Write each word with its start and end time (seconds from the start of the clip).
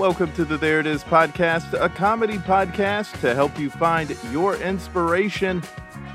Welcome 0.00 0.32
to 0.32 0.46
the 0.46 0.56
There 0.56 0.80
It 0.80 0.86
Is 0.86 1.04
podcast, 1.04 1.78
a 1.78 1.90
comedy 1.90 2.38
podcast 2.38 3.20
to 3.20 3.34
help 3.34 3.58
you 3.58 3.68
find 3.68 4.16
your 4.32 4.56
inspiration. 4.56 5.62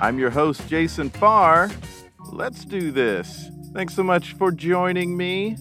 I'm 0.01 0.17
your 0.17 0.31
host, 0.31 0.67
Jason 0.67 1.11
Farr. 1.11 1.69
Let's 2.31 2.65
do 2.65 2.89
this. 2.89 3.51
Thanks 3.75 3.93
so 3.93 4.01
much 4.01 4.33
for 4.33 4.51
joining 4.51 5.15
me. 5.15 5.57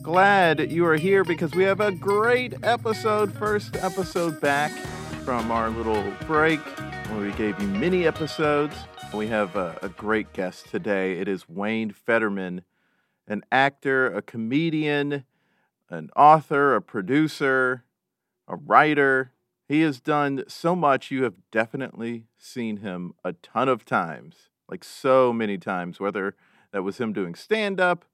Glad 0.00 0.72
you 0.72 0.86
are 0.86 0.96
here 0.96 1.22
because 1.22 1.52
we 1.52 1.62
have 1.64 1.82
a 1.82 1.92
great 1.92 2.54
episode, 2.62 3.30
first 3.30 3.76
episode 3.76 4.40
back 4.40 4.70
from 5.22 5.50
our 5.50 5.68
little 5.68 6.02
break 6.26 6.60
where 7.10 7.20
we 7.20 7.32
gave 7.32 7.60
you 7.60 7.68
mini 7.68 8.06
episodes. 8.06 8.74
We 9.12 9.26
have 9.26 9.54
a, 9.54 9.78
a 9.82 9.90
great 9.90 10.32
guest 10.32 10.70
today. 10.70 11.18
It 11.18 11.28
is 11.28 11.46
Wayne 11.46 11.90
Federman, 11.90 12.62
an 13.28 13.42
actor, 13.52 14.06
a 14.06 14.22
comedian 14.22 15.24
an 15.90 16.08
author, 16.16 16.74
a 16.74 16.82
producer, 16.82 17.84
a 18.48 18.56
writer. 18.56 19.32
He 19.68 19.82
has 19.82 20.00
done 20.00 20.44
so 20.48 20.74
much. 20.74 21.10
You 21.10 21.24
have 21.24 21.34
definitely 21.50 22.26
seen 22.38 22.78
him 22.78 23.14
a 23.24 23.34
ton 23.34 23.68
of 23.68 23.84
times, 23.84 24.48
like 24.68 24.84
so 24.84 25.32
many 25.32 25.58
times, 25.58 26.00
whether 26.00 26.34
that 26.72 26.82
was 26.82 26.98
him 26.98 27.12
doing 27.12 27.34
stand 27.34 27.80
up 27.80 28.04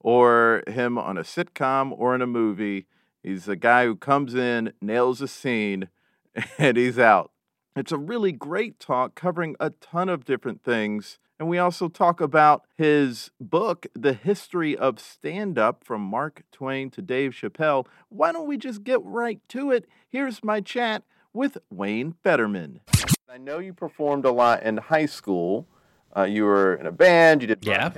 or 0.00 0.62
him 0.66 0.98
on 0.98 1.18
a 1.18 1.22
sitcom 1.22 1.92
or 1.96 2.14
in 2.14 2.22
a 2.22 2.26
movie. 2.26 2.86
He's 3.22 3.48
a 3.48 3.56
guy 3.56 3.84
who 3.84 3.96
comes 3.96 4.34
in, 4.34 4.72
nails 4.80 5.20
a 5.20 5.28
scene, 5.28 5.88
and 6.58 6.76
he's 6.76 6.98
out. 6.98 7.32
It's 7.74 7.92
a 7.92 7.98
really 7.98 8.32
great 8.32 8.80
talk 8.80 9.14
covering 9.14 9.56
a 9.60 9.70
ton 9.70 10.08
of 10.08 10.24
different 10.24 10.62
things. 10.62 11.18
And 11.38 11.48
we 11.50 11.58
also 11.58 11.88
talk 11.88 12.22
about 12.22 12.64
his 12.78 13.30
book, 13.38 13.86
The 13.94 14.14
History 14.14 14.74
of 14.74 14.98
Stand 14.98 15.58
Up 15.58 15.84
from 15.84 16.00
Mark 16.00 16.44
Twain 16.50 16.90
to 16.90 17.02
Dave 17.02 17.32
Chappelle. 17.32 17.86
Why 18.08 18.32
don't 18.32 18.48
we 18.48 18.56
just 18.56 18.84
get 18.84 19.02
right 19.02 19.40
to 19.50 19.70
it? 19.70 19.86
Here's 20.08 20.42
my 20.42 20.62
chat 20.62 21.02
with 21.34 21.58
Wayne 21.70 22.14
Federman. 22.24 22.80
I 23.28 23.36
know 23.36 23.58
you 23.58 23.74
performed 23.74 24.24
a 24.24 24.32
lot 24.32 24.62
in 24.62 24.78
high 24.78 25.04
school. 25.04 25.68
Uh, 26.16 26.22
you 26.22 26.44
were 26.44 26.74
in 26.76 26.86
a 26.86 26.92
band. 26.92 27.42
You 27.42 27.48
did 27.48 27.64
Yeah. 27.64 27.90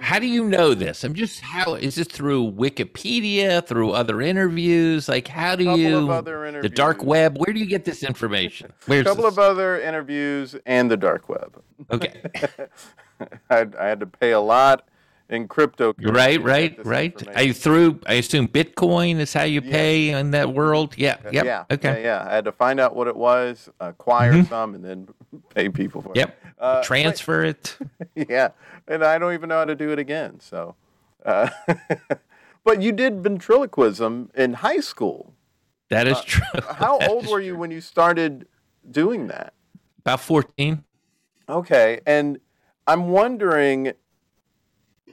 How 0.00 0.18
do 0.18 0.26
you 0.26 0.44
know 0.44 0.72
this? 0.72 1.04
I'm 1.04 1.14
just 1.14 1.40
how 1.40 1.74
is 1.74 1.96
this 1.96 2.06
through 2.06 2.52
Wikipedia, 2.52 3.66
through 3.66 3.90
other 3.90 4.22
interviews? 4.22 5.08
Like 5.08 5.28
how 5.28 5.56
do 5.56 5.64
Couple 5.64 5.80
you 5.80 5.98
of 5.98 6.10
other 6.10 6.62
the 6.62 6.70
dark 6.70 7.04
web? 7.04 7.36
Where 7.38 7.52
do 7.52 7.60
you 7.60 7.66
get 7.66 7.84
this 7.84 8.02
information? 8.02 8.72
A 8.88 9.02
couple 9.04 9.24
this? 9.24 9.32
of 9.32 9.38
other 9.38 9.78
interviews 9.80 10.56
and 10.64 10.90
the 10.90 10.96
dark 10.96 11.28
web. 11.28 11.62
okay, 11.90 12.22
I, 13.50 13.66
I 13.78 13.86
had 13.86 14.00
to 14.00 14.06
pay 14.06 14.32
a 14.32 14.40
lot 14.40 14.88
in 15.28 15.48
crypto. 15.48 15.94
right, 16.02 16.40
right, 16.42 16.78
right. 16.86 17.28
I 17.34 17.52
through 17.52 18.00
I 18.06 18.14
assume 18.14 18.48
Bitcoin 18.48 19.18
is 19.18 19.32
how 19.32 19.42
you 19.44 19.60
pay 19.60 20.10
in 20.10 20.30
that 20.30 20.52
world. 20.54 20.94
Yeah, 20.96 21.16
yep. 21.32 21.44
Yeah. 21.44 21.64
okay. 21.70 22.02
Yeah, 22.02 22.22
yeah. 22.24 22.28
I 22.30 22.34
had 22.34 22.44
to 22.44 22.52
find 22.52 22.78
out 22.80 22.94
what 22.94 23.08
it 23.08 23.16
was, 23.16 23.68
acquire 23.80 24.32
Mhm. 24.34 24.48
some, 24.48 24.74
and 24.74 24.84
then 24.84 25.08
pay 25.54 25.68
people 25.68 26.02
for 26.02 26.12
Yep. 26.14 26.28
it. 26.28 26.52
Uh, 26.58 26.82
Transfer 26.82 27.44
it. 27.44 27.76
yeah, 28.14 28.48
and 28.88 29.04
I 29.04 29.18
don't 29.18 29.34
even 29.34 29.48
know 29.48 29.58
how 29.58 29.64
to 29.64 29.74
do 29.74 29.90
it 29.90 29.98
again. 29.98 30.40
So, 30.40 30.74
uh, 31.24 31.48
but 32.64 32.80
you 32.82 32.92
did 32.92 33.22
ventriloquism 33.22 34.30
in 34.34 34.54
high 34.54 34.80
school. 34.80 35.34
That 35.90 36.06
is 36.08 36.16
uh, 36.18 36.22
true. 36.24 36.60
How 36.74 36.98
That 36.98 37.10
old 37.10 37.26
were 37.26 37.38
true. 37.38 37.46
you 37.46 37.56
when 37.56 37.70
you 37.70 37.80
started 37.80 38.46
doing 38.90 39.26
that? 39.28 39.54
About 40.00 40.20
fourteen. 40.20 40.84
Okay, 41.48 42.00
and 42.06 42.38
I'm 42.86 43.08
wondering 43.10 43.92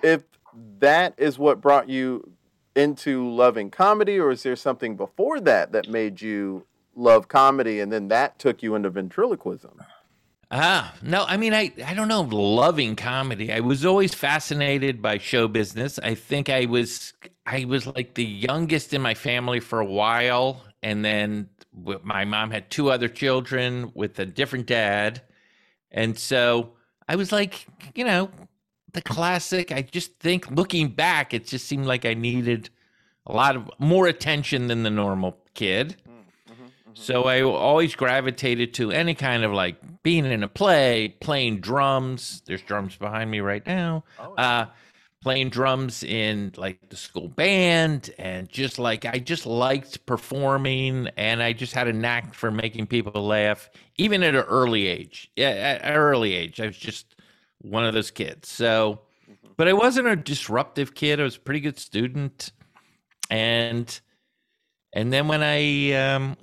if 0.03 0.23
that 0.79 1.15
is 1.17 1.39
what 1.39 1.61
brought 1.61 1.89
you 1.89 2.33
into 2.75 3.27
loving 3.29 3.71
comedy, 3.71 4.19
or 4.19 4.31
is 4.31 4.43
there 4.43 4.55
something 4.55 4.95
before 4.95 5.39
that 5.39 5.71
that 5.71 5.87
made 5.89 6.21
you 6.21 6.65
love 6.95 7.27
comedy, 7.27 7.79
and 7.79 7.91
then 7.91 8.09
that 8.09 8.37
took 8.37 8.61
you 8.61 8.75
into 8.75 8.89
ventriloquism? 8.89 9.81
Ah, 10.55 10.93
no, 11.01 11.25
I 11.27 11.37
mean, 11.37 11.51
I, 11.51 11.73
I 11.83 11.95
don't 11.95 12.07
know, 12.07 12.21
loving 12.21 12.95
comedy. 12.95 13.51
I 13.51 13.61
was 13.61 13.83
always 13.83 14.13
fascinated 14.13 15.01
by 15.01 15.17
show 15.17 15.47
business. 15.47 15.97
I 15.97 16.13
think 16.13 16.47
I 16.47 16.65
was, 16.65 17.13
I 17.47 17.65
was 17.65 17.87
like 17.87 18.13
the 18.13 18.23
youngest 18.23 18.93
in 18.93 19.01
my 19.01 19.15
family 19.15 19.59
for 19.59 19.79
a 19.79 19.85
while. 19.85 20.61
And 20.83 21.03
then 21.03 21.49
my 22.03 22.25
mom 22.25 22.51
had 22.51 22.69
two 22.69 22.91
other 22.91 23.07
children 23.07 23.91
with 23.95 24.19
a 24.19 24.27
different 24.27 24.67
dad. 24.67 25.23
And 25.89 26.19
so 26.19 26.73
I 27.07 27.15
was 27.15 27.31
like, 27.31 27.65
you 27.95 28.05
know, 28.05 28.29
the 28.93 29.01
classic. 29.01 29.71
I 29.71 29.81
just 29.81 30.17
think 30.19 30.49
looking 30.51 30.89
back, 30.89 31.33
it 31.33 31.45
just 31.47 31.67
seemed 31.67 31.85
like 31.85 32.05
I 32.05 32.13
needed 32.13 32.69
a 33.25 33.33
lot 33.33 33.55
of 33.55 33.69
more 33.79 34.07
attention 34.07 34.67
than 34.67 34.83
the 34.83 34.89
normal 34.89 35.37
kid. 35.53 35.97
Mm, 36.07 36.53
mm-hmm, 36.53 36.63
mm-hmm. 36.63 36.91
So 36.93 37.23
I 37.23 37.41
always 37.41 37.95
gravitated 37.95 38.73
to 38.75 38.91
any 38.91 39.15
kind 39.15 39.43
of 39.43 39.51
like 39.51 39.75
being 40.03 40.25
in 40.25 40.43
a 40.43 40.47
play, 40.47 41.15
playing 41.19 41.59
drums. 41.59 42.41
There's 42.45 42.61
drums 42.61 42.95
behind 42.95 43.31
me 43.31 43.39
right 43.39 43.65
now. 43.65 44.03
Oh, 44.19 44.33
Uh, 44.35 44.65
playing 45.21 45.49
drums 45.49 46.03
in 46.03 46.51
like 46.57 46.89
the 46.89 46.97
school 46.97 47.29
band, 47.29 48.13
and 48.19 48.49
just 48.49 48.77
like 48.77 49.05
I 49.05 49.19
just 49.19 49.45
liked 49.45 50.05
performing, 50.05 51.07
and 51.15 51.41
I 51.41 51.53
just 51.53 51.73
had 51.73 51.87
a 51.87 51.93
knack 51.93 52.33
for 52.33 52.51
making 52.51 52.87
people 52.87 53.25
laugh, 53.25 53.69
even 53.97 54.21
at 54.21 54.35
an 54.35 54.41
early 54.41 54.87
age. 54.87 55.31
Yeah, 55.37 55.49
at 55.49 55.81
an 55.85 55.93
early 55.93 56.33
age, 56.33 56.59
I 56.59 56.65
was 56.65 56.77
just 56.77 57.12
one 57.63 57.85
of 57.85 57.93
those 57.93 58.11
kids. 58.11 58.49
So, 58.49 59.01
but 59.57 59.67
I 59.67 59.73
wasn't 59.73 60.07
a 60.07 60.15
disruptive 60.15 60.93
kid. 60.93 61.19
I 61.19 61.23
was 61.23 61.37
a 61.37 61.39
pretty 61.39 61.61
good 61.61 61.79
student, 61.79 62.51
and 63.29 63.99
and 64.93 65.11
then 65.11 65.27
when 65.27 65.41
I 65.41 65.91
um 65.93 66.37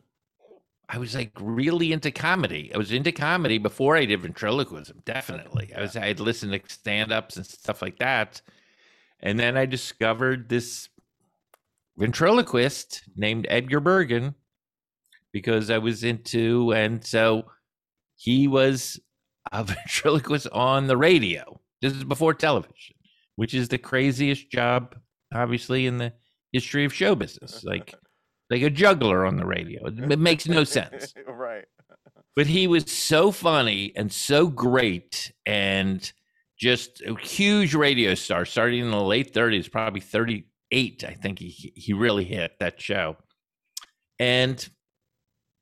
I 0.89 0.99
was 0.99 1.15
like 1.15 1.31
really 1.41 1.93
into 1.93 2.11
comedy. 2.11 2.73
I 2.75 2.79
was 2.79 2.91
into 2.91 3.13
comedy 3.13 3.59
before 3.59 3.97
I 3.97 4.07
did 4.07 4.23
ventriloquism. 4.23 5.03
Definitely, 5.05 5.73
I 5.77 5.83
was. 5.83 5.97
I 5.97 6.09
had 6.09 6.19
listened 6.19 6.53
to 6.53 6.61
stand-ups 6.67 7.37
and 7.37 7.47
stuff 7.47 7.81
like 7.81 7.99
that, 8.01 8.43
and 9.21 9.39
then 9.39 9.57
I 9.57 9.67
discovered 9.67 10.49
this 10.49 10.89
ventriloquist 11.97 13.03
named 13.15 13.47
Edgar 13.49 13.79
Bergen 13.79 14.35
because 15.33 15.71
I 15.71 15.79
was 15.79 16.03
into, 16.03 16.73
and 16.73 17.05
so 17.05 17.45
he 18.17 18.49
was 18.49 18.99
a 19.53 19.65
ventriloquist 19.65 20.49
on 20.53 20.87
the 20.87 20.97
radio. 20.97 21.61
This 21.83 21.95
is 21.95 22.05
before 22.05 22.35
television, 22.35 22.97
which 23.37 23.55
is 23.55 23.69
the 23.69 23.79
craziest 23.79 24.51
job, 24.51 24.95
obviously, 25.35 25.87
in 25.87 25.99
the 25.99 26.13
history 26.53 26.85
of 26.85 26.93
show 26.95 27.15
business. 27.15 27.65
Like, 27.65 27.95
like 28.51 28.63
a 28.63 28.71
juggler 28.71 29.25
on 29.25 29.37
the 29.37 29.47
radio. 29.47 29.87
It 29.87 30.19
makes 30.19 30.49
no 30.49 30.65
sense 30.65 31.15
right. 31.29 31.65
but 32.35 32.49
he 32.49 32.67
was 32.67 32.91
so 32.91 33.31
funny 33.31 33.93
and 33.95 34.13
so 34.13 34.49
great 34.49 35.33
and 35.47 36.13
just 36.59 37.01
a 37.03 37.15
huge 37.15 37.75
radio 37.75 38.15
star 38.15 38.45
starting 38.45 38.81
in 38.81 38.91
the 38.91 39.01
late 39.01 39.33
30s 39.33 39.71
probably 39.71 40.01
38 40.01 41.05
i 41.09 41.15
think 41.15 41.39
he 41.39 41.73
he 41.75 41.93
really 41.95 42.25
hit 42.25 42.53
that 42.61 42.81
show 42.81 43.17
and 44.19 44.69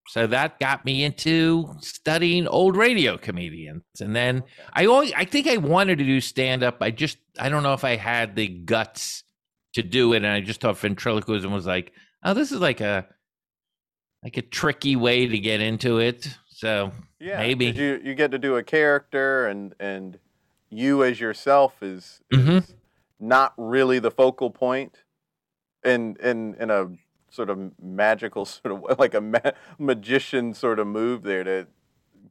so 0.09 0.27
that 0.27 0.59
got 0.59 0.85
me 0.85 1.05
into 1.05 1.75
studying 1.81 2.47
old 2.49 2.77
radio 2.77 3.17
comedians 3.17 3.83
and 4.01 4.15
then 4.15 4.43
i 4.73 4.87
always 4.87 5.13
i 5.17 5.25
think 5.25 5.47
i 5.47 5.57
wanted 5.57 5.99
to 5.99 6.05
do 6.05 6.21
stand 6.21 6.63
up 6.63 6.79
i 6.81 6.91
just 6.91 7.19
i 7.39 7.49
don't 7.49 7.63
know 7.63 7.75
if 7.75 7.85
i 7.85 7.97
had 7.97 8.35
the 8.37 8.49
guts 8.49 9.25
to 9.75 9.83
do 9.83 10.13
it 10.13 10.19
and 10.19 10.27
i 10.27 10.41
just 10.41 10.61
thought 10.61 10.79
ventriloquism 10.79 11.53
was 11.53 11.67
like 11.67 11.93
oh 12.25 12.35
this 12.35 12.53
is 12.53 12.61
like 12.61 12.81
a 12.81 13.07
like 14.25 14.37
a 14.37 14.43
tricky 14.43 14.97
way 14.97 15.27
to 15.27 15.39
get 15.39 15.61
into 15.61 15.99
it 15.99 16.37
so 16.59 16.91
Yeah. 17.21 17.39
Maybe. 17.39 17.67
You 17.67 18.01
you 18.03 18.15
get 18.15 18.31
to 18.33 18.39
do 18.39 18.57
a 18.57 18.63
character, 18.63 19.47
and 19.47 19.75
and 19.79 20.19
you 20.71 21.05
as 21.05 21.21
yourself 21.21 21.83
is, 21.83 22.21
is 22.31 22.39
mm-hmm. 22.41 22.73
not 23.21 23.55
really 23.57 23.99
the 23.99 24.11
focal 24.11 24.51
point, 24.51 25.05
in 25.85 26.17
in 26.23 26.55
in 26.59 26.71
a 26.71 26.89
sort 27.31 27.51
of 27.51 27.73
magical 27.83 28.45
sort 28.45 28.73
of 28.91 28.99
like 28.99 29.15
a 29.15 29.21
ma- 29.21 29.39
magician 29.79 30.55
sort 30.55 30.79
of 30.79 30.87
move 30.87 31.23
there 31.23 31.45
to 31.45 31.67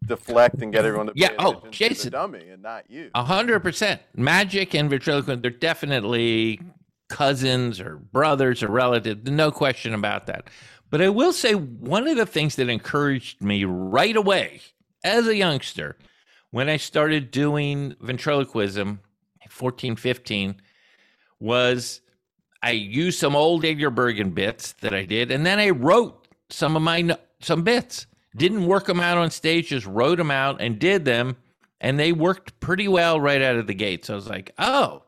deflect 0.05 0.61
and 0.61 0.71
get 0.71 0.85
everyone 0.85 1.07
to 1.07 1.13
Yeah, 1.15 1.29
oh, 1.39 1.63
Jason. 1.71 2.07
the 2.07 2.11
dummy 2.11 2.49
and 2.49 2.61
not 2.61 2.89
you. 2.89 3.09
A 3.15 3.23
hundred 3.23 3.61
percent. 3.61 4.01
Magic 4.15 4.73
and 4.75 4.89
ventriloquism, 4.89 5.41
they're 5.41 5.51
definitely 5.51 6.61
cousins 7.09 7.79
or 7.79 7.97
brothers 7.97 8.61
or 8.61 8.67
relatives. 8.69 9.29
No 9.29 9.51
question 9.51 9.93
about 9.93 10.27
that. 10.27 10.49
But 10.89 11.01
I 11.01 11.09
will 11.09 11.33
say 11.33 11.53
one 11.53 12.07
of 12.07 12.15
the 12.15 12.25
things 12.25 12.55
that 12.55 12.69
encouraged 12.69 13.41
me 13.41 13.65
right 13.65 14.15
away 14.15 14.61
as 15.03 15.27
a 15.27 15.35
youngster 15.35 15.97
when 16.51 16.69
I 16.69 16.77
started 16.77 17.29
doing 17.31 17.95
ventriloquism, 17.99 19.01
14, 19.49 19.95
15, 19.97 20.55
was 21.39 22.01
I 22.61 22.71
used 22.71 23.19
some 23.19 23.35
old 23.35 23.65
Edgar 23.65 23.89
Bergen 23.89 24.31
bits 24.31 24.73
that 24.81 24.93
I 24.93 25.05
did, 25.05 25.31
and 25.31 25.45
then 25.45 25.59
I 25.59 25.69
wrote 25.69 26.27
some 26.49 26.75
of 26.75 26.81
my 26.81 27.17
some 27.39 27.63
bits. 27.63 28.07
Didn't 28.35 28.67
work 28.67 28.85
them 28.85 28.99
out 28.99 29.17
on 29.17 29.31
stage, 29.31 29.69
just 29.69 29.87
wrote 29.87 30.17
them 30.17 30.29
out 30.31 30.61
and 30.61 30.77
did 30.77 31.05
them, 31.05 31.37
and 31.81 31.99
they 31.99 32.11
worked 32.11 32.59
pretty 32.59 32.87
well 32.87 33.19
right 33.19 33.41
out 33.41 33.55
of 33.55 33.67
the 33.67 33.73
gate. 33.73 34.05
So 34.05 34.13
I 34.13 34.15
was 34.15 34.27
like, 34.27 34.53
oh, 34.59 35.03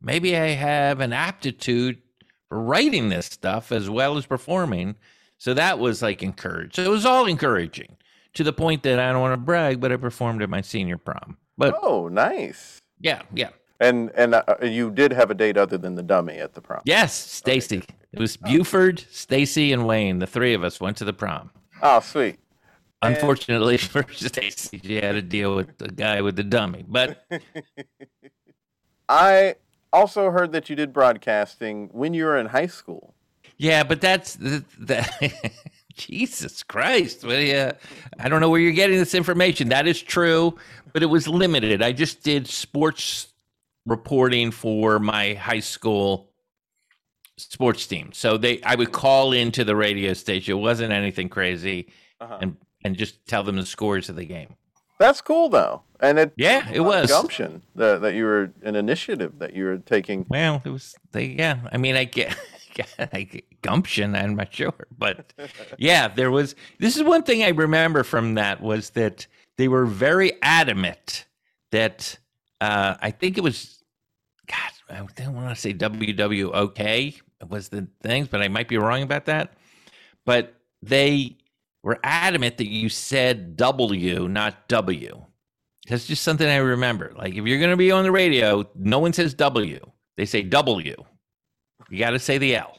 maybe 0.00 0.36
I 0.36 0.48
have 0.48 1.00
an 1.00 1.12
aptitude 1.12 2.00
for 2.48 2.60
writing 2.60 3.08
this 3.08 3.26
stuff 3.26 3.72
as 3.72 3.90
well 3.90 4.16
as 4.16 4.26
performing. 4.26 4.96
So 5.38 5.54
that 5.54 5.78
was 5.78 6.02
like 6.02 6.22
encouraged. 6.22 6.76
So 6.76 6.82
it 6.82 6.88
was 6.88 7.06
all 7.06 7.26
encouraging 7.26 7.96
to 8.34 8.44
the 8.44 8.52
point 8.52 8.82
that 8.84 8.98
I 8.98 9.10
don't 9.10 9.20
want 9.20 9.32
to 9.32 9.38
brag, 9.38 9.80
but 9.80 9.90
I 9.90 9.96
performed 9.96 10.42
at 10.42 10.50
my 10.50 10.60
senior 10.60 10.98
prom. 10.98 11.36
But 11.58 11.74
oh, 11.82 12.08
nice. 12.08 12.80
Yeah, 13.00 13.22
yeah. 13.34 13.50
And 13.82 14.12
and 14.14 14.36
uh, 14.36 14.44
you 14.62 14.92
did 14.92 15.12
have 15.12 15.30
a 15.32 15.34
date 15.34 15.56
other 15.56 15.76
than 15.76 15.96
the 15.96 16.04
dummy 16.04 16.38
at 16.38 16.54
the 16.54 16.60
prom. 16.60 16.82
Yes, 16.84 17.12
Stacy. 17.12 17.78
Okay. 17.78 17.86
It 18.12 18.20
was 18.20 18.36
Buford, 18.36 19.04
Stacy, 19.10 19.72
and 19.72 19.86
Wayne. 19.86 20.20
The 20.20 20.26
three 20.26 20.54
of 20.54 20.62
us 20.62 20.80
went 20.80 20.98
to 20.98 21.04
the 21.04 21.12
prom. 21.12 21.50
Oh, 21.82 21.98
sweet. 21.98 22.38
Unfortunately 23.02 23.76
for 23.78 24.06
Stacy, 24.12 24.80
she 24.84 24.94
had 24.94 25.12
to 25.12 25.22
deal 25.22 25.56
with 25.56 25.78
the 25.78 25.88
guy 25.88 26.20
with 26.20 26.36
the 26.36 26.44
dummy. 26.44 26.84
But 26.86 27.26
I 29.08 29.56
also 29.92 30.30
heard 30.30 30.52
that 30.52 30.70
you 30.70 30.76
did 30.76 30.92
broadcasting 30.92 31.88
when 31.92 32.14
you 32.14 32.24
were 32.24 32.38
in 32.38 32.46
high 32.46 32.68
school. 32.68 33.14
Yeah, 33.56 33.82
but 33.82 34.00
that's 34.00 34.36
the, 34.36 34.64
the 34.78 35.32
Jesus 35.96 36.62
Christ. 36.62 37.24
Well, 37.24 37.40
yeah, 37.40 37.72
I 38.20 38.28
don't 38.28 38.40
know 38.40 38.48
where 38.48 38.60
you're 38.60 38.72
getting 38.72 38.98
this 38.98 39.14
information. 39.14 39.70
That 39.70 39.88
is 39.88 40.00
true, 40.00 40.56
but 40.92 41.02
it 41.02 41.06
was 41.06 41.26
limited. 41.26 41.82
I 41.82 41.90
just 41.90 42.22
did 42.22 42.46
sports 42.46 43.31
reporting 43.86 44.50
for 44.50 44.98
my 44.98 45.34
high 45.34 45.60
school 45.60 46.30
sports 47.36 47.86
team. 47.86 48.10
So 48.12 48.36
they 48.36 48.62
I 48.62 48.74
would 48.74 48.92
call 48.92 49.32
into 49.32 49.64
the 49.64 49.76
radio 49.76 50.12
station. 50.12 50.58
It 50.58 50.60
wasn't 50.60 50.92
anything 50.92 51.28
crazy 51.28 51.88
uh-huh. 52.20 52.38
and 52.40 52.56
and 52.84 52.96
just 52.96 53.24
tell 53.26 53.42
them 53.42 53.56
the 53.56 53.66
scores 53.66 54.08
of 54.08 54.16
the 54.16 54.24
game. 54.24 54.54
That's 54.98 55.20
cool 55.20 55.48
though. 55.48 55.82
And 56.00 56.18
it 56.18 56.32
Yeah, 56.36 56.68
it 56.72 56.80
was 56.80 57.10
gumption 57.10 57.62
that, 57.74 58.02
that 58.02 58.14
you 58.14 58.24
were 58.24 58.52
an 58.62 58.76
initiative 58.76 59.38
that 59.38 59.54
you 59.54 59.64
were 59.64 59.78
taking. 59.78 60.26
Well, 60.28 60.62
it 60.64 60.70
was 60.70 60.94
they 61.12 61.26
yeah. 61.26 61.60
I 61.72 61.76
mean 61.76 61.96
I 61.96 62.04
get 62.04 62.36
like 63.12 63.44
gumption, 63.62 64.14
I'm 64.14 64.36
not 64.36 64.54
sure. 64.54 64.86
But 64.96 65.32
yeah, 65.78 66.08
there 66.08 66.30
was 66.30 66.54
this 66.78 66.96
is 66.96 67.02
one 67.02 67.22
thing 67.22 67.42
I 67.42 67.48
remember 67.48 68.04
from 68.04 68.34
that 68.34 68.60
was 68.60 68.90
that 68.90 69.26
they 69.56 69.68
were 69.68 69.86
very 69.86 70.32
adamant 70.42 71.26
that 71.70 72.18
uh, 72.62 72.96
I 73.00 73.10
think 73.10 73.38
it 73.38 73.40
was 73.40 73.82
God, 74.46 74.70
I 74.88 75.22
don't 75.22 75.34
want 75.34 75.48
to 75.54 75.60
say 75.60 75.74
WWOK 75.74 77.20
was 77.48 77.68
the 77.68 77.88
things, 78.04 78.28
but 78.28 78.40
I 78.40 78.46
might 78.46 78.68
be 78.68 78.78
wrong 78.78 79.02
about 79.02 79.24
that. 79.24 79.54
But 80.24 80.54
they 80.80 81.38
were 81.82 81.98
adamant 82.04 82.58
that 82.58 82.68
you 82.68 82.88
said 82.88 83.56
W, 83.56 84.28
not 84.28 84.68
W. 84.68 85.24
That's 85.88 86.06
just 86.06 86.22
something 86.22 86.46
I 86.46 86.58
remember. 86.58 87.12
Like 87.16 87.34
if 87.34 87.44
you're 87.44 87.58
going 87.58 87.72
to 87.72 87.76
be 87.76 87.90
on 87.90 88.04
the 88.04 88.12
radio, 88.12 88.64
no 88.76 89.00
one 89.00 89.12
says 89.12 89.34
W. 89.34 89.80
They 90.16 90.24
say 90.24 90.42
W. 90.42 90.94
You 91.90 91.98
got 91.98 92.10
to 92.10 92.20
say 92.20 92.38
the 92.38 92.54
L. 92.54 92.78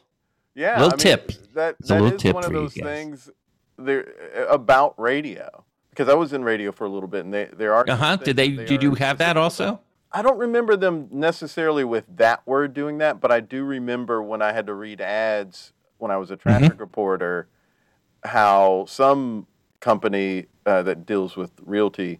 Yeah, 0.56 0.80
little 0.80 0.88
I 0.88 0.92
mean, 0.92 0.98
tip. 1.00 1.32
That 1.56 1.76
that 1.88 2.24
is 2.24 2.34
one 2.34 2.46
of 2.46 2.54
those 2.54 2.74
things 2.74 3.30
there 3.78 4.14
about 4.50 4.98
radio 4.98 5.66
because 5.94 6.10
I 6.10 6.16
was 6.16 6.34
in 6.34 6.44
radio 6.44 6.72
for 6.72 6.86
a 6.86 6.90
little 6.90 7.08
bit, 7.08 7.26
and 7.26 7.34
they 7.34 7.46
there 7.46 7.74
are. 7.74 7.86
Uh 7.88 7.96
huh. 7.96 8.16
Did 8.18 8.36
they? 8.36 8.52
they 8.52 8.66
did 8.66 8.84
you 8.84 8.96
have 8.96 9.18
that 9.20 9.38
also? 9.38 9.80
I 10.12 10.22
don't 10.22 10.38
remember 10.38 10.76
them 10.76 11.08
necessarily 11.12 11.84
with 11.84 12.06
that 12.18 12.46
word 12.46 12.74
doing 12.74 13.00
that, 13.00 13.20
but 13.20 13.32
I 13.32 13.40
do 13.40 13.64
remember 13.64 14.22
when 14.22 14.44
I 14.44 14.54
had 14.54 14.68
to 14.68 14.74
read 14.76 15.02
ads 15.02 15.74
when 15.98 16.12
I 16.12 16.18
was 16.18 16.30
a 16.30 16.36
traffic 16.36 16.74
mm-hmm. 16.74 16.80
reporter, 16.80 17.48
how 18.24 18.86
some 18.88 19.48
company 19.80 20.46
uh, 20.66 20.84
that 20.84 21.06
deals 21.06 21.36
with 21.36 21.52
realty 21.66 22.20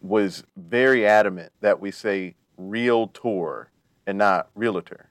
was 0.00 0.44
very 0.56 1.06
adamant 1.06 1.52
that 1.60 1.80
we 1.80 1.90
say 1.90 2.34
realtor 2.56 3.70
and 4.06 4.18
not 4.18 4.50
realtor. 4.54 5.08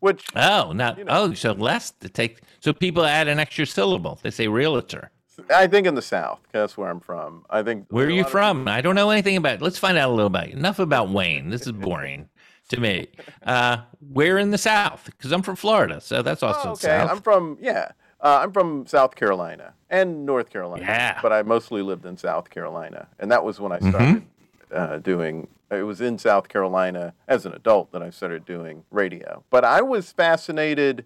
Which 0.00 0.26
oh, 0.34 0.72
not 0.72 0.98
you 0.98 1.04
know, 1.04 1.12
oh, 1.12 1.34
so 1.34 1.52
less 1.52 1.92
to 2.00 2.08
take. 2.08 2.40
So 2.60 2.72
people 2.72 3.04
add 3.04 3.28
an 3.28 3.38
extra 3.38 3.66
syllable. 3.66 4.18
They 4.22 4.30
say 4.30 4.48
realtor. 4.48 5.10
I 5.50 5.66
think 5.66 5.86
in 5.86 5.94
the 5.94 6.02
South. 6.02 6.40
Because 6.42 6.62
that's 6.62 6.76
where 6.76 6.88
I'm 6.88 7.00
from. 7.00 7.44
I 7.50 7.62
think. 7.62 7.86
Where 7.90 8.06
are 8.06 8.10
you 8.10 8.24
from? 8.24 8.68
I 8.68 8.80
don't 8.80 8.94
know 8.94 9.10
anything 9.10 9.36
about. 9.36 9.54
It. 9.54 9.62
Let's 9.62 9.78
find 9.78 9.98
out 9.98 10.08
a 10.08 10.12
little 10.12 10.26
about 10.26 10.50
you. 10.50 10.56
Enough 10.56 10.78
about 10.78 11.10
Wayne. 11.10 11.50
This 11.50 11.62
is 11.62 11.72
boring 11.72 12.28
to 12.68 12.80
me. 12.80 13.08
Uh, 13.44 13.78
where 14.12 14.38
in 14.38 14.52
the 14.52 14.58
South? 14.58 15.04
Because 15.04 15.32
I'm 15.32 15.42
from 15.42 15.56
Florida, 15.56 16.00
so 16.00 16.22
that's 16.22 16.44
also 16.44 16.68
oh, 16.68 16.72
okay. 16.72 16.86
South. 16.86 17.10
I'm 17.10 17.20
from 17.20 17.58
yeah. 17.60 17.90
Uh, 18.20 18.38
I'm 18.40 18.52
from 18.52 18.86
South 18.86 19.16
Carolina 19.16 19.74
and 19.90 20.24
North 20.24 20.48
Carolina. 20.48 20.84
Yeah. 20.84 21.18
But 21.20 21.32
I 21.32 21.42
mostly 21.42 21.82
lived 21.82 22.06
in 22.06 22.16
South 22.16 22.50
Carolina, 22.50 23.08
and 23.18 23.32
that 23.32 23.42
was 23.42 23.58
when 23.58 23.72
I 23.72 23.80
started 23.80 24.00
mm-hmm. 24.00 24.76
uh, 24.76 24.98
doing 24.98 25.48
it 25.72 25.82
was 25.82 26.00
in 26.00 26.18
South 26.18 26.48
Carolina 26.48 27.14
as 27.26 27.46
an 27.46 27.52
adult 27.52 27.92
that 27.92 28.02
I 28.02 28.10
started 28.10 28.44
doing 28.44 28.84
radio. 28.90 29.42
But 29.50 29.64
I 29.64 29.82
was 29.82 30.12
fascinated 30.12 31.04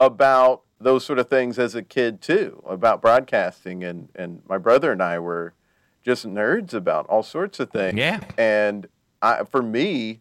about 0.00 0.62
those 0.84 1.04
sort 1.04 1.18
of 1.18 1.28
things 1.28 1.58
as 1.58 1.74
a 1.74 1.82
kid 1.82 2.20
too, 2.20 2.62
about 2.66 3.02
broadcasting 3.02 3.82
and 3.82 4.08
and 4.14 4.42
my 4.48 4.58
brother 4.58 4.92
and 4.92 5.02
I 5.02 5.18
were 5.18 5.54
just 6.02 6.26
nerds 6.26 6.74
about 6.74 7.06
all 7.06 7.22
sorts 7.22 7.58
of 7.60 7.70
things. 7.70 7.98
Yeah. 7.98 8.20
And 8.36 8.86
I, 9.22 9.44
for 9.44 9.62
me, 9.62 10.20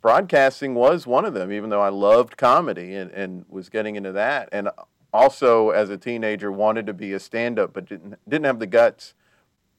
broadcasting 0.00 0.74
was 0.74 1.06
one 1.06 1.24
of 1.24 1.34
them, 1.34 1.52
even 1.52 1.68
though 1.68 1.82
I 1.82 1.90
loved 1.90 2.36
comedy 2.36 2.94
and, 2.94 3.10
and 3.10 3.44
was 3.48 3.68
getting 3.68 3.96
into 3.96 4.12
that. 4.12 4.48
And 4.52 4.70
also 5.12 5.70
as 5.70 5.90
a 5.90 5.98
teenager 5.98 6.50
wanted 6.50 6.86
to 6.86 6.94
be 6.94 7.12
a 7.12 7.20
stand 7.20 7.58
up 7.58 7.72
but 7.74 7.86
didn't 7.86 8.16
didn't 8.28 8.46
have 8.46 8.58
the 8.58 8.66
guts 8.66 9.14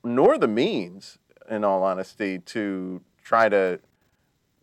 nor 0.04 0.38
the 0.38 0.48
means 0.48 1.18
in 1.50 1.64
all 1.64 1.84
honesty, 1.84 2.40
to 2.40 3.02
try 3.24 3.50
to 3.50 3.80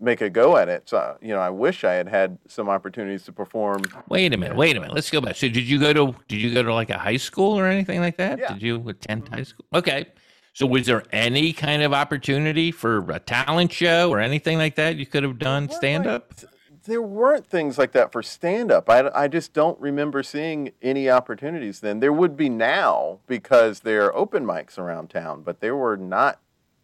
make 0.02 0.20
a 0.20 0.28
go 0.28 0.56
at 0.56 0.68
it. 0.68 0.88
So, 0.88 1.16
you 1.22 1.28
know, 1.28 1.38
I 1.38 1.48
wish 1.48 1.84
I 1.84 1.94
had 1.94 2.08
had 2.08 2.38
some 2.48 2.68
opportunities 2.68 3.22
to 3.24 3.32
perform. 3.32 3.82
Wait 4.08 4.34
a 4.34 4.36
minute. 4.36 4.56
Wait 4.56 4.76
a 4.76 4.80
minute. 4.80 4.94
Let's 4.94 5.10
go 5.10 5.20
back. 5.20 5.36
So, 5.36 5.48
did 5.48 5.64
you 5.64 5.78
go 5.78 5.92
to 5.92 6.14
did 6.28 6.40
you 6.40 6.52
go 6.52 6.62
to 6.62 6.74
like 6.74 6.90
a 6.90 6.98
high 6.98 7.16
school 7.16 7.58
or 7.58 7.66
anything 7.66 8.00
like 8.00 8.16
that? 8.16 8.38
Yeah. 8.38 8.52
Did 8.52 8.62
you 8.62 8.88
attend 8.88 9.28
high 9.28 9.44
school? 9.44 9.64
Okay. 9.72 10.06
So, 10.54 10.66
was 10.66 10.86
there 10.86 11.04
any 11.12 11.52
kind 11.52 11.82
of 11.82 11.94
opportunity 11.94 12.72
for 12.72 12.98
a 13.10 13.20
talent 13.20 13.72
show 13.72 14.10
or 14.10 14.20
anything 14.20 14.58
like 14.58 14.74
that 14.74 14.96
you 14.96 15.06
could 15.06 15.22
have 15.22 15.38
done 15.38 15.70
stand 15.70 16.06
up? 16.06 16.34
Like, 16.36 16.50
there 16.84 17.02
weren't 17.02 17.46
things 17.46 17.78
like 17.78 17.92
that 17.92 18.10
for 18.10 18.22
stand 18.22 18.72
up. 18.72 18.90
I, 18.90 19.08
I 19.14 19.28
just 19.28 19.52
don't 19.52 19.80
remember 19.80 20.24
seeing 20.24 20.72
any 20.82 21.08
opportunities 21.08 21.78
then. 21.78 22.00
There 22.00 22.12
would 22.12 22.36
be 22.36 22.48
now 22.48 23.20
because 23.28 23.80
there 23.80 24.04
are 24.04 24.16
open 24.16 24.44
mics 24.44 24.78
around 24.78 25.10
town, 25.10 25.42
but 25.42 25.60
there 25.60 25.76
were 25.76 25.96
not 25.96 26.40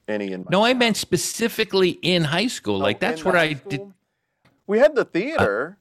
any 0.08 0.32
in 0.32 0.46
no 0.50 0.64
i 0.64 0.74
meant 0.74 0.96
specifically 0.96 1.90
in 2.02 2.24
high 2.24 2.46
school. 2.46 2.76
Oh, 2.76 2.78
like 2.78 3.00
that's 3.00 3.24
what 3.24 3.36
i 3.36 3.54
school? 3.54 3.70
did 3.70 3.92
we 4.66 4.78
had 4.78 4.94
the 4.94 5.04
theater 5.04 5.78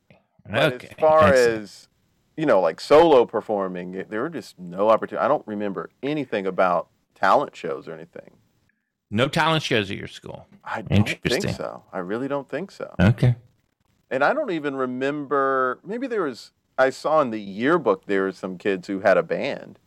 uh, 0.51 0.71
okay. 0.73 0.87
as 0.87 0.93
far 0.99 1.33
as 1.33 1.87
you 2.35 2.45
know 2.45 2.61
like 2.61 2.79
solo 2.79 3.25
performing 3.25 4.05
there 4.09 4.21
were 4.21 4.29
just 4.29 4.59
no 4.59 4.89
opportunity 4.89 5.23
i 5.23 5.27
don't 5.27 5.45
remember 5.47 5.89
anything 6.03 6.45
about 6.45 6.89
talent 7.17 7.55
shows 7.55 7.87
or 7.87 7.93
anything. 7.93 8.31
No 9.09 9.27
talent 9.27 9.63
shows 9.63 9.89
at 9.89 9.97
your 9.97 10.07
school. 10.07 10.47
I 10.63 10.81
don't 10.81 11.07
think 11.07 11.49
so. 11.49 11.83
I 11.93 11.99
really 11.99 12.27
don't 12.27 12.49
think 12.49 12.71
so. 12.71 12.93
Okay. 12.99 13.35
And 14.09 14.23
i 14.23 14.33
don't 14.33 14.51
even 14.51 14.75
remember 14.75 15.79
maybe 15.83 16.07
there 16.07 16.21
was 16.21 16.51
i 16.77 16.89
saw 16.89 17.19
in 17.19 17.29
the 17.29 17.41
yearbook 17.41 18.05
there 18.05 18.23
were 18.23 18.31
some 18.31 18.57
kids 18.57 18.87
who 18.87 19.01
had 19.01 19.17
a 19.17 19.23
band 19.23 19.79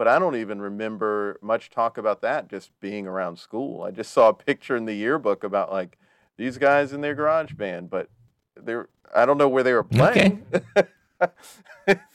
but 0.00 0.08
I 0.08 0.18
don't 0.18 0.36
even 0.36 0.62
remember 0.62 1.38
much 1.42 1.68
talk 1.68 1.98
about 1.98 2.22
that 2.22 2.48
just 2.48 2.70
being 2.80 3.06
around 3.06 3.38
school. 3.38 3.82
I 3.82 3.90
just 3.90 4.12
saw 4.12 4.30
a 4.30 4.32
picture 4.32 4.74
in 4.74 4.86
the 4.86 4.94
yearbook 4.94 5.44
about 5.44 5.70
like 5.70 5.98
these 6.38 6.56
guys 6.56 6.94
in 6.94 7.02
their 7.02 7.14
garage 7.14 7.52
band, 7.52 7.90
but 7.90 8.08
they're 8.56 8.88
I 9.14 9.26
don't 9.26 9.36
know 9.36 9.50
where 9.50 9.62
they 9.62 9.74
were 9.74 9.84
playing. 9.84 10.42
Okay. 10.54 10.88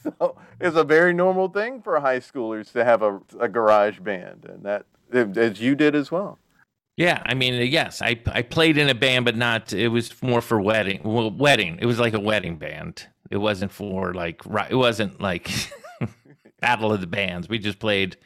so 0.01 0.35
it's 0.59 0.75
a 0.75 0.83
very 0.83 1.13
normal 1.13 1.47
thing 1.47 1.79
for 1.83 1.99
high 1.99 2.21
schoolers 2.21 2.71
to 2.71 2.83
have 2.83 3.03
a, 3.03 3.21
a 3.39 3.47
garage 3.47 3.99
band, 3.99 4.47
and 4.49 4.63
that 4.63 4.87
as 5.37 5.61
you 5.61 5.75
did 5.75 5.93
as 5.93 6.09
well. 6.09 6.39
Yeah, 6.97 7.21
I 7.23 7.35
mean, 7.35 7.53
yes, 7.71 8.01
I 8.01 8.19
I 8.25 8.41
played 8.41 8.79
in 8.79 8.89
a 8.89 8.95
band, 8.95 9.25
but 9.25 9.37
not. 9.37 9.73
It 9.73 9.89
was 9.89 10.23
more 10.23 10.41
for 10.41 10.59
wedding. 10.59 11.01
Well, 11.03 11.29
wedding. 11.29 11.77
It 11.79 11.85
was 11.85 11.99
like 11.99 12.15
a 12.15 12.19
wedding 12.19 12.57
band. 12.57 13.05
It 13.29 13.37
wasn't 13.37 13.71
for 13.71 14.15
like. 14.15 14.41
It 14.71 14.75
wasn't 14.75 15.21
like. 15.21 15.51
battle 16.59 16.91
of 16.91 17.01
the 17.01 17.07
bands. 17.07 17.49
We 17.49 17.59
just 17.59 17.79
played 17.79 18.17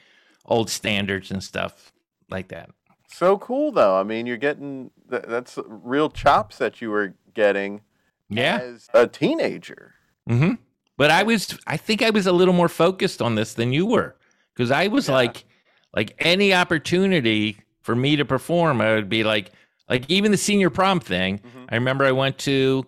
old 0.45 0.69
standards 0.69 1.31
and 1.31 1.43
stuff 1.43 1.91
like 2.29 2.49
that. 2.49 2.69
So 3.07 3.37
cool, 3.37 3.71
though. 3.71 3.99
I 3.99 4.03
mean, 4.03 4.25
you're 4.25 4.37
getting 4.37 4.91
that's 5.07 5.57
real 5.65 6.09
chops 6.09 6.57
that 6.59 6.81
you 6.81 6.91
were 6.91 7.15
getting. 7.33 7.81
Yeah. 8.29 8.59
As 8.61 8.87
a 8.93 9.07
teenager. 9.07 9.95
Mm-hmm. 10.29 10.53
But 10.97 11.09
I 11.11 11.23
was, 11.23 11.57
I 11.65 11.77
think 11.77 12.03
I 12.03 12.11
was 12.11 12.27
a 12.27 12.31
little 12.31 12.53
more 12.53 12.69
focused 12.69 13.21
on 13.21 13.33
this 13.35 13.53
than 13.55 13.73
you 13.73 13.85
were, 13.85 14.15
because 14.53 14.69
I 14.69 14.87
was 14.87 15.07
Yeah. 15.07 15.15
like, 15.15 15.45
like 15.95 16.13
any 16.19 16.53
opportunity 16.53 17.57
for 17.81 17.95
me 17.95 18.15
to 18.17 18.25
perform, 18.25 18.81
I 18.81 18.93
would 18.93 19.09
be 19.09 19.23
like, 19.23 19.51
like 19.89 20.07
even 20.09 20.31
the 20.31 20.37
senior 20.37 20.69
prom 20.69 20.99
thing. 20.99 21.39
Mhm. 21.39 21.65
I 21.69 21.75
remember 21.75 22.05
I 22.05 22.11
went 22.11 22.37
to 22.39 22.85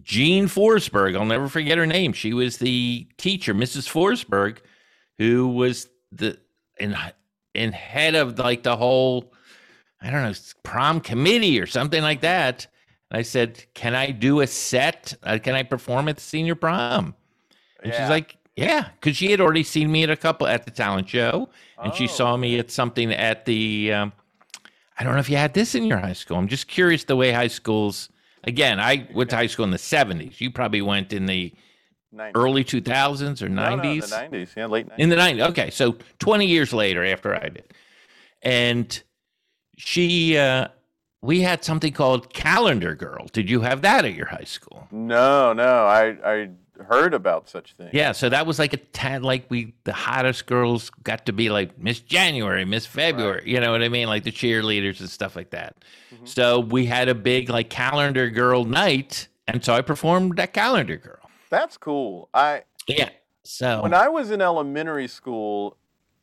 Jean 0.00 0.46
Forsberg. 0.46 1.16
I'll 1.16 1.24
never 1.26 1.48
forget 1.48 1.76
her 1.78 1.86
name. 1.86 2.12
She 2.12 2.32
was 2.32 2.56
the 2.58 3.06
teacher, 3.18 3.54
Mrs. 3.54 3.88
Forsberg, 3.90 4.58
who 5.18 5.48
was 5.48 5.88
the 6.10 6.38
in 6.78 6.96
in 7.54 7.72
head 7.72 8.14
of 8.14 8.38
like 8.38 8.62
the 8.62 8.76
whole, 8.76 9.32
I 10.00 10.10
don't 10.10 10.22
know, 10.22 10.32
prom 10.62 11.00
committee 11.00 11.60
or 11.60 11.66
something 11.66 12.02
like 12.02 12.22
that. 12.22 12.66
And 13.10 13.18
I 13.18 13.22
said, 13.22 13.64
"Can 13.74 13.94
I 13.94 14.10
do 14.10 14.40
a 14.40 14.46
set? 14.46 15.14
Uh, 15.22 15.38
can 15.42 15.54
I 15.54 15.62
perform 15.62 16.08
at 16.08 16.16
the 16.16 16.22
senior 16.22 16.54
prom?" 16.54 17.14
And 17.82 17.92
Yeah. 17.92 18.00
she's 18.00 18.08
like, 18.10 18.36
"Yeah," 18.56 18.88
because 18.98 19.18
she 19.18 19.30
had 19.30 19.40
already 19.42 19.62
seen 19.64 19.92
me 19.92 20.02
at 20.04 20.10
a 20.10 20.16
couple 20.16 20.46
at 20.46 20.64
the 20.64 20.70
talent 20.70 21.10
show, 21.10 21.50
and 21.82 21.92
she 21.94 22.04
Oh. 22.04 22.06
saw 22.08 22.36
me 22.38 22.58
at 22.58 22.70
something 22.70 23.12
at 23.12 23.44
the. 23.44 23.92
Um, 23.92 24.12
I 24.98 25.04
don't 25.04 25.12
know 25.14 25.20
if 25.20 25.28
you 25.28 25.36
had 25.36 25.52
this 25.52 25.74
in 25.74 25.84
your 25.84 25.98
high 25.98 26.12
school. 26.14 26.38
I'm 26.38 26.48
just 26.48 26.68
curious 26.68 27.04
the 27.04 27.16
way 27.16 27.32
high 27.32 27.48
schools. 27.48 28.08
Again, 28.44 28.80
I 28.80 29.06
went 29.12 29.30
to 29.30 29.36
high 29.36 29.46
school 29.46 29.64
in 29.64 29.70
the 29.70 29.76
70s. 29.76 30.40
You 30.40 30.50
probably 30.50 30.82
went 30.82 31.12
in 31.12 31.26
the 31.26 31.52
90s. 32.14 32.32
early 32.34 32.64
2000s 32.64 33.42
or 33.42 33.48
90s. 33.48 33.50
No, 33.50 33.76
no, 33.76 33.82
the 33.82 34.06
90s. 34.06 34.56
Yeah, 34.56 34.66
late 34.66 34.88
90s. 34.88 34.98
In 34.98 35.08
the 35.08 35.16
90s. 35.16 35.48
Okay, 35.50 35.70
so 35.70 35.96
20 36.18 36.46
years 36.46 36.72
later 36.72 37.04
after 37.04 37.34
I 37.34 37.48
did. 37.48 37.72
And 38.42 39.02
she 39.76 40.36
uh 40.36 40.68
we 41.22 41.40
had 41.40 41.62
something 41.62 41.92
called 41.92 42.34
Calendar 42.34 42.96
Girl. 42.96 43.28
Did 43.32 43.48
you 43.48 43.60
have 43.60 43.82
that 43.82 44.04
at 44.04 44.14
your 44.14 44.26
high 44.26 44.44
school? 44.44 44.88
no, 44.90 45.52
no. 45.52 45.86
I, 45.86 46.16
I 46.24 46.48
heard 46.86 47.14
about 47.14 47.48
such 47.48 47.74
things. 47.74 47.90
Yeah, 47.92 48.12
so 48.12 48.28
that 48.28 48.46
was 48.46 48.58
like 48.58 48.72
a 48.72 48.76
tad 48.76 49.22
like 49.22 49.46
we 49.48 49.74
the 49.84 49.92
hottest 49.92 50.46
girls 50.46 50.90
got 51.04 51.26
to 51.26 51.32
be 51.32 51.50
like 51.50 51.78
Miss 51.78 52.00
January, 52.00 52.64
Miss 52.64 52.86
February, 52.86 53.42
you 53.46 53.60
know 53.60 53.72
what 53.72 53.82
I 53.82 53.88
mean? 53.88 54.08
Like 54.08 54.24
the 54.24 54.32
cheerleaders 54.32 55.00
and 55.00 55.08
stuff 55.10 55.36
like 55.36 55.50
that. 55.50 55.76
Mhm. 56.14 56.28
So 56.28 56.60
we 56.60 56.86
had 56.86 57.08
a 57.08 57.14
big 57.14 57.48
like 57.48 57.70
calendar 57.70 58.28
girl 58.30 58.64
night, 58.64 59.28
and 59.48 59.64
so 59.64 59.74
I 59.74 59.80
performed 59.82 60.36
that 60.36 60.52
calendar 60.52 60.96
girl. 60.96 61.18
That's 61.50 61.76
cool. 61.76 62.28
I 62.32 62.62
Yeah. 62.86 63.10
So 63.44 63.82
When 63.82 63.92
I 63.94 64.08
was 64.08 64.30
in 64.30 64.40
elementary 64.40 65.08
school 65.08 65.76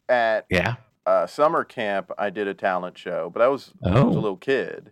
at 0.07 0.45
yeah, 0.49 0.75
uh, 1.05 1.27
summer 1.27 1.63
camp, 1.63 2.11
I 2.17 2.29
did 2.29 2.47
a 2.47 2.53
talent 2.53 2.97
show, 2.97 3.29
but 3.29 3.41
I 3.41 3.47
was, 3.49 3.73
I 3.85 3.89
was 4.01 4.15
Oh. 4.15 4.19
a 4.19 4.21
little 4.21 4.37
kid. 4.37 4.91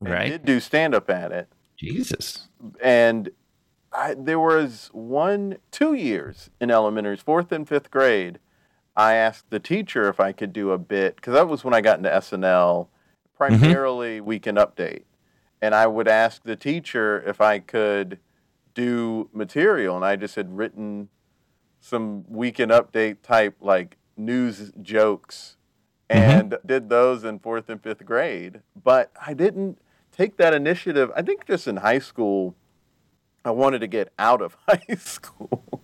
right. 0.00 0.30
did 0.30 0.44
do 0.44 0.60
stand 0.60 0.94
up 0.94 1.10
at 1.10 1.30
it. 1.32 1.48
Jesus. 1.76 2.48
and 2.82 3.30
I, 3.92 4.14
there 4.14 4.38
was 4.38 4.90
one 4.92 5.58
two 5.70 5.94
years 5.94 6.50
in 6.60 6.70
elementary 6.70 7.16
fourth 7.16 7.52
and 7.52 7.66
fifth 7.66 7.90
grade 7.90 8.38
i 8.96 9.14
asked 9.14 9.50
the 9.50 9.60
teacher 9.60 10.08
if 10.08 10.20
i 10.20 10.32
could 10.32 10.52
do 10.52 10.70
a 10.72 10.78
bit 10.78 11.16
because 11.16 11.34
that 11.34 11.48
was 11.48 11.64
when 11.64 11.74
i 11.74 11.80
got 11.80 11.98
into 11.98 12.10
snl 12.10 12.86
mm-hmm. 12.86 13.36
primarily 13.36 14.20
weekend 14.20 14.58
update. 14.58 15.02
And 15.60 15.74
i 15.74 15.86
would 15.86 16.08
ask 16.08 16.42
the 16.42 16.56
teacher 16.56 17.22
if 17.26 17.40
i 17.40 17.58
could 17.58 18.18
do 18.74 19.28
material 19.32 19.96
and 19.96 20.04
i 20.04 20.16
just 20.16 20.36
had 20.36 20.56
written 20.56 21.08
some 21.80 22.24
weekend 22.28 22.70
update 22.70 23.22
type 23.22 23.56
like 23.60 23.96
news 24.16 24.72
jokes 24.82 25.56
mm-hmm. 26.10 26.20
and 26.20 26.58
did 26.64 26.88
those 26.88 27.24
in 27.24 27.38
fourth 27.38 27.68
and 27.68 27.82
fifth 27.82 28.04
grade. 28.04 28.60
But 28.82 29.12
i 29.24 29.34
didn't 29.34 29.78
take 30.12 30.36
that 30.36 30.54
initiative. 30.54 31.10
I 31.14 31.22
think 31.22 31.46
just 31.46 31.66
in 31.66 31.76
high 31.76 32.00
school, 32.00 32.56
I 33.48 33.50
wanted 33.50 33.78
to 33.78 33.86
get 33.86 34.12
out 34.18 34.42
of 34.42 34.56
high 34.68 34.94
school. 34.98 35.82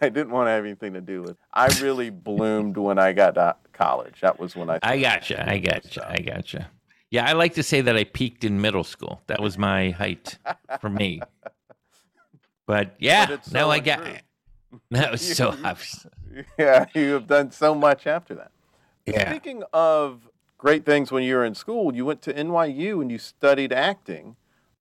I 0.00 0.08
didn't 0.08 0.30
want 0.30 0.46
to 0.46 0.52
have 0.52 0.64
anything 0.64 0.94
to 0.94 1.02
do 1.02 1.20
with. 1.22 1.36
I 1.52 1.66
really 1.82 2.08
bloomed 2.08 2.78
when 2.78 2.98
I 2.98 3.12
got 3.12 3.34
to 3.34 3.56
college. 3.74 4.20
That 4.22 4.38
was 4.40 4.56
when 4.56 4.70
I. 4.70 4.78
I 4.82 4.98
gotcha. 4.98 5.46
I 5.48 5.58
gotcha. 5.58 6.10
I 6.10 6.16
gotcha. 6.16 6.70
Yeah, 7.10 7.28
I 7.28 7.32
like 7.34 7.54
to 7.54 7.62
say 7.62 7.82
that 7.82 7.94
I 7.94 8.04
peaked 8.04 8.42
in 8.42 8.60
middle 8.62 8.84
school. 8.84 9.20
That 9.26 9.40
was 9.42 9.58
my 9.58 9.90
height 9.90 10.38
for 10.80 10.88
me. 10.88 11.20
But 12.66 12.94
yeah, 12.98 13.26
But 13.26 13.34
it's 13.34 13.52
no, 13.52 13.60
so 13.60 13.70
I 13.70 13.78
got. 13.80 14.00
That 14.90 15.12
was 15.12 15.36
so. 15.36 15.50
Obvious. 15.62 16.04
Yeah, 16.58 16.86
you 16.94 17.12
have 17.12 17.28
done 17.28 17.52
so 17.52 17.76
much 17.76 18.08
after 18.08 18.34
that. 18.34 18.50
Yeah. 19.06 19.30
Speaking 19.30 19.62
of 19.72 20.28
great 20.58 20.84
things 20.84 21.12
when 21.12 21.22
you 21.22 21.36
were 21.36 21.44
in 21.44 21.54
school, 21.54 21.94
you 21.94 22.04
went 22.04 22.22
to 22.22 22.32
NYU 22.32 23.00
and 23.00 23.08
you 23.12 23.18
studied 23.18 23.72
acting 23.72 24.34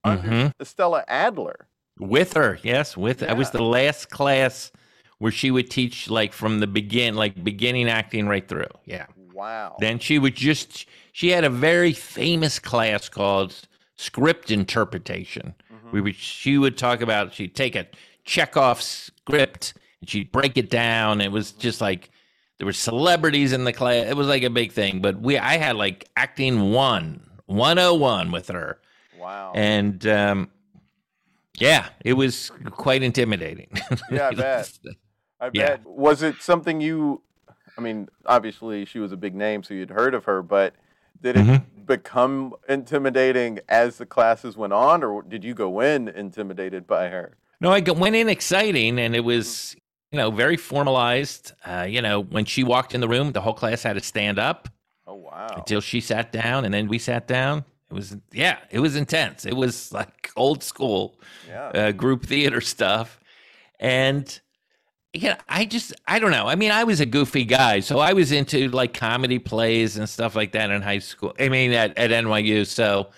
under 0.04 0.28
Mhm. 0.28 0.54
Stella 0.66 1.04
Adler. 1.08 1.68
With 2.00 2.34
her, 2.34 2.60
yes, 2.64 2.98
with 2.98 3.22
I 3.24 3.34
was 3.34 3.52
the 3.52 3.64
last 3.64 4.10
class 4.10 4.72
where 5.20 5.32
she 5.32 5.52
would 5.52 5.70
teach 5.70 6.10
like 6.10 6.34
from 6.34 6.60
the 6.60 6.68
begin, 6.68 7.16
like 7.16 7.44
beginning 7.44 7.88
acting 7.88 8.28
right 8.28 8.48
through. 8.48 8.68
Yeah. 8.86 9.06
Wow. 9.34 9.78
Then 9.80 10.00
she 10.00 10.20
would 10.20 10.36
just 10.36 10.86
she 11.12 11.30
had 11.30 11.44
a 11.44 11.50
very 11.50 11.94
famous 11.94 12.60
class 12.60 13.10
called 13.10 13.56
script 13.96 14.52
interpretation. 14.52 15.54
Mhm. 15.72 15.92
We 15.92 16.02
would 16.02 16.16
she 16.16 16.58
would 16.58 16.78
talk 16.78 17.02
about 17.02 17.34
she'd 17.34 17.56
take 17.56 17.76
a 17.76 17.88
Chekhov 18.26 18.82
script 18.82 19.76
and 20.02 20.10
she'd 20.10 20.32
break 20.32 20.58
it 20.58 20.70
down. 20.70 21.22
It 21.22 21.32
was 21.32 21.52
just 21.52 21.80
like 21.80 22.10
there 22.58 22.66
were 22.66 22.74
celebrities 22.74 23.54
in 23.54 23.66
the 23.66 23.74
class. 23.74 24.08
It 24.08 24.18
was 24.18 24.28
like 24.28 24.44
a 24.44 24.50
big 24.50 24.72
thing. 24.72 25.00
But 25.02 25.22
we 25.22 25.38
I 25.38 25.58
had 25.58 25.76
like 25.76 26.10
acting 26.18 26.72
one, 26.72 27.22
101 27.46 28.32
with 28.32 28.48
her. 28.50 28.80
Wow. 29.20 29.54
And 29.56 30.06
um 30.08 30.50
yeah, 31.60 31.90
it 32.04 32.14
was 32.14 32.52
quite 32.72 33.04
intimidating. 33.04 33.70
Yeah, 34.12 34.30
I 34.30 34.32
bet. 34.36 34.72
I 35.40 35.50
Yeah. 35.54 35.78
Was 35.86 36.22
it 36.24 36.42
something 36.42 36.82
you? 36.82 37.22
I 37.78 37.82
mean, 37.82 38.08
obviously 38.26 38.86
she 38.86 39.00
was 39.00 39.12
a 39.12 39.18
big 39.18 39.36
name, 39.36 39.64
so 39.64 39.74
you'd 39.74 39.90
heard 39.90 40.14
of 40.14 40.26
her. 40.26 40.42
But 40.42 40.74
did 41.22 41.36
it 41.38 41.46
Mhm. 41.46 41.86
become 41.86 42.54
intimidating 42.70 43.60
as 43.70 43.98
the 43.98 44.06
classes 44.06 44.56
went 44.58 44.74
on, 44.74 45.04
or 45.04 45.22
did 45.22 45.44
you 45.44 45.54
go 45.54 45.80
in 45.80 46.08
intimidated 46.08 46.86
by 46.88 47.10
her? 47.10 47.38
No, 47.62 47.72
I 47.72 47.80
went 47.80 48.16
in 48.16 48.30
exciting, 48.30 49.00
and 49.00 49.16
it 49.16 49.22
was 49.24 49.76
you 50.12 50.18
know 50.18 50.32
very 50.32 50.58
formalized. 50.58 51.54
Uh, 51.66 51.86
you 51.90 52.02
know, 52.02 52.22
when 52.22 52.46
she 52.46 52.64
walked 52.64 52.94
in 52.94 53.02
the 53.02 53.08
room, 53.08 53.32
the 53.32 53.42
whole 53.42 53.54
class 53.54 53.84
had 53.84 53.94
to 53.94 54.02
stand 54.02 54.38
up 54.40 54.70
Oh 55.08 55.16
wow! 55.16 55.48
until 55.58 55.82
she 55.82 56.00
sat 56.02 56.32
down, 56.32 56.66
and 56.66 56.74
then 56.74 56.88
we 56.88 57.00
sat 57.00 57.28
down. 57.28 57.66
It 57.94 57.96
was 57.96 58.18
yeah, 58.32 58.58
it 58.70 58.80
was 58.80 58.96
intense. 58.96 59.46
It 59.46 59.56
was 59.56 59.92
like 59.92 60.32
old 60.36 60.64
school 60.64 61.20
Yeah. 61.48 61.68
uh, 61.70 61.92
group 61.92 62.26
theater 62.26 62.62
stuff, 62.62 63.20
and 63.80 64.40
yeah, 65.14 65.38
I 65.48 65.66
just 65.66 65.94
I 66.08 66.20
don't 66.20 66.32
know. 66.32 66.48
I 66.48 66.56
mean, 66.56 66.72
I 66.72 66.84
was 66.84 67.00
a 67.00 67.06
goofy 67.06 67.46
guy, 67.46 67.80
so 67.82 68.00
I 68.00 68.14
was 68.14 68.32
into 68.32 68.70
like 68.70 68.94
comedy 68.94 69.40
plays 69.40 69.98
and 69.98 70.10
stuff 70.10 70.36
like 70.36 70.54
that 70.54 70.72
in 70.72 70.82
high 70.82 71.00
school. 71.00 71.34
I 71.40 71.50
mean, 71.50 71.72
at, 71.74 71.98
at 71.98 72.10
NYU, 72.12 72.66
so. 72.66 73.10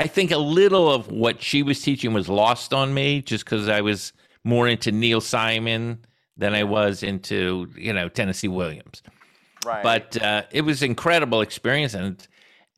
I 0.00 0.06
think 0.06 0.30
a 0.30 0.38
little 0.38 0.92
of 0.92 1.10
what 1.10 1.42
she 1.42 1.64
was 1.64 1.82
teaching 1.82 2.12
was 2.12 2.28
lost 2.28 2.72
on 2.72 2.94
me 2.94 3.20
just 3.20 3.44
because 3.44 3.68
I 3.68 3.80
was 3.80 4.12
more 4.44 4.68
into 4.68 4.92
Neil 4.92 5.20
Simon 5.20 6.04
than 6.36 6.54
I 6.54 6.62
was 6.62 7.02
into, 7.02 7.66
you 7.76 7.92
know, 7.92 8.08
Tennessee 8.08 8.46
Williams. 8.46 9.02
right. 9.66 9.82
But 9.82 10.22
uh, 10.22 10.42
it 10.52 10.60
was 10.62 10.84
incredible 10.84 11.40
experience, 11.40 11.94
and 11.94 12.24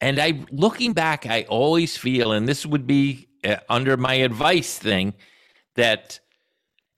and 0.00 0.18
I 0.18 0.44
looking 0.50 0.92
back, 0.92 1.26
I 1.26 1.42
always 1.42 1.96
feel, 1.96 2.32
and 2.32 2.48
this 2.48 2.64
would 2.64 2.86
be 2.86 3.28
uh, 3.44 3.56
under 3.68 3.96
my 3.96 4.14
advice 4.14 4.78
thing, 4.78 5.14
that 5.76 6.20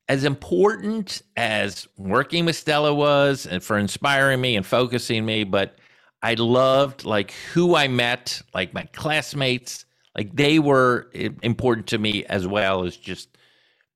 as 0.09 0.25
important 0.25 1.23
as 1.37 1.89
working 1.97 2.45
with 2.45 2.57
Stella 2.57 2.95
was, 2.95 3.47
and 3.47 3.63
for 3.63 3.79
inspiring 3.79 4.41
me 4.41 4.57
and 4.57 4.67
focusing 4.67 5.25
me, 5.25 5.45
but 5.45 5.79
I 6.23 6.35
loved 6.35 7.05
like 7.05 7.33
who 7.53 7.75
I 7.75 7.89
met, 7.89 8.43
like 8.55 8.73
my 8.75 8.85
classmates, 8.93 9.85
like 10.17 10.35
they 10.37 10.59
were 10.59 11.11
important 11.43 11.87
to 11.89 11.99
me 11.99 12.25
as 12.27 12.47
well 12.47 12.85
as 12.85 12.97
just 12.97 13.37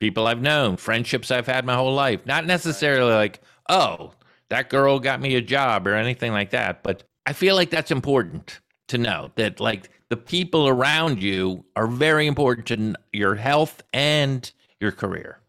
people 0.00 0.26
I've 0.26 0.40
known, 0.42 0.76
friendships 0.76 1.30
I've 1.30 1.46
had 1.46 1.64
my 1.64 1.75
whole 1.75 1.94
life. 1.94 2.25
Not 2.26 2.46
necessarily 2.46 3.12
like, 3.12 3.40
oh, 3.68 4.12
that 4.48 4.70
girl 4.70 4.98
got 4.98 5.20
me 5.20 5.34
a 5.36 5.40
job 5.40 5.86
or 5.86 5.94
anything 5.94 6.32
like 6.32 6.50
that, 6.50 6.82
but 6.82 7.04
I 7.26 7.32
feel 7.32 7.54
like 7.54 7.70
that's 7.70 7.90
important 7.90 8.60
to 8.88 8.99
know 8.99 9.31
that 9.37 9.61
like 9.61 9.90
the 10.09 10.16
people 10.16 10.69
around 10.69 11.23
you 11.23 11.64
are 11.75 11.87
very 11.87 12.26
important 12.26 12.66
to 12.69 12.95
your 13.12 13.35
health 13.35 13.83
and 13.93 14.52
your 14.81 14.93
career. 14.93 15.40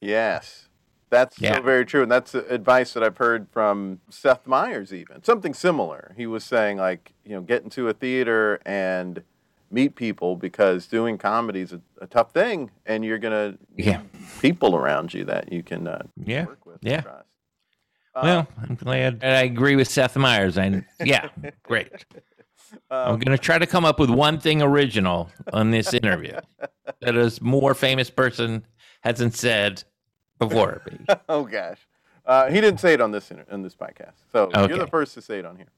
yes, 0.00 0.68
that's 1.08 1.40
Yeah. 1.40 1.56
so 1.56 1.62
very 1.62 1.84
true, 1.86 2.02
and 2.02 2.10
that's 2.10 2.34
advice 2.34 2.92
that 2.94 3.02
I've 3.02 3.16
heard 3.18 3.48
from 3.50 4.00
Seth 4.10 4.46
Meyers. 4.46 4.92
Even 4.92 5.22
something 5.22 5.54
similar. 5.54 6.14
He 6.16 6.26
was 6.26 6.44
saying 6.44 6.78
like, 6.78 7.12
you 7.24 7.32
know, 7.34 7.40
get 7.40 7.62
into 7.62 7.88
a 7.88 7.92
theater 7.92 8.60
and 8.66 9.22
meet 9.70 9.94
people 9.96 10.36
because 10.36 10.86
doing 10.86 11.16
comedy 11.18 11.60
is 11.60 11.72
a, 11.72 11.80
a 12.00 12.06
tough 12.06 12.32
thing, 12.32 12.70
and 12.84 13.04
you're 13.04 13.18
gonna 13.18 13.56
Yeah. 13.76 14.02
people 14.40 14.76
around 14.76 15.14
you 15.14 15.24
that 15.24 15.52
you 15.52 15.62
can 15.62 15.86
uh, 15.88 16.02
Yeah. 16.24 16.46
work 16.46 16.66
with. 16.66 16.78
Yeah. 16.82 17.02
Uh, 18.14 18.20
Well, 18.22 18.48
I'm 18.62 18.74
glad 18.76 19.22
I 19.24 19.42
agree 19.42 19.76
with 19.76 19.88
Seth 19.88 20.16
Meyers. 20.16 20.56
I 20.58 20.84
yeah, 21.04 21.28
great. 21.62 21.92
I'm 22.90 23.14
um, 23.14 23.18
going 23.18 23.36
to 23.36 23.42
try 23.42 23.58
to 23.58 23.66
come 23.66 23.84
up 23.84 23.98
with 23.98 24.10
one 24.10 24.38
thing 24.38 24.62
original 24.62 25.30
on 25.52 25.70
this 25.70 25.92
interview 25.94 26.38
that 27.00 27.16
a 27.16 27.32
more 27.42 27.74
famous 27.74 28.10
person 28.10 28.66
hasn't 29.00 29.34
said 29.34 29.84
before 30.38 30.82
oh 31.28 31.44
gosh, 31.44 31.78
uh, 32.24 32.50
he 32.50 32.60
didn't 32.60 32.78
say 32.80 32.92
it 32.92 33.00
on 33.00 33.10
this 33.10 33.30
inter- 33.30 33.46
on 33.50 33.62
this 33.62 33.74
podcast, 33.74 34.14
so 34.32 34.50
you're 34.68 34.78
the 34.78 34.86
first 34.86 35.14
to 35.14 35.22
say 35.22 35.38
it 35.38 35.46
on 35.46 35.56
here. 35.56 35.68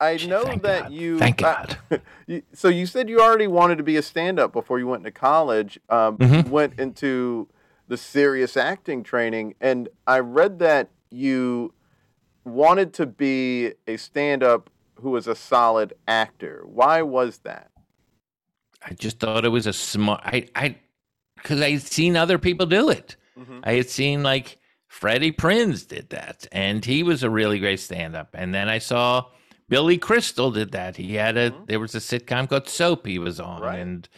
I 0.00 0.16
know 0.26 0.42
Thank 0.42 0.62
that 0.62 0.82
God. 0.84 0.92
you. 0.92 1.18
Thank 1.18 1.42
uh, 1.42 1.66
God. 1.88 2.02
you- 2.26 2.42
so 2.52 2.68
you 2.68 2.86
said 2.86 3.08
you 3.08 3.20
already 3.20 3.46
wanted 3.46 3.78
to 3.78 3.84
be 3.84 3.96
a 3.96 4.02
stand-up 4.02 4.52
before 4.52 4.80
you 4.80 4.88
went 4.88 5.06
into 5.06 5.12
college. 5.16 5.78
Um, 5.88 6.16
Mhm. 6.18 6.48
Went 6.48 6.80
into 6.80 7.48
the 7.86 7.96
serious 7.96 8.56
acting 8.56 9.04
training, 9.04 9.54
and 9.60 9.88
I 10.06 10.18
read 10.18 10.58
that 10.58 10.88
you 11.10 11.72
wanted 12.44 12.92
to 12.94 13.06
be 13.06 13.74
a 13.86 13.96
stand-up 13.96 14.70
who 15.02 15.10
was 15.10 15.26
a 15.26 15.34
solid 15.34 15.94
actor. 16.08 16.62
Why 16.64 17.02
was 17.02 17.38
that? 17.38 17.70
I 18.84 18.94
just 18.94 19.18
thought 19.18 19.44
it 19.44 19.50
was 19.50 19.66
a 19.66 19.72
smart. 19.72 20.20
I 20.24 20.48
I 20.54 20.76
because 21.36 21.60
I 21.60 21.70
had 21.72 21.82
seen 21.82 22.16
other 22.16 22.38
people 22.38 22.66
do 22.66 22.88
it. 22.88 23.16
Mhm. 23.38 23.60
I 23.64 23.72
had 23.74 23.90
seen 23.90 24.22
like 24.22 24.58
Freddie 24.88 25.32
Prinze 25.32 25.86
did 25.86 26.10
that, 26.10 26.46
and 26.52 26.84
he 26.84 27.02
was 27.02 27.22
a 27.22 27.30
really 27.30 27.58
great 27.58 27.80
stand-up. 27.80 28.28
And 28.34 28.54
then 28.54 28.68
I 28.68 28.78
saw 28.78 29.26
Billy 29.68 29.98
Crystal 29.98 30.50
did 30.50 30.72
that. 30.72 30.96
He 30.96 31.14
had 31.14 31.36
a 31.36 31.50
Mhm. 31.50 31.66
there 31.66 31.80
was 31.80 31.94
a 31.94 31.98
sitcom 31.98 32.48
called 32.48 32.68
Soap 32.68 33.06
he 33.06 33.18
was 33.18 33.40
on, 33.40 33.62
Right. 33.62 33.78
and 33.78 34.08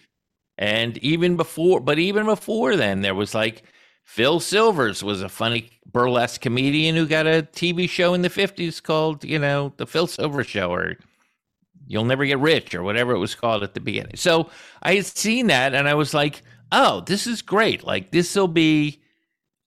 and 0.57 0.99
even 0.99 1.37
before, 1.37 1.81
but 1.81 1.99
even 1.99 2.27
before 2.27 2.77
then, 2.77 3.01
there 3.01 3.15
was 3.15 3.35
like 3.35 3.65
Phil 4.05 4.39
Silvers 4.41 5.03
was 5.03 5.23
a 5.23 5.29
funny 5.29 5.71
burlesque 5.91 6.41
comedian 6.41 6.95
who 6.97 7.07
got 7.07 7.27
a 7.27 7.47
TV 7.53 7.89
show 7.89 8.15
in 8.15 8.23
the 8.23 8.31
fifties 8.31 8.81
called 8.81 9.25
you 9.25 9.39
know 9.39 9.73
the 9.77 9.87
Phil 9.87 10.07
Silvers 10.07 10.47
Show 10.47 10.71
or 10.73 10.97
You'll 11.87 12.05
Never 12.05 12.25
Get 12.25 12.39
Rich 12.39 12.75
or 12.75 12.83
whatever 12.83 13.13
it 13.13 13.19
was 13.19 13.35
called 13.35 13.63
at 13.63 13.75
the 13.75 13.81
beginning. 13.81 14.17
So 14.17 14.51
I 14.83 14.95
had 14.95 15.07
seen 15.07 15.49
that 15.49 15.75
and 15.75 15.87
I 15.89 15.95
was 15.95 16.15
like, 16.15 16.43
oh, 16.73 17.01
this 17.03 17.27
is 17.27 17.43
great. 17.43 17.85
Like 17.85 18.11
this 18.11 18.35
will 18.35 18.49
be, 18.49 19.01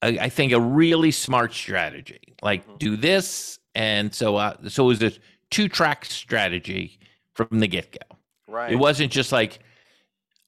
a, 0.01 0.17
I 0.19 0.29
think, 0.29 0.51
a 0.51 0.59
really 0.59 1.11
smart 1.11 1.53
strategy. 1.53 2.35
Like 2.41 2.67
Mhm. 2.67 2.79
do 2.79 2.95
this, 2.97 3.59
and 3.75 4.13
so 4.13 4.35
uh, 4.37 4.55
so 4.67 4.85
it 4.85 4.87
was 4.87 5.03
a 5.03 5.11
two 5.51 5.67
track 5.69 6.05
strategy 6.05 6.99
from 7.33 7.59
the 7.59 7.67
get 7.67 7.91
go. 7.91 8.17
Right. 8.47 8.71
It 8.71 8.77
wasn't 8.77 9.11
just 9.11 9.31
like, 9.31 9.59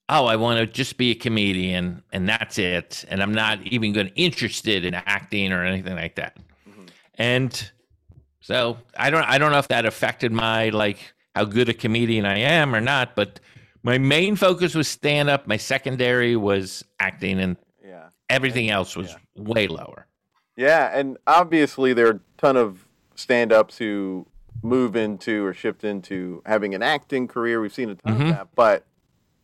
oh, 0.09 0.25
I 0.25 0.35
want 0.35 0.59
to 0.59 0.65
just 0.65 0.97
be 0.97 1.11
a 1.11 1.15
comedian 1.15 2.03
and 2.11 2.27
that's 2.27 2.57
it, 2.57 3.05
and 3.09 3.21
I'm 3.21 3.33
not 3.33 3.61
even 3.63 3.93
going 3.93 4.07
to 4.07 4.15
interested 4.15 4.83
in 4.83 4.93
acting 4.95 5.53
or 5.53 5.63
anything 5.63 5.95
like 5.95 6.15
that. 6.15 6.37
Mhm. 6.67 6.89
And 7.15 7.71
so 8.41 8.77
I 8.97 9.09
don't 9.09 9.23
I 9.23 9.37
don't 9.37 9.51
know 9.51 9.59
if 9.59 9.67
that 9.69 9.85
affected 9.85 10.31
my 10.31 10.69
like 10.69 11.13
how 11.35 11.45
good 11.45 11.69
a 11.69 11.73
comedian 11.73 12.25
I 12.25 12.39
am 12.39 12.75
or 12.75 12.81
not, 12.81 13.15
but 13.15 13.39
my 13.83 13.97
main 13.97 14.35
focus 14.35 14.75
was 14.75 14.87
stand 14.87 15.29
up. 15.29 15.47
My 15.47 15.57
secondary 15.57 16.35
was 16.35 16.83
acting, 16.99 17.39
and 17.39 17.55
Yeah. 17.85 18.09
everything 18.29 18.69
else 18.69 18.95
was 18.97 19.15
way 19.37 19.67
lower. 19.67 20.07
Yeah, 20.57 20.91
and 20.93 21.17
obviously 21.27 21.93
there 21.93 22.07
are 22.07 22.11
a 22.15 22.19
ton 22.37 22.57
of 22.57 22.85
stand-ups 23.15 23.77
who 23.77 24.25
move 24.61 24.95
into 24.97 25.45
or 25.45 25.53
shift 25.53 25.85
into 25.85 26.41
having 26.45 26.75
an 26.75 26.83
acting 26.83 27.27
career. 27.29 27.61
We've 27.61 27.73
seen 27.73 27.89
a 27.91 27.95
ton 27.95 28.17
Mhm. 28.17 28.21
of 28.21 28.27
that, 28.35 28.47
but 28.55 28.85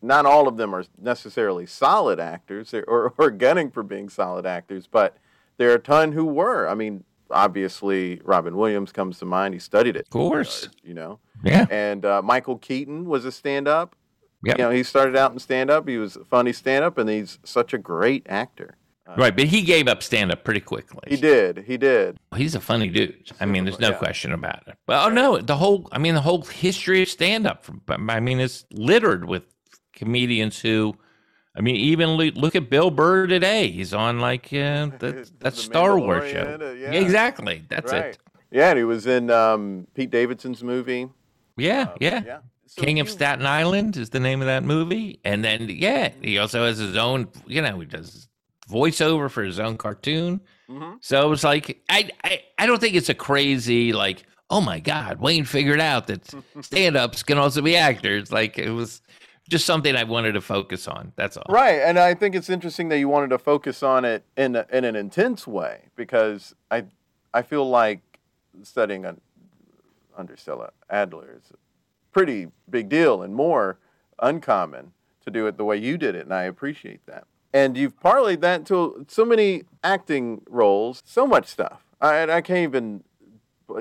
not 0.02 0.26
all 0.26 0.48
of 0.48 0.58
them 0.58 0.74
are 0.74 0.86
necessarily 1.02 1.66
solid 1.66 2.20
actors 2.20 2.74
or, 2.74 3.14
or, 3.18 3.32
gunning 3.32 3.72
for 3.72 3.84
being 3.84 4.10
solid 4.10 4.46
actors. 4.46 4.88
But 4.90 5.18
there 5.58 5.72
are 5.72 5.76
a 5.76 5.80
ton 5.80 6.12
who 6.12 6.26
were. 6.26 6.68
I 6.68 6.76
mean, 6.76 7.04
obviously 7.32 8.22
Robin 8.24 8.56
Williams 8.56 8.92
comes 8.92 9.20
to 9.20 9.26
mind. 9.26 9.54
He 9.54 9.60
studied 9.60 9.96
it, 9.96 10.04
Of 10.04 10.10
course. 10.10 10.70
you 10.84 10.94
know. 10.94 11.20
Yeah. 11.44 11.66
And 11.70 12.06
uh, 12.06 12.22
Michael 12.22 12.58
Keaton 12.58 13.06
was 13.06 13.26
a 13.26 13.32
stand-up. 13.32 13.96
Yep. 14.44 14.58
You 14.58 14.64
know, 14.64 14.70
he 14.70 14.84
started 14.84 15.16
out 15.16 15.32
in 15.32 15.40
stand-up. 15.40 15.88
He 15.88 15.98
was 15.98 16.16
a 16.16 16.26
funny 16.26 16.54
stand-up, 16.54 16.98
and 16.98 17.10
he's 17.10 17.40
such 17.44 17.74
a 17.74 17.78
great 17.78 18.26
actor. 18.30 18.78
Right, 19.18 19.36
but 19.36 19.46
he 19.46 19.62
gave 19.62 19.88
up 19.88 20.02
stand 20.02 20.32
up 20.32 20.44
pretty 20.44 20.60
quickly. 20.60 21.02
He 21.08 21.16
did. 21.16 21.60
He 21.68 21.78
did. 21.78 22.18
He's 22.36 22.56
a 22.56 22.60
funny 22.60 22.90
dude. 22.90 23.32
I 23.40 23.46
mean, 23.46 23.64
there's 23.64 23.80
no 23.80 23.90
Yeah. 23.90 23.98
question 23.98 24.32
about 24.32 24.68
it. 24.68 24.78
But 24.88 25.06
oh 25.06 25.10
no, 25.10 25.38
the 25.38 25.56
whole 25.56 25.88
I 25.92 26.00
mean, 26.00 26.16
the 26.16 26.22
whole 26.22 26.42
history 26.42 27.04
of 27.04 27.10
stand 27.10 27.46
up. 27.46 27.66
I 27.88 28.20
mean, 28.20 28.40
it's 28.40 28.66
littered 28.72 29.26
with 29.26 29.46
comedians 29.96 30.60
who. 30.60 30.96
I 31.58 31.62
mean, 31.62 31.78
even 31.78 32.10
look 32.18 32.54
at 32.58 32.70
Bill 32.70 32.92
Burr 32.92 33.28
today. 33.28 33.70
He's 33.72 33.94
on 33.94 34.20
like 34.20 34.48
uh, 34.48 34.88
that 35.00 35.32
that 35.40 35.56
Star 35.56 35.98
Wars 35.98 36.30
show. 36.30 36.58
Uh, 36.62 36.72
yeah. 36.74 36.92
Exactly. 36.92 37.64
That's 37.70 37.92
right. 37.94 38.06
it. 38.08 38.18
Yeah, 38.52 38.70
and 38.72 38.78
he 38.78 38.84
was 38.84 39.08
in 39.08 39.32
um, 39.32 39.88
Pete 39.96 40.10
Davidson's 40.12 40.64
movie. 40.64 41.10
Yeah, 41.58 41.84
Uh, 41.84 41.96
yeah. 42.02 42.22
yeah. 42.26 42.38
So 42.68 42.82
King 42.82 43.00
of 43.00 43.08
you- 43.08 43.14
Staten 43.14 43.46
Island 43.46 43.96
is 43.98 44.10
the 44.10 44.20
name 44.20 44.42
of 44.42 44.48
that 44.48 44.64
movie. 44.64 45.20
And 45.24 45.44
then, 45.44 45.68
yeah, 45.70 46.10
he 46.22 46.38
also 46.38 46.66
has 46.66 46.78
his 46.78 46.96
own, 46.98 47.28
you 47.48 47.62
know, 47.62 47.80
he 47.80 47.86
does 47.86 48.28
voiceover 48.70 49.30
for 49.32 49.44
his 49.44 49.60
own 49.60 49.78
cartoon. 49.78 50.42
Mhm. 50.70 50.98
So 51.02 51.26
it 51.26 51.30
was 51.30 51.44
like, 51.44 51.82
I, 51.90 52.10
I, 52.24 52.42
I 52.58 52.66
don't 52.66 52.80
think 52.82 52.96
it's 52.96 53.10
a 53.10 53.14
crazy, 53.14 53.94
like, 53.94 54.24
oh 54.50 54.62
my 54.62 54.80
God, 54.80 55.20
Wayne 55.22 55.46
figured 55.46 55.80
out 55.80 56.08
that 56.08 56.34
stand 56.62 56.96
ups 56.98 57.24
can 57.24 57.38
also 57.38 57.62
be 57.62 57.76
actors. 57.76 58.32
Like, 58.32 58.58
it 58.58 58.72
was 58.72 59.02
just 59.50 59.66
something 59.66 59.96
I 59.96 60.04
wanted 60.04 60.34
to 60.34 60.42
focus 60.42 60.88
on. 60.88 61.14
That's 61.16 61.38
all. 61.38 61.46
Right, 61.50 61.80
and 61.82 62.00
I 62.00 62.14
think 62.14 62.36
it's 62.36 62.50
interesting 62.50 62.90
that 62.90 63.00
you 63.00 63.08
wanted 63.08 63.30
to 63.30 63.38
focus 63.38 63.84
on 63.84 64.06
it 64.06 64.24
in 64.36 64.56
a, 64.56 64.66
in 64.72 64.84
an 64.84 64.96
intense 64.96 65.46
way 65.46 65.90
because 65.96 66.56
I 66.72 66.86
I 67.34 67.42
feel 67.42 67.70
like 67.70 68.02
studying 68.64 69.06
un, 69.06 69.22
under 70.18 70.36
Stella 70.36 70.72
Adler 70.90 71.38
is 71.38 71.52
a 71.52 71.58
pretty 72.12 72.48
big 72.70 72.90
deal 72.90 73.22
and 73.22 73.36
more 73.36 73.78
uncommon 74.20 74.94
to 75.24 75.32
do 75.32 75.48
it 75.48 75.58
the 75.58 75.66
way 75.66 75.78
you 75.78 75.98
did 75.98 76.16
it, 76.16 76.26
and 76.26 76.34
I 76.34 76.44
appreciate 76.44 77.06
that. 77.06 77.26
And 77.54 77.78
you've 77.78 78.00
parlayed 78.00 78.42
that 78.42 78.62
into 78.62 79.06
so 79.08 79.26
many 79.26 79.64
acting 79.84 80.42
roles, 80.50 81.02
so 81.06 81.26
much 81.26 81.48
stuff. 81.48 81.86
I, 82.02 82.24
I 82.24 82.42
can't 82.42 82.60
even 82.60 83.04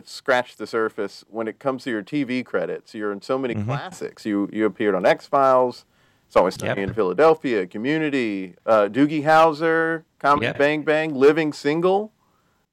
scratch 0.04 0.56
the 0.56 0.66
surface 0.66 1.24
when 1.28 1.48
it 1.48 1.58
comes 1.58 1.84
to 1.84 1.90
your 1.90 2.02
TV 2.02 2.44
credits. 2.44 2.94
You're 2.94 3.12
in 3.12 3.22
so 3.22 3.38
many 3.38 3.54
Mhm. 3.54 3.64
classics. 3.66 4.24
You 4.26 4.48
you 4.52 4.66
appeared 4.66 4.94
on 4.94 5.04
X 5.06 5.26
Files. 5.26 5.84
It's 6.26 6.36
always 6.36 6.54
sunny 6.54 6.80
Yep. 6.80 6.88
in 6.88 6.94
Philadelphia, 6.94 7.66
Community, 7.66 8.54
uh, 8.66 8.88
Doogie 8.90 9.24
Howser, 9.24 10.04
Comedy 10.18 10.46
Yep. 10.46 10.58
Bang 10.58 10.82
Bang, 10.82 11.14
Living 11.14 11.52
Single. 11.52 12.12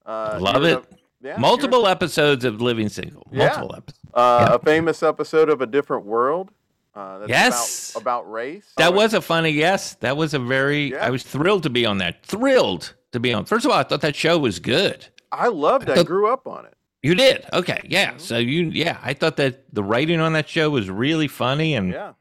Uh, 0.06 0.38
Love 0.42 0.64
it. 0.64 0.78
a- 0.78 0.84
yeah, 1.22 1.38
Multiple 1.38 1.86
episodes 1.88 2.44
of 2.46 2.62
Living 2.62 2.90
Single. 2.90 3.28
Yeah. 3.32 3.48
Multiple 3.48 3.76
episodes. 3.76 4.00
Uh, 4.14 4.48
Yep. 4.52 4.62
A 4.62 4.66
famous 4.66 5.04
episode 5.04 5.50
of 5.50 5.62
A 5.62 5.68
Different 5.68 6.06
World. 6.06 6.50
Uh, 6.96 7.26
Yes. 7.28 7.92
About, 7.92 8.02
about 8.02 8.32
race. 8.32 8.74
That 8.78 8.90
Oh, 8.94 8.96
was 8.96 9.14
a 9.14 9.22
funny 9.22 9.52
yes. 9.52 9.94
That 9.96 10.18
was 10.18 10.34
a 10.34 10.40
very. 10.40 10.92
Yeah. 10.92 11.06
I 11.06 11.10
was 11.10 11.24
thrilled 11.24 11.64
to 11.64 11.70
be 11.70 11.86
on 11.86 12.00
that. 12.00 12.26
Thrilled 12.26 12.96
to 13.12 13.20
be 13.20 13.34
on. 13.34 13.46
First 13.46 13.66
of 13.66 13.72
all, 13.72 13.78
I 13.78 13.84
thought 13.84 14.02
that 14.02 14.16
show 14.16 14.40
was 14.40 14.60
good. 14.60 15.06
I 15.32 15.48
loved 15.50 15.88
it. 15.88 15.92
I 15.92 15.96
thought- 15.98 16.06
grew 16.08 16.28
up 16.34 16.48
on 16.48 16.66
it. 16.66 16.74
You 17.04 17.16
did. 17.16 17.46
Okay. 17.54 17.82
Yeah. 17.86 18.14
Mhm. 18.14 18.20
So 18.22 18.38
you. 18.38 18.66
Yeah. 18.70 18.98
I 19.02 19.14
thought 19.14 19.38
that 19.38 19.64
the 19.74 19.84
writing 19.84 20.20
on 20.20 20.34
that 20.34 20.48
show 20.48 20.70
was 20.70 20.90
really 20.90 21.28
funny 21.28 21.74
and. 21.76 21.92
Yeah. 21.92 22.14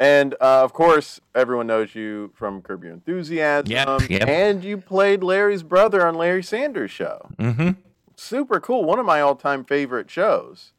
And 0.00 0.34
uh, 0.34 0.62
of 0.62 0.72
course, 0.72 1.20
everyone 1.34 1.66
knows 1.66 1.96
you 1.96 2.30
from 2.36 2.62
Curb 2.62 2.84
Your 2.84 2.92
Enthusiasm. 2.92 3.66
Yep, 3.72 4.08
yep. 4.08 4.28
And 4.28 4.62
you 4.62 4.78
played 4.78 5.24
Larry's 5.24 5.64
brother 5.64 6.06
on 6.06 6.14
Larry 6.14 6.44
Sanders' 6.44 6.92
show. 6.92 7.28
Mm-hmm. 7.36 7.70
super 8.14 8.60
cool. 8.60 8.84
One 8.84 9.00
of 9.00 9.06
my 9.06 9.20
all-time 9.20 9.64
favorite 9.64 10.08
shows. 10.08 10.72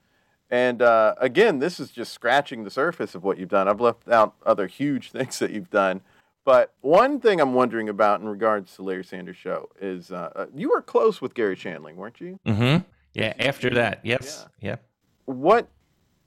And 0.50 0.82
uh, 0.82 1.16
again, 1.20 1.60
this 1.60 1.82
is 1.82 1.92
just 1.92 2.14
scratching 2.14 2.64
the 2.64 2.70
surface 2.72 3.14
of 3.14 3.26
what 3.26 3.38
you've 3.38 3.50
done. 3.50 3.68
I've 3.68 3.82
left 3.82 4.08
out 4.08 4.36
other 4.46 4.68
huge 4.68 5.12
things 5.12 5.38
that 5.40 5.52
you've 5.52 5.70
done. 5.70 6.00
But 6.46 6.74
one 6.80 7.20
thing 7.20 7.42
I'm 7.42 7.54
wondering 7.54 7.90
about 7.90 8.22
in 8.22 8.28
regards 8.30 8.74
to 8.78 8.84
Larry 8.84 9.04
Sanders' 9.04 9.36
show 9.36 9.68
is 9.82 10.14
uh, 10.14 10.32
uh, 10.34 10.46
you 10.56 10.70
were 10.70 10.82
close 10.82 11.20
with 11.20 11.34
Garry 11.34 11.58
Shandling, 11.58 11.96
weren't 11.96 12.22
you? 12.22 12.40
hmm 12.46 12.78
Yeah. 13.14 13.34
After 13.40 13.70
that, 13.72 14.00
yes. 14.04 14.46
Yeah. 14.62 14.78
What 15.26 15.68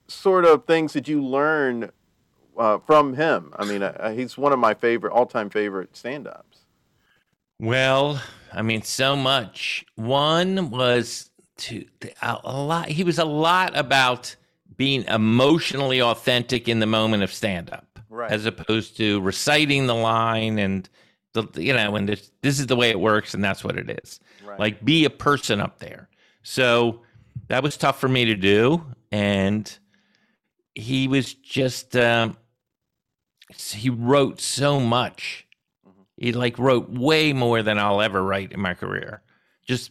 sort 0.08 0.44
of 0.44 0.64
things 0.66 0.92
did 0.92 1.08
you 1.08 1.24
learn 1.24 1.90
uh, 2.56 2.78
from 2.78 3.14
him? 3.14 3.52
I 3.56 3.64
mean, 3.64 3.82
uh, 3.82 4.12
he's 4.12 4.36
one 4.36 4.52
of 4.52 4.58
my 4.58 4.74
favorite, 4.74 5.12
all-time 5.12 5.48
favorite 5.50 5.96
stand-ups. 5.96 6.58
Well, 7.58 8.20
I 8.52 8.62
mean, 8.62 8.82
so 8.82 9.16
much. 9.16 9.84
One 9.94 10.70
was 10.70 11.30
to 11.58 11.84
a, 12.20 12.38
a 12.44 12.62
lot. 12.62 12.88
He 12.88 13.04
was 13.04 13.18
a 13.18 13.24
lot 13.24 13.76
about 13.76 14.34
being 14.76 15.04
emotionally 15.04 16.02
authentic 16.02 16.68
in 16.68 16.80
the 16.80 16.86
moment 16.86 17.22
of 17.22 17.32
stand-up. 17.32 17.86
Right. 18.10 18.30
as 18.30 18.44
opposed 18.44 18.98
to 18.98 19.22
reciting 19.22 19.86
the 19.86 19.94
line 19.94 20.58
and 20.58 20.86
the 21.32 21.46
you 21.56 21.72
know 21.72 21.96
and 21.96 22.06
this, 22.06 22.30
this 22.42 22.60
is 22.60 22.66
the 22.66 22.76
way 22.76 22.90
it 22.90 23.00
works 23.00 23.32
and 23.32 23.42
that's 23.42 23.64
what 23.64 23.78
it 23.78 23.88
is 24.04 24.20
Right. 24.44 24.60
like 24.60 24.84
be 24.84 25.06
a 25.06 25.10
person 25.10 25.62
up 25.62 25.78
there 25.78 26.10
so 26.42 27.02
that 27.48 27.62
was 27.62 27.76
tough 27.76 27.98
for 28.00 28.08
me 28.08 28.24
to 28.24 28.34
do 28.34 28.84
and 29.10 29.78
he 30.74 31.06
was 31.08 31.34
just 31.34 31.94
um, 31.96 32.36
he 33.56 33.90
wrote 33.90 34.40
so 34.40 34.80
much 34.80 35.46
Mhm. 35.86 36.04
he 36.16 36.32
like 36.32 36.58
wrote 36.58 36.88
way 36.90 37.32
more 37.32 37.62
than 37.62 37.78
i'll 37.78 38.00
ever 38.00 38.22
write 38.22 38.52
in 38.52 38.60
my 38.60 38.74
career 38.74 39.22
just 39.66 39.90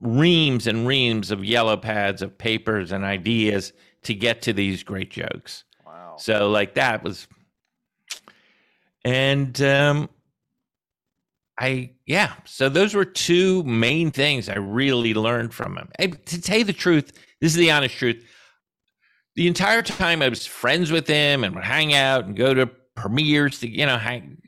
reams 0.00 0.66
and 0.66 0.86
reams 0.86 1.30
of 1.30 1.44
yellow 1.44 1.76
pads 1.76 2.22
of 2.22 2.36
papers 2.36 2.90
and 2.92 3.04
ideas 3.04 3.72
to 4.02 4.14
get 4.14 4.42
to 4.42 4.52
these 4.52 4.82
great 4.82 5.10
jokes 5.10 5.64
wow. 5.86 6.16
so 6.18 6.50
like 6.50 6.74
that 6.74 7.02
was, 7.04 7.28
and 9.04 9.60
um, 9.62 10.08
I 11.58 11.92
yeah. 12.06 12.34
So 12.44 12.68
those 12.68 12.94
were 12.94 13.04
two 13.04 13.62
main 13.64 14.10
things 14.10 14.48
I 14.48 14.56
really 14.56 15.14
learned 15.14 15.52
from 15.52 15.76
him. 15.76 15.88
I, 15.98 16.06
to 16.06 16.40
tell 16.40 16.58
you 16.58 16.64
the 16.64 16.72
truth, 16.72 17.12
this 17.40 17.52
is 17.52 17.58
the 17.58 17.70
honest 17.70 17.96
truth. 17.96 18.24
The 19.34 19.46
entire 19.46 19.82
time 19.82 20.22
I 20.22 20.28
was 20.28 20.46
friends 20.46 20.90
with 20.90 21.06
him 21.06 21.44
and 21.44 21.54
would 21.54 21.64
hang 21.64 21.94
out 21.94 22.24
and 22.24 22.36
go 22.36 22.54
to 22.54 22.66
premieres 22.94 23.60
to 23.60 23.68
you 23.68 23.86
know 23.86 23.98
hang. 23.98 24.38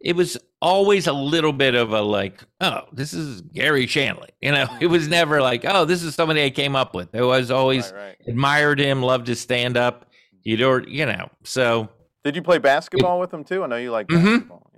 It 0.00 0.16
was 0.16 0.38
always 0.62 1.06
a 1.06 1.12
little 1.12 1.52
bit 1.52 1.74
of 1.74 1.92
a 1.92 2.00
like, 2.00 2.42
oh, 2.60 2.82
this 2.92 3.12
is 3.12 3.40
Garry 3.40 3.86
Shandling. 3.86 4.28
You 4.40 4.52
know, 4.52 4.66
it 4.80 4.86
was 4.86 5.06
never 5.06 5.42
like, 5.42 5.66
oh, 5.66 5.84
this 5.84 6.02
is 6.02 6.14
somebody 6.14 6.42
I 6.42 6.48
came 6.48 6.74
up 6.74 6.94
with. 6.94 7.14
I 7.14 7.20
was 7.20 7.50
always 7.50 7.92
right, 7.92 8.00
right. 8.00 8.16
admired 8.26 8.80
him, 8.80 9.02
loved 9.02 9.28
his 9.28 9.38
stand 9.38 9.76
up. 9.76 10.06
You'd 10.42 10.62
or 10.62 10.82
you 10.82 11.04
know, 11.04 11.28
so. 11.44 11.90
Did 12.24 12.36
you 12.36 12.42
play 12.42 12.56
basketball 12.56 13.18
it, 13.18 13.20
with 13.20 13.34
him 13.34 13.44
too? 13.44 13.62
I 13.62 13.66
know 13.66 13.76
you 13.76 13.90
like 13.90 14.06
mm-hmm. 14.06 14.24
basketball. 14.24 14.69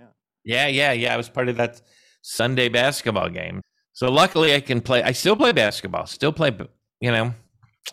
Yeah, 0.44 0.66
yeah, 0.66 0.92
yeah. 0.92 1.14
I 1.14 1.16
was 1.16 1.28
part 1.28 1.48
of 1.48 1.56
that 1.56 1.80
Sunday 2.22 2.68
basketball 2.68 3.28
game. 3.28 3.62
So 3.92 4.10
luckily, 4.10 4.54
I 4.54 4.60
can 4.60 4.80
play. 4.80 5.02
I 5.02 5.12
still 5.12 5.36
play 5.36 5.52
basketball. 5.52 6.06
Still 6.06 6.32
play. 6.32 6.56
You 7.00 7.10
know, 7.10 7.34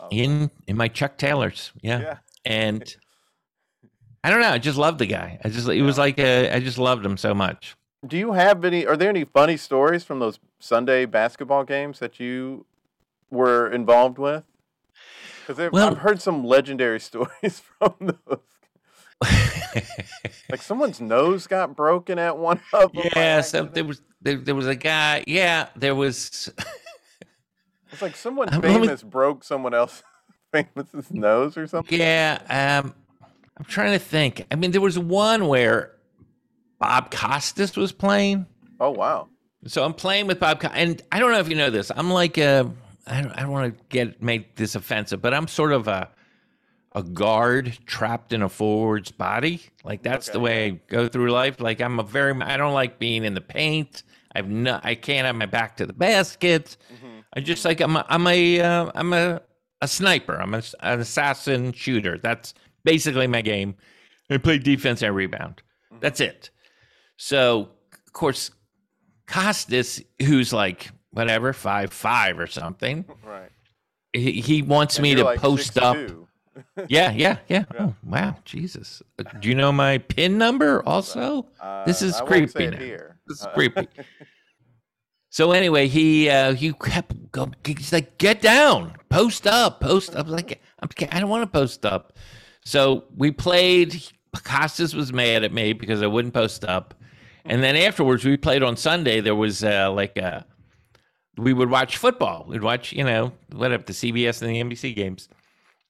oh. 0.00 0.08
in 0.10 0.50
in 0.66 0.76
my 0.76 0.88
Chuck 0.88 1.18
Taylors. 1.18 1.72
Yeah, 1.82 2.00
yeah. 2.00 2.16
and 2.44 2.82
I 4.24 4.30
don't 4.30 4.40
know. 4.40 4.50
I 4.50 4.58
just 4.58 4.78
loved 4.78 4.98
the 4.98 5.06
guy. 5.06 5.38
I 5.44 5.48
just 5.48 5.68
it 5.68 5.82
was 5.82 5.98
like 5.98 6.18
a, 6.18 6.54
I 6.54 6.60
just 6.60 6.78
loved 6.78 7.04
him 7.04 7.16
so 7.16 7.34
much. 7.34 7.76
Do 8.06 8.16
you 8.16 8.32
have 8.32 8.64
any? 8.64 8.86
Are 8.86 8.96
there 8.96 9.10
any 9.10 9.24
funny 9.24 9.56
stories 9.56 10.04
from 10.04 10.18
those 10.18 10.38
Sunday 10.58 11.04
basketball 11.06 11.64
games 11.64 11.98
that 11.98 12.18
you 12.18 12.66
were 13.30 13.70
involved 13.70 14.18
with? 14.18 14.44
Because 15.46 15.70
well, 15.72 15.90
I've 15.90 15.98
heard 15.98 16.20
some 16.20 16.44
legendary 16.44 17.00
stories 17.10 17.62
from 17.78 17.94
those 18.00 18.38
like 20.50 20.62
someone's 20.62 21.00
nose 21.00 21.46
got 21.46 21.76
broken 21.76 22.18
at 22.18 22.36
one 22.36 22.60
of 22.72 22.92
them. 22.92 23.02
Yeah, 23.14 23.40
so 23.40 23.64
there 23.64 23.84
was 23.84 24.00
there, 24.20 24.36
there 24.36 24.54
was 24.54 24.66
a 24.66 24.74
guy. 24.74 25.24
Yeah, 25.26 25.68
there 25.76 25.94
was. 25.94 26.52
it's 27.92 28.02
like 28.02 28.16
someone 28.16 28.48
famous 28.60 29.02
me, 29.02 29.10
broke 29.10 29.44
someone 29.44 29.74
else 29.74 30.02
famous's 30.52 31.10
nose 31.10 31.56
or 31.56 31.66
something. 31.66 31.98
Yeah, 31.98 32.38
um, 32.82 32.94
I'm 33.56 33.64
trying 33.64 33.92
to 33.92 33.98
think. 33.98 34.46
I 34.50 34.56
mean, 34.56 34.70
there 34.70 34.80
was 34.80 34.98
one 34.98 35.46
where 35.46 35.92
Bob 36.78 37.10
Costas 37.10 37.76
was 37.76 37.92
playing. 37.92 38.46
Oh 38.80 38.90
wow! 38.90 39.28
So 39.66 39.84
I'm 39.84 39.94
playing 39.94 40.26
with 40.26 40.40
Bob, 40.40 40.64
and 40.72 41.02
I 41.12 41.18
don't 41.18 41.32
know 41.32 41.40
if 41.40 41.48
you 41.48 41.56
know 41.56 41.70
this. 41.70 41.90
I'm 41.94 42.10
like 42.10 42.38
a. 42.38 42.70
I 43.06 43.22
don't, 43.22 43.32
I 43.32 43.40
don't 43.40 43.50
want 43.50 43.76
to 43.76 43.84
get 43.88 44.22
make 44.22 44.56
this 44.56 44.74
offensive, 44.74 45.20
but 45.20 45.34
I'm 45.34 45.48
sort 45.48 45.72
of 45.72 45.88
a 45.88 46.10
a 46.92 47.02
guard 47.02 47.78
trapped 47.86 48.32
in 48.32 48.42
a 48.42 48.48
forward's 48.48 49.12
body. 49.12 49.62
Like 49.84 50.02
that's 50.02 50.28
okay. 50.28 50.32
the 50.32 50.40
way 50.40 50.66
I 50.66 50.70
go 50.88 51.08
through 51.08 51.30
life. 51.30 51.60
Like 51.60 51.80
I'm 51.80 52.00
a 52.00 52.02
very 52.02 52.32
I 52.42 52.56
don't 52.56 52.74
like 52.74 52.98
being 52.98 53.24
in 53.24 53.34
the 53.34 53.40
paint. 53.40 54.02
I've 54.34 54.48
no 54.48 54.80
I 54.82 54.94
can't 54.94 55.26
have 55.26 55.36
my 55.36 55.46
back 55.46 55.76
to 55.78 55.86
the 55.86 55.92
basket. 55.92 56.76
Mm-hmm. 56.92 57.20
I 57.34 57.40
just 57.40 57.64
like 57.64 57.80
I'm 57.80 57.96
a, 57.96 58.04
I'm 58.08 58.26
a 58.26 58.60
uh, 58.60 58.90
I'm 58.94 59.12
a 59.12 59.42
a 59.80 59.88
sniper. 59.88 60.34
I'm 60.34 60.54
a, 60.54 60.62
an 60.80 61.00
assassin 61.00 61.72
shooter. 61.72 62.18
That's 62.18 62.54
basically 62.84 63.26
my 63.26 63.42
game. 63.42 63.76
I 64.28 64.38
play 64.38 64.58
defense 64.58 65.02
and 65.02 65.14
rebound. 65.14 65.62
Mm-hmm. 65.92 66.00
That's 66.00 66.20
it. 66.20 66.50
So 67.16 67.70
of 68.06 68.12
course 68.12 68.50
Costas, 69.28 70.02
who's 70.20 70.52
like 70.52 70.90
whatever 71.12 71.52
five 71.52 71.92
five 71.92 72.40
or 72.40 72.48
something, 72.48 73.04
right? 73.24 73.50
He, 74.12 74.40
he 74.40 74.62
wants 74.62 74.96
and 74.96 75.04
me 75.04 75.14
to 75.14 75.22
like 75.22 75.38
post 75.38 75.78
up. 75.78 75.96
Two 76.76 76.86
yeah, 76.88 77.12
yeah, 77.12 77.38
yeah. 77.48 77.64
Oh, 77.78 77.94
wow, 78.04 78.36
Jesus. 78.44 79.02
Uh, 79.18 79.24
do 79.40 79.48
you 79.48 79.54
know 79.54 79.72
my 79.72 79.98
pin 79.98 80.38
number 80.38 80.86
also? 80.86 81.46
Uh, 81.60 81.84
this 81.84 82.02
is 82.02 82.20
creepy. 82.22 82.76
Here. 82.76 83.18
This 83.26 83.40
is 83.40 83.46
uh, 83.46 83.50
creepy. 83.50 83.88
So 85.32 85.52
anyway, 85.52 85.86
he 85.86 86.28
uh, 86.28 86.54
he 86.54 86.72
kept 86.72 87.30
going. 87.30 87.54
He's 87.64 87.92
like, 87.92 88.18
"Get 88.18 88.42
down, 88.42 88.96
post 89.10 89.46
up, 89.46 89.80
post 89.80 90.16
up." 90.16 90.26
Like, 90.26 90.60
I'm, 90.80 90.88
I 91.12 91.20
don't 91.20 91.30
want 91.30 91.42
to 91.42 91.58
post 91.58 91.86
up. 91.86 92.18
So 92.64 93.04
we 93.16 93.30
played. 93.30 94.02
Costas 94.34 94.92
was 94.92 95.12
mad 95.12 95.44
at 95.44 95.52
me 95.52 95.72
because 95.72 96.02
I 96.02 96.08
wouldn't 96.08 96.34
post 96.34 96.64
up, 96.64 96.94
and 97.44 97.62
then 97.62 97.76
afterwards 97.76 98.24
we 98.24 98.36
played 98.36 98.64
on 98.64 98.76
Sunday. 98.76 99.20
There 99.20 99.36
was 99.36 99.62
uh, 99.62 99.92
like 99.92 100.16
a, 100.16 100.38
uh, 100.38 100.42
we 101.38 101.52
would 101.52 101.70
watch 101.70 101.96
football. 101.96 102.44
We'd 102.48 102.62
watch, 102.62 102.92
you 102.92 103.04
know, 103.04 103.32
whatever 103.52 103.84
the 103.84 103.92
CBS 103.92 104.42
and 104.42 104.50
the 104.50 104.60
NBC 104.76 104.96
games 104.96 105.28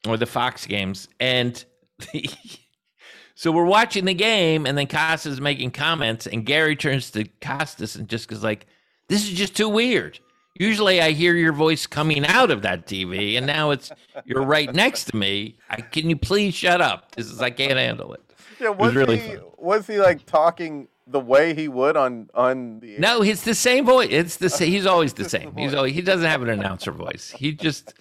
or 0.06 0.16
the 0.16 0.26
Fox 0.26 0.66
games, 0.66 1.08
and 1.18 1.64
so 3.34 3.52
we're 3.52 3.64
watching 3.64 4.04
the 4.04 4.14
game, 4.14 4.66
and 4.66 4.76
then 4.76 4.86
Costas 4.86 5.34
is 5.34 5.40
making 5.40 5.72
comments, 5.72 6.26
and 6.26 6.44
Gary 6.44 6.76
turns 6.76 7.10
to 7.12 7.24
Costas 7.40 7.96
and 7.96 8.08
just 8.08 8.28
goes 8.28 8.42
like, 8.42 8.66
"This 9.08 9.24
is 9.24 9.32
just 9.32 9.56
too 9.56 9.68
weird." 9.68 10.18
Usually, 10.58 11.00
I 11.00 11.12
hear 11.12 11.34
your 11.36 11.52
voice 11.52 11.86
coming 11.86 12.26
out 12.26 12.50
of 12.50 12.62
that 12.62 12.86
TV, 12.86 13.36
and 13.36 13.46
now 13.46 13.70
it's 13.70 13.90
you're 14.24 14.42
right 14.42 14.72
next 14.74 15.04
to 15.04 15.16
me. 15.16 15.56
I, 15.70 15.80
can 15.80 16.10
you 16.10 16.16
please 16.16 16.54
shut 16.54 16.80
up? 16.80 17.14
This 17.14 17.30
is 17.30 17.40
I 17.40 17.50
can't 17.50 17.78
handle 17.78 18.12
it. 18.12 18.20
Yeah, 18.60 18.68
was, 18.68 18.76
it 18.76 18.78
was 18.78 18.94
really 18.94 19.18
he 19.18 19.28
fun. 19.36 19.44
was 19.56 19.86
he 19.86 19.98
like 19.98 20.26
talking 20.26 20.88
the 21.06 21.20
way 21.20 21.54
he 21.54 21.68
would 21.68 21.96
on 21.96 22.28
on 22.34 22.80
the? 22.80 22.94
Air? 22.94 23.00
No, 23.00 23.22
it's 23.22 23.42
the 23.42 23.54
same 23.54 23.86
voice. 23.86 24.08
It's 24.10 24.36
the 24.36 24.50
same. 24.50 24.70
He's 24.70 24.86
always 24.86 25.14
the 25.14 25.28
same. 25.28 25.54
He's 25.56 25.74
always, 25.74 25.94
he 25.94 26.02
doesn't 26.02 26.28
have 26.28 26.42
an 26.42 26.50
announcer 26.50 26.92
voice. 26.92 27.30
He 27.30 27.52
just 27.52 27.94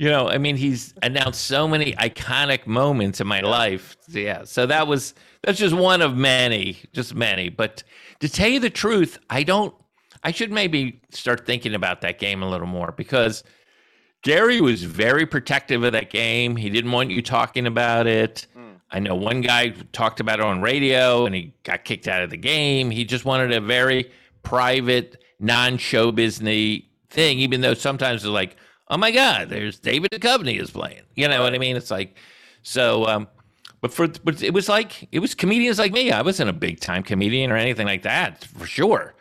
you 0.00 0.08
know, 0.08 0.30
I 0.30 0.38
mean, 0.38 0.56
he's 0.56 0.94
announced 1.02 1.44
so 1.44 1.68
many 1.68 1.92
iconic 1.92 2.66
moments 2.66 3.20
in 3.20 3.26
my 3.26 3.40
life. 3.40 3.98
Yeah. 4.08 4.44
So 4.44 4.64
that 4.64 4.86
was, 4.86 5.12
that's 5.42 5.58
just 5.58 5.76
one 5.76 6.00
of 6.00 6.16
many, 6.16 6.78
just 6.94 7.14
many. 7.14 7.50
But 7.50 7.82
to 8.20 8.28
tell 8.30 8.48
you 8.48 8.60
the 8.60 8.70
truth, 8.70 9.18
I 9.28 9.42
don't, 9.42 9.74
I 10.24 10.30
should 10.30 10.52
maybe 10.52 11.02
start 11.10 11.44
thinking 11.44 11.74
about 11.74 12.00
that 12.00 12.18
game 12.18 12.42
a 12.42 12.48
little 12.48 12.66
more 12.66 12.94
because 12.96 13.44
Garry 14.22 14.62
was 14.62 14.84
very 14.84 15.26
protective 15.26 15.84
of 15.84 15.92
that 15.92 16.08
game. 16.08 16.56
He 16.56 16.70
didn't 16.70 16.92
want 16.92 17.10
you 17.10 17.20
talking 17.20 17.66
about 17.66 18.06
it. 18.06 18.46
Mm. 18.56 18.80
I 18.90 19.00
know 19.00 19.14
one 19.14 19.42
guy 19.42 19.74
talked 19.92 20.20
about 20.20 20.40
it 20.40 20.46
on 20.46 20.62
radio 20.62 21.26
and 21.26 21.34
he 21.34 21.52
got 21.62 21.84
kicked 21.84 22.08
out 22.08 22.22
of 22.22 22.30
the 22.30 22.38
game. 22.38 22.90
He 22.90 23.04
just 23.04 23.26
wanted 23.26 23.52
a 23.52 23.60
very 23.60 24.10
private, 24.44 25.22
non 25.40 25.76
show 25.76 26.10
business 26.10 26.80
thing, 27.10 27.38
even 27.40 27.60
though 27.60 27.74
sometimes 27.74 28.24
it's 28.24 28.30
like, 28.30 28.56
oh 28.90 28.98
my 28.98 29.10
God, 29.10 29.48
there's 29.48 29.78
David 29.78 30.10
Duchovny 30.10 30.60
is 30.60 30.70
playing. 30.70 31.02
You 31.14 31.28
know 31.28 31.42
what 31.42 31.54
I 31.54 31.58
mean? 31.58 31.76
It's 31.76 31.90
like, 31.90 32.16
so, 32.62 33.06
um, 33.06 33.28
but 33.80 33.92
for, 33.92 34.08
but 34.08 34.42
it 34.42 34.52
was 34.52 34.68
like, 34.68 35.08
it 35.12 35.20
was 35.20 35.34
comedians 35.34 35.78
like 35.78 35.92
me. 35.92 36.10
I 36.10 36.22
wasn't 36.22 36.50
a 36.50 36.52
big 36.52 36.80
time 36.80 37.02
comedian 37.02 37.50
or 37.50 37.56
anything 37.56 37.86
like 37.86 38.02
that 38.02 38.44
for 38.44 38.66
sure. 38.66 39.14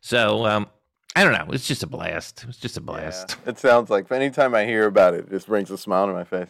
So, 0.00 0.46
um, 0.46 0.68
I 1.16 1.24
don't 1.24 1.32
know. 1.32 1.52
It's 1.52 1.66
just 1.66 1.82
a 1.82 1.86
blast. 1.86 2.42
It 2.42 2.46
was 2.46 2.56
just 2.58 2.76
a 2.76 2.80
blast. 2.80 3.36
Yeah, 3.44 3.50
it 3.50 3.58
sounds 3.58 3.88
like 3.88 4.10
anytime 4.12 4.54
I 4.54 4.66
hear 4.66 4.86
about 4.86 5.14
it, 5.14 5.20
it 5.20 5.30
just 5.30 5.46
brings 5.46 5.70
a 5.70 5.78
smile 5.78 6.06
to 6.06 6.12
my 6.12 6.24
face. 6.24 6.48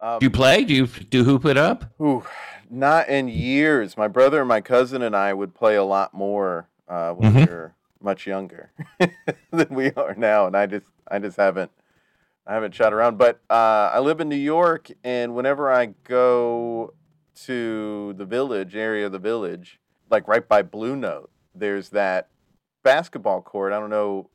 Um, 0.00 0.20
do 0.20 0.26
you 0.26 0.30
play? 0.30 0.64
Do 0.64 0.74
you 0.74 0.86
do 0.86 1.24
hoop 1.24 1.44
it 1.46 1.56
up? 1.56 1.92
Ooh, 2.00 2.24
not 2.70 3.08
in 3.08 3.28
years. 3.28 3.96
My 3.96 4.06
brother 4.06 4.40
and 4.40 4.48
my 4.48 4.60
cousin 4.60 5.02
and 5.02 5.16
I 5.16 5.34
would 5.34 5.54
play 5.54 5.74
a 5.74 5.82
lot 5.82 6.14
more 6.14 6.68
uh, 6.88 7.12
when 7.12 7.32
mm-hmm. 7.32 7.38
we 7.40 7.44
were 7.46 7.74
much 8.00 8.26
younger 8.26 8.70
than 9.50 9.68
we 9.70 9.90
are 9.92 10.14
now, 10.14 10.46
and 10.46 10.56
I 10.56 10.66
just 10.66 10.86
I 11.10 11.18
just 11.18 11.36
haven't 11.36 11.72
I 12.46 12.54
haven't 12.54 12.74
shot 12.74 12.92
around, 12.92 13.16
but 13.16 13.40
uh, 13.48 13.90
I 13.92 14.00
live 14.00 14.20
in 14.20 14.28
New 14.28 14.36
York, 14.36 14.90
and 15.02 15.34
whenever 15.34 15.72
I 15.72 15.86
go 16.04 16.92
to 17.44 18.12
the 18.14 18.24
village 18.24 18.76
area 18.76 19.06
of 19.06 19.12
the 19.12 19.18
village, 19.18 19.80
like 20.10 20.28
right 20.28 20.46
by 20.46 20.62
Blue 20.62 20.94
Note, 20.94 21.30
there's 21.54 21.88
that 21.90 22.28
basketball 22.82 23.40
court. 23.40 23.72
I 23.72 23.80
don't 23.80 23.90
know 23.90 24.28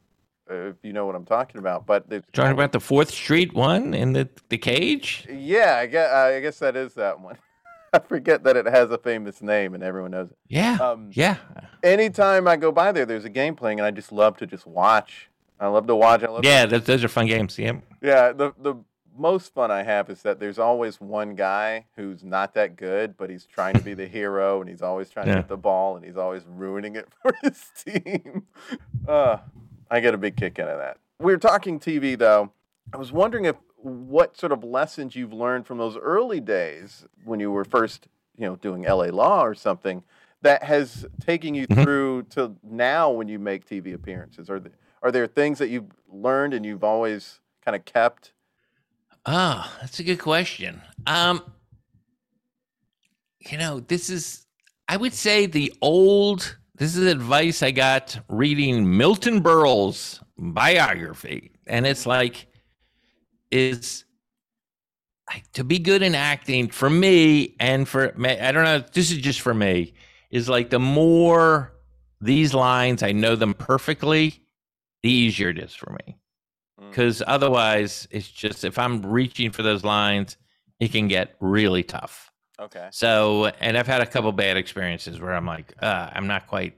if 0.49 0.75
you 0.81 0.91
know 0.91 1.05
what 1.05 1.15
I'm 1.15 1.25
talking 1.25 1.59
about, 1.59 1.85
but 1.85 2.05
it's 2.09 2.25
talking 2.33 2.51
about 2.51 2.71
the 2.71 2.79
Fourth 2.79 3.11
Street 3.11 3.53
one 3.53 3.93
in 3.93 4.13
the 4.13 4.27
the 4.49 4.57
cage. 4.57 5.27
Yeah, 5.29 5.77
I 5.77 5.85
guess 5.85 6.11
I 6.11 6.39
guess 6.39 6.59
that 6.59 6.75
is 6.75 6.95
that 6.95 7.19
one. 7.19 7.37
I 7.93 7.99
forget 7.99 8.43
that 8.43 8.55
it 8.55 8.67
has 8.67 8.91
a 8.91 8.97
famous 8.97 9.41
name 9.41 9.73
and 9.73 9.83
everyone 9.83 10.11
knows 10.11 10.29
it. 10.29 10.37
Yeah, 10.47 10.77
um, 10.81 11.09
yeah. 11.11 11.37
Anytime 11.83 12.47
I 12.47 12.55
go 12.55 12.71
by 12.71 12.91
there, 12.91 13.05
there's 13.05 13.25
a 13.25 13.29
game 13.29 13.55
playing, 13.55 13.79
and 13.79 13.85
I 13.85 13.91
just 13.91 14.11
love 14.11 14.37
to 14.37 14.47
just 14.47 14.65
watch 14.65 15.28
I 15.59 15.67
love 15.67 15.87
to 15.87 15.95
watch. 15.95 16.23
I 16.23 16.27
love 16.27 16.45
yeah, 16.45 16.65
to... 16.65 16.79
those 16.79 17.03
are 17.03 17.07
fun 17.07 17.27
games. 17.27 17.57
Yeah. 17.57 17.73
Yeah. 18.01 18.31
The 18.31 18.53
the 18.61 18.75
most 19.17 19.53
fun 19.53 19.69
I 19.69 19.83
have 19.83 20.09
is 20.09 20.21
that 20.21 20.39
there's 20.39 20.57
always 20.57 21.01
one 21.01 21.35
guy 21.35 21.85
who's 21.95 22.23
not 22.23 22.53
that 22.53 22.77
good, 22.77 23.17
but 23.17 23.29
he's 23.29 23.45
trying 23.45 23.73
to 23.75 23.81
be 23.81 23.93
the 23.93 24.07
hero, 24.07 24.61
and 24.61 24.69
he's 24.69 24.81
always 24.81 25.09
trying 25.09 25.27
yeah. 25.27 25.35
to 25.35 25.41
get 25.41 25.49
the 25.49 25.57
ball, 25.57 25.97
and 25.97 26.05
he's 26.05 26.17
always 26.17 26.43
ruining 26.47 26.95
it 26.95 27.07
for 27.21 27.33
his 27.43 27.63
team. 27.85 28.43
Uh, 29.07 29.37
I 29.91 29.99
get 29.99 30.13
a 30.13 30.17
big 30.17 30.35
kick 30.35 30.59
out 30.59 30.69
of 30.69 30.77
that. 30.77 30.97
We 31.19 31.33
were 31.33 31.39
talking 31.39 31.79
TV 31.79 32.17
though. 32.17 32.51
I 32.93 32.97
was 32.97 33.11
wondering 33.11 33.45
if 33.45 33.55
what 33.81 34.37
sort 34.37 34.51
of 34.51 34.63
lessons 34.63 35.15
you've 35.15 35.33
learned 35.33 35.67
from 35.67 35.77
those 35.77 35.97
early 35.97 36.39
days 36.39 37.05
when 37.23 37.39
you 37.39 37.51
were 37.51 37.65
first, 37.65 38.07
you 38.37 38.45
know, 38.45 38.55
doing 38.55 38.83
LA 38.83 39.05
Law 39.05 39.43
or 39.43 39.53
something 39.53 40.03
that 40.41 40.63
has 40.63 41.05
taken 41.21 41.53
you 41.53 41.67
mm-hmm. 41.67 41.83
through 41.83 42.23
to 42.23 42.55
now 42.63 43.09
when 43.11 43.27
you 43.27 43.39
make 43.39 43.67
TV 43.67 43.93
appearances. 43.93 44.49
Are 44.49 44.61
are 45.01 45.11
there 45.11 45.27
things 45.27 45.59
that 45.59 45.69
you've 45.69 45.91
learned 46.07 46.53
and 46.53 46.65
you've 46.65 46.83
always 46.83 47.39
kind 47.63 47.75
of 47.75 47.85
kept? 47.85 48.33
Ah, 49.25 49.71
oh, 49.71 49.77
that's 49.81 49.99
a 49.99 50.03
good 50.03 50.19
question. 50.19 50.81
Um, 51.07 51.43
you 53.39 53.57
know, 53.57 53.79
this 53.79 54.09
is 54.09 54.45
I 54.87 54.97
would 54.97 55.13
say 55.13 55.45
the 55.45 55.73
old 55.81 56.57
this 56.79 56.95
is 56.95 57.05
advice 57.07 57.61
I 57.61 57.71
got 57.71 58.17
reading 58.29 58.97
Milton 58.97 59.41
Berle's 59.41 60.21
biography. 60.37 61.51
And 61.67 61.85
it's 61.85 62.05
like, 62.05 62.47
is 63.51 64.05
to 65.53 65.63
be 65.65 65.77
good 65.77 66.01
in 66.01 66.15
acting 66.15 66.69
for 66.69 66.89
me 66.89 67.55
and 67.59 67.87
for 67.87 68.13
I 68.17 68.51
don't 68.53 68.63
know, 68.63 68.79
this 68.93 69.11
is 69.11 69.17
just 69.17 69.41
for 69.41 69.53
me, 69.53 69.93
is 70.31 70.47
like 70.47 70.69
the 70.69 70.79
more 70.79 71.73
these 72.21 72.53
lines 72.53 73.03
I 73.03 73.11
know 73.11 73.35
them 73.35 73.53
perfectly, 73.53 74.38
the 75.03 75.09
easier 75.09 75.49
it 75.49 75.59
is 75.59 75.73
for 75.73 75.97
me. 76.05 76.17
Because 76.89 77.19
mm. 77.19 77.23
otherwise, 77.27 78.07
it's 78.11 78.29
just 78.29 78.63
if 78.63 78.79
I'm 78.79 79.05
reaching 79.05 79.51
for 79.51 79.63
those 79.63 79.83
lines, 79.83 80.37
it 80.79 80.91
can 80.91 81.07
get 81.07 81.35
really 81.39 81.83
tough. 81.83 82.31
Okay. 82.59 82.87
So, 82.91 83.47
and 83.59 83.77
I've 83.77 83.87
had 83.87 84.01
a 84.01 84.05
couple 84.05 84.31
bad 84.31 84.57
experiences 84.57 85.19
where 85.19 85.33
I'm 85.33 85.45
like, 85.45 85.73
uh, 85.81 86.09
I'm 86.13 86.27
not 86.27 86.47
quite 86.47 86.77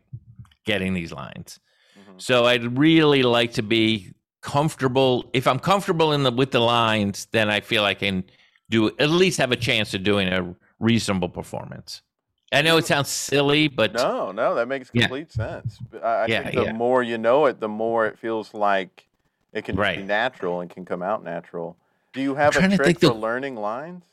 getting 0.66 0.94
these 0.94 1.12
lines. 1.12 1.60
Mm-hmm. 2.00 2.18
So 2.18 2.46
I'd 2.46 2.78
really 2.78 3.24
like 3.24 3.54
to 3.54 3.64
be 3.64 4.14
comfortable. 4.42 5.30
If 5.34 5.48
I'm 5.48 5.60
comfortable 5.60 6.14
in 6.14 6.24
the 6.24 6.32
with 6.32 6.52
the 6.52 6.60
lines, 6.60 7.28
then 7.32 7.50
I 7.50 7.62
feel 7.62 7.84
I 7.84 7.94
can 7.94 8.24
do 8.70 8.88
at 9.00 9.10
least 9.10 9.38
have 9.40 9.52
a 9.52 9.56
chance 9.56 9.94
of 9.94 10.04
doing 10.04 10.28
a 10.28 10.56
reasonable 10.80 11.30
performance. 11.30 12.02
I 12.52 12.62
know 12.62 12.78
it 12.78 12.86
sounds 12.86 13.10
silly, 13.10 13.68
but 13.68 13.94
no, 13.94 14.32
no, 14.32 14.56
that 14.56 14.68
makes 14.68 14.90
complete 14.90 15.30
yeah. 15.38 15.62
sense. 15.62 15.80
I, 15.94 15.98
I 16.06 16.26
yeah, 16.28 16.44
think 16.44 16.56
the 16.56 16.64
yeah. 16.66 16.74
more 16.74 17.02
you 17.02 17.18
know 17.18 17.46
it, 17.46 17.60
the 17.60 17.70
more 17.70 18.06
it 18.06 18.20
feels 18.20 18.54
like 18.54 19.08
it 19.54 19.64
can 19.64 19.76
right. 19.76 19.98
be 19.98 20.04
natural 20.04 20.60
and 20.62 20.70
can 20.70 20.84
come 20.86 21.02
out 21.02 21.24
natural. 21.24 21.78
Do 22.14 22.22
you 22.22 22.36
have 22.36 22.56
a 22.58 22.76
trick 22.76 23.00
for 23.00 23.08
the... 23.08 23.14
learning 23.14 23.56
lines? 23.56 24.04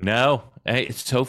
No, 0.00 0.44
it's 0.64 1.02
so. 1.02 1.28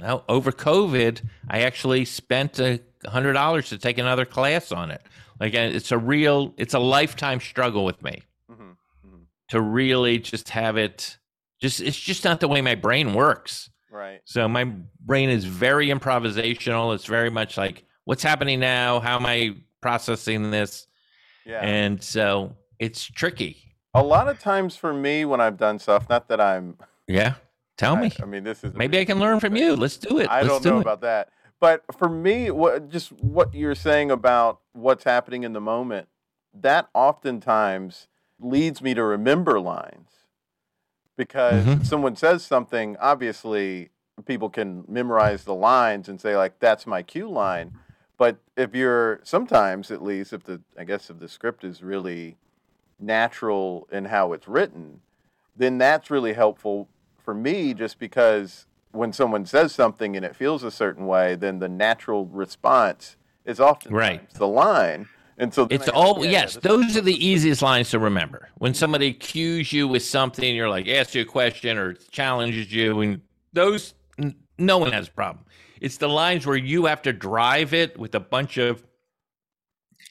No, 0.00 0.24
over 0.28 0.50
COVID, 0.50 1.22
I 1.48 1.60
actually 1.60 2.06
spent 2.06 2.58
a 2.58 2.80
hundred 3.06 3.34
dollars 3.34 3.68
to 3.68 3.78
take 3.78 3.98
another 3.98 4.24
class 4.24 4.72
on 4.72 4.90
it. 4.90 5.02
Like 5.38 5.54
it's 5.54 5.92
a 5.92 5.98
real, 5.98 6.54
it's 6.56 6.74
a 6.74 6.78
lifetime 6.78 7.40
struggle 7.40 7.84
with 7.84 8.02
me 8.02 8.22
mm-hmm. 8.50 8.62
Mm-hmm. 8.62 9.16
to 9.48 9.60
really 9.60 10.18
just 10.18 10.48
have 10.50 10.76
it. 10.76 11.18
Just 11.60 11.80
it's 11.80 11.98
just 11.98 12.24
not 12.24 12.40
the 12.40 12.48
way 12.48 12.62
my 12.62 12.74
brain 12.74 13.12
works. 13.12 13.68
Right. 13.90 14.20
So 14.24 14.48
my 14.48 14.64
brain 14.64 15.30
is 15.30 15.44
very 15.44 15.88
improvisational. 15.88 16.94
It's 16.94 17.06
very 17.06 17.30
much 17.30 17.56
like 17.56 17.84
what's 18.04 18.22
happening 18.22 18.60
now. 18.60 19.00
How 19.00 19.16
am 19.16 19.26
I 19.26 19.56
processing 19.80 20.50
this? 20.50 20.86
Yeah. 21.44 21.60
And 21.60 22.02
so 22.02 22.54
it's 22.78 23.04
tricky. 23.04 23.56
A 23.94 24.02
lot 24.02 24.28
of 24.28 24.38
times 24.38 24.76
for 24.76 24.94
me 24.94 25.24
when 25.24 25.40
I've 25.40 25.56
done 25.56 25.78
stuff, 25.78 26.08
not 26.08 26.28
that 26.28 26.40
I'm 26.40 26.76
Yeah. 27.08 27.34
Tell 27.76 27.96
I, 27.96 28.02
me. 28.02 28.12
I 28.22 28.26
mean, 28.26 28.44
this 28.44 28.62
is 28.62 28.74
maybe 28.74 28.98
I 28.98 29.04
can 29.04 29.18
learn 29.18 29.40
from 29.40 29.56
you. 29.56 29.74
Let's 29.74 29.96
do 29.96 30.18
it. 30.18 30.28
I 30.28 30.42
Let's 30.42 30.62
don't 30.62 30.74
know 30.74 30.80
about 30.80 31.00
that, 31.00 31.30
but 31.60 31.82
for 31.96 32.08
me, 32.10 32.50
what 32.50 32.90
just 32.90 33.10
what 33.12 33.54
you're 33.54 33.74
saying 33.74 34.10
about 34.10 34.60
what's 34.74 35.04
happening 35.04 35.44
in 35.44 35.54
the 35.54 35.62
moment, 35.62 36.08
that 36.52 36.88
oftentimes 36.92 38.06
leads 38.38 38.82
me 38.82 38.92
to 38.94 39.02
remember 39.02 39.58
lines 39.58 40.19
because 41.20 41.66
mm-hmm. 41.66 41.82
someone 41.82 42.16
says 42.16 42.42
something. 42.42 42.96
Obviously, 42.98 43.90
people 44.24 44.48
can 44.48 44.84
memorize 44.88 45.44
the 45.44 45.54
lines 45.54 46.08
and 46.08 46.18
say 46.18 46.34
like, 46.34 46.58
"That's 46.60 46.86
my 46.86 47.02
cue 47.02 47.28
line." 47.28 47.74
But 48.16 48.38
if 48.56 48.74
you're 48.74 49.20
sometimes, 49.22 49.90
at 49.90 50.02
least, 50.02 50.32
if 50.32 50.44
the 50.44 50.62
I 50.78 50.84
guess 50.84 51.10
if 51.10 51.18
the 51.18 51.28
script 51.28 51.62
is 51.62 51.82
really 51.82 52.38
natural 52.98 53.86
in 53.92 54.06
how 54.06 54.32
it's 54.32 54.48
written, 54.48 55.02
then 55.54 55.76
that's 55.76 56.10
really 56.10 56.32
helpful 56.32 56.88
for 57.22 57.34
me 57.34 57.74
just 57.74 57.98
because 57.98 58.64
when 58.92 59.12
someone 59.12 59.44
says 59.44 59.72
something 59.72 60.16
and 60.16 60.24
it 60.24 60.34
feels 60.34 60.62
a 60.62 60.70
certain 60.70 61.06
way, 61.06 61.34
then 61.34 61.58
the 61.58 61.68
natural 61.68 62.24
response 62.24 63.16
is 63.44 63.60
often 63.60 63.92
right. 63.92 64.30
the 64.30 64.48
line. 64.48 65.06
And 65.40 65.54
so 65.54 65.66
it's 65.70 65.88
all 65.88 66.22
yeah, 66.22 66.30
yes, 66.30 66.58
those 66.60 66.98
are 66.98 67.00
the 67.00 67.26
easiest 67.26 67.62
lines 67.62 67.88
to 67.90 67.98
remember. 67.98 68.50
When 68.58 68.74
somebody 68.74 69.14
cues 69.14 69.72
you 69.72 69.88
with 69.88 70.02
something, 70.02 70.54
you're 70.54 70.68
like 70.68 70.86
asks 70.86 71.14
you 71.14 71.22
a 71.22 71.24
question 71.24 71.78
or 71.78 71.94
challenges 71.94 72.70
you, 72.70 73.00
and 73.00 73.22
those 73.54 73.94
no 74.58 74.76
one 74.76 74.92
has 74.92 75.08
a 75.08 75.12
problem. 75.12 75.46
It's 75.80 75.96
the 75.96 76.10
lines 76.10 76.46
where 76.46 76.58
you 76.58 76.84
have 76.84 77.00
to 77.02 77.14
drive 77.14 77.72
it 77.72 77.98
with 77.98 78.14
a 78.14 78.20
bunch 78.20 78.58
of 78.58 78.86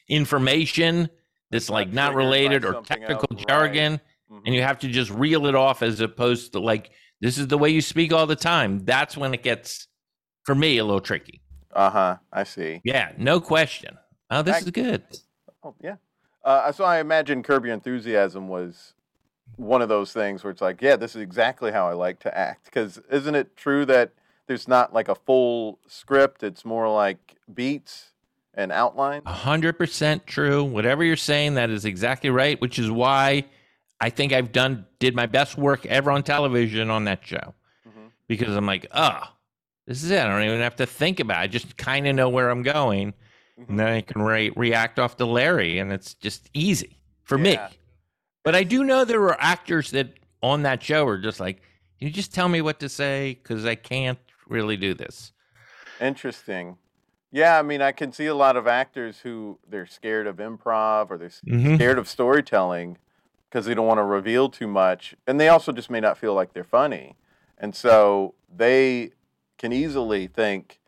information 0.08 1.08
that's 1.52 1.70
like 1.70 1.92
not 1.92 2.16
related 2.16 2.64
or 2.64 2.82
technical 2.82 3.28
else. 3.30 3.44
jargon, 3.46 3.92
right. 3.92 4.00
mm-hmm. 4.32 4.46
and 4.46 4.54
you 4.56 4.62
have 4.62 4.80
to 4.80 4.88
just 4.88 5.12
reel 5.12 5.46
it 5.46 5.54
off 5.54 5.80
as 5.80 6.00
opposed 6.00 6.54
to 6.54 6.58
like 6.58 6.90
this 7.20 7.38
is 7.38 7.46
the 7.46 7.56
way 7.56 7.70
you 7.70 7.80
speak 7.80 8.12
all 8.12 8.26
the 8.26 8.34
time. 8.34 8.80
That's 8.80 9.16
when 9.16 9.32
it 9.32 9.44
gets, 9.44 9.86
for 10.44 10.56
me, 10.56 10.78
a 10.78 10.84
little 10.84 11.00
tricky. 11.00 11.40
Uh 11.72 11.90
huh. 11.90 12.16
I 12.32 12.42
see. 12.42 12.80
Yeah, 12.82 13.12
no 13.16 13.40
question. 13.40 13.96
Oh, 14.30 14.42
this 14.42 14.56
I, 14.56 14.58
is 14.58 14.70
good. 14.70 15.02
Oh 15.62 15.74
yeah. 15.82 15.96
Uh, 16.44 16.72
so 16.72 16.84
I 16.84 17.00
imagine 17.00 17.42
Curb 17.42 17.64
Your 17.64 17.74
Enthusiasm 17.74 18.48
was 18.48 18.94
one 19.56 19.82
of 19.82 19.88
those 19.88 20.12
things 20.12 20.42
where 20.42 20.50
it's 20.50 20.62
like, 20.62 20.80
yeah, 20.80 20.96
this 20.96 21.14
is 21.14 21.22
exactly 21.22 21.70
how 21.70 21.88
I 21.88 21.92
like 21.92 22.18
to 22.20 22.36
act. 22.36 22.64
Because 22.64 23.00
isn't 23.10 23.34
it 23.34 23.56
true 23.56 23.84
that 23.86 24.12
there's 24.46 24.66
not 24.66 24.94
like 24.94 25.08
a 25.08 25.14
full 25.14 25.78
script? 25.86 26.42
It's 26.42 26.64
more 26.64 26.88
like 26.88 27.36
beats 27.52 28.12
and 28.54 28.72
outlines. 28.72 29.22
hundred 29.26 29.74
percent 29.74 30.26
true. 30.26 30.64
Whatever 30.64 31.04
you're 31.04 31.16
saying, 31.16 31.54
that 31.54 31.70
is 31.70 31.84
exactly 31.84 32.30
right. 32.30 32.60
Which 32.60 32.78
is 32.78 32.90
why 32.90 33.44
I 34.00 34.10
think 34.10 34.32
I've 34.32 34.52
done 34.52 34.86
did 34.98 35.14
my 35.14 35.26
best 35.26 35.58
work 35.58 35.84
ever 35.86 36.10
on 36.10 36.22
television 36.22 36.90
on 36.90 37.04
that 37.04 37.24
show 37.24 37.54
mm-hmm. 37.86 38.06
because 38.28 38.56
I'm 38.56 38.66
like, 38.66 38.86
oh, 38.92 39.20
this 39.86 40.02
is 40.02 40.10
it. 40.10 40.20
I 40.20 40.28
don't 40.28 40.42
even 40.42 40.60
have 40.60 40.76
to 40.76 40.86
think 40.86 41.20
about 41.20 41.40
it. 41.40 41.44
I 41.44 41.46
just 41.46 41.76
kind 41.76 42.06
of 42.06 42.14
know 42.14 42.28
where 42.28 42.48
I'm 42.48 42.62
going, 42.62 43.12
mm-hmm. 43.58 43.70
and 43.70 43.78
then 43.78 43.88
I 43.88 44.00
can 44.00 44.22
re- 44.22 44.52
react 44.56 44.98
off 44.98 45.16
to 45.18 45.26
Larry, 45.26 45.78
and 45.78 45.92
it's 45.92 46.14
just 46.14 46.50
easy 46.54 46.98
for 47.22 47.38
yeah. 47.38 47.42
me. 47.42 47.78
But 48.42 48.54
I 48.54 48.64
do 48.64 48.84
know 48.84 49.04
there 49.04 49.20
were 49.20 49.36
actors 49.40 49.90
that 49.90 50.14
on 50.42 50.62
that 50.62 50.82
show 50.82 51.06
are 51.06 51.18
just 51.18 51.40
like, 51.40 51.56
can 51.98 52.08
you 52.08 52.10
just 52.10 52.32
tell 52.32 52.48
me 52.48 52.62
what 52.62 52.80
to 52.80 52.88
say 52.88 53.38
because 53.42 53.66
I 53.66 53.74
can't 53.74 54.18
really 54.50 54.76
do 54.76 54.92
this. 54.92 55.32
Interesting. 56.00 56.76
Yeah, 57.32 57.58
I 57.58 57.62
mean, 57.62 57.80
I 57.80 57.92
can 57.92 58.12
see 58.12 58.26
a 58.26 58.34
lot 58.34 58.56
of 58.56 58.66
actors 58.66 59.20
who 59.20 59.58
they're 59.66 59.86
scared 59.86 60.26
of 60.26 60.36
improv 60.36 61.10
or 61.10 61.16
they're 61.16 61.28
mm-hmm. 61.28 61.76
scared 61.76 61.98
of 61.98 62.08
storytelling 62.08 62.98
because 63.48 63.66
they 63.66 63.74
don't 63.74 63.86
want 63.86 63.98
to 63.98 64.04
reveal 64.04 64.48
too 64.48 64.66
much, 64.66 65.14
and 65.26 65.40
they 65.40 65.48
also 65.48 65.72
just 65.72 65.90
may 65.90 66.00
not 66.00 66.18
feel 66.18 66.34
like 66.34 66.52
they're 66.52 66.64
funny, 66.64 67.16
and 67.58 67.74
so 67.74 68.34
they 68.54 69.10
can 69.58 69.72
easily 69.72 70.26
think, 70.26 70.80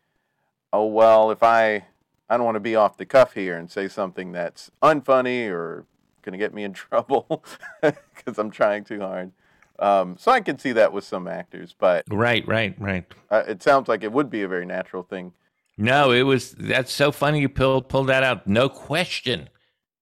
"Oh 0.71 0.85
well, 0.85 1.29
if 1.29 1.43
I 1.43 1.85
I 2.33 2.37
don't 2.37 2.45
want 2.45 2.55
to 2.55 2.61
be 2.61 2.75
off 2.75 2.97
the 2.97 3.05
cuff 3.05 3.33
here 3.33 3.55
and 3.55 3.69
say 3.69 3.87
something 3.87 4.31
that's 4.31 4.71
unfunny 4.81 5.49
or 5.51 5.85
going 6.23 6.33
to 6.33 6.39
get 6.39 6.51
me 6.51 6.63
in 6.63 6.73
trouble 6.89 7.43
because 7.81 8.39
I'm 8.39 8.49
trying 8.49 8.85
too 8.85 9.01
hard." 9.01 9.31
Um, 9.77 10.17
so 10.17 10.31
I 10.31 10.41
can 10.41 10.57
see 10.57 10.71
that 10.71 10.93
with 10.93 11.03
some 11.03 11.27
actors, 11.27 11.75
but 11.77 12.05
right, 12.09 12.47
right, 12.47 12.75
right. 12.79 13.05
Uh, 13.29 13.43
it 13.47 13.61
sounds 13.61 13.87
like 13.87 14.03
it 14.03 14.11
would 14.11 14.31
be 14.31 14.41
a 14.41 14.47
very 14.47 14.65
natural 14.65 15.03
thing. 15.03 15.33
No, 15.77 16.11
it 16.11 16.23
was. 16.23 16.53
That's 16.53 16.91
so 16.91 17.11
funny. 17.11 17.39
You 17.39 17.49
pulled 17.49 17.87
pulled 17.87 18.07
that 18.07 18.23
out. 18.23 18.47
No 18.47 18.67
question. 18.67 19.49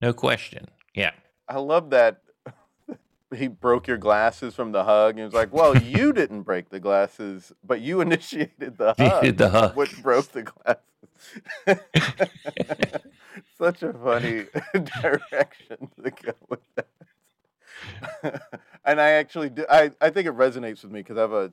No 0.00 0.14
question. 0.14 0.68
Yeah. 0.94 1.10
I 1.48 1.58
love 1.58 1.90
that 1.90 2.22
he 3.34 3.46
broke 3.48 3.86
your 3.86 3.98
glasses 3.98 4.54
from 4.54 4.72
the 4.72 4.84
hug 4.84 5.16
and 5.16 5.24
was 5.26 5.34
like, 5.34 5.52
"Well, 5.52 5.76
you 5.76 6.14
didn't 6.14 6.42
break 6.42 6.70
the 6.70 6.80
glasses, 6.80 7.52
but 7.62 7.82
you 7.82 8.00
initiated 8.06 8.78
the 8.78 8.94
hug, 8.98 9.22
did 9.22 9.36
the 9.36 9.50
hug. 9.50 9.76
which 9.76 10.02
broke 10.02 10.32
the 10.32 10.44
glasses." 10.44 10.82
Such 13.58 13.82
a 13.82 13.92
funny 13.92 14.44
direction 14.72 15.88
to 16.02 16.10
go 16.10 16.32
with 16.48 16.60
that. 16.76 16.86
and 18.84 19.00
I 19.00 19.10
actually 19.12 19.50
do. 19.50 19.64
I 19.68 19.90
I 20.00 20.10
think 20.10 20.26
it 20.26 20.34
resonates 20.34 20.82
with 20.82 20.92
me 20.92 21.00
because 21.00 21.16
I 21.16 21.22
have 21.22 21.32
a. 21.32 21.52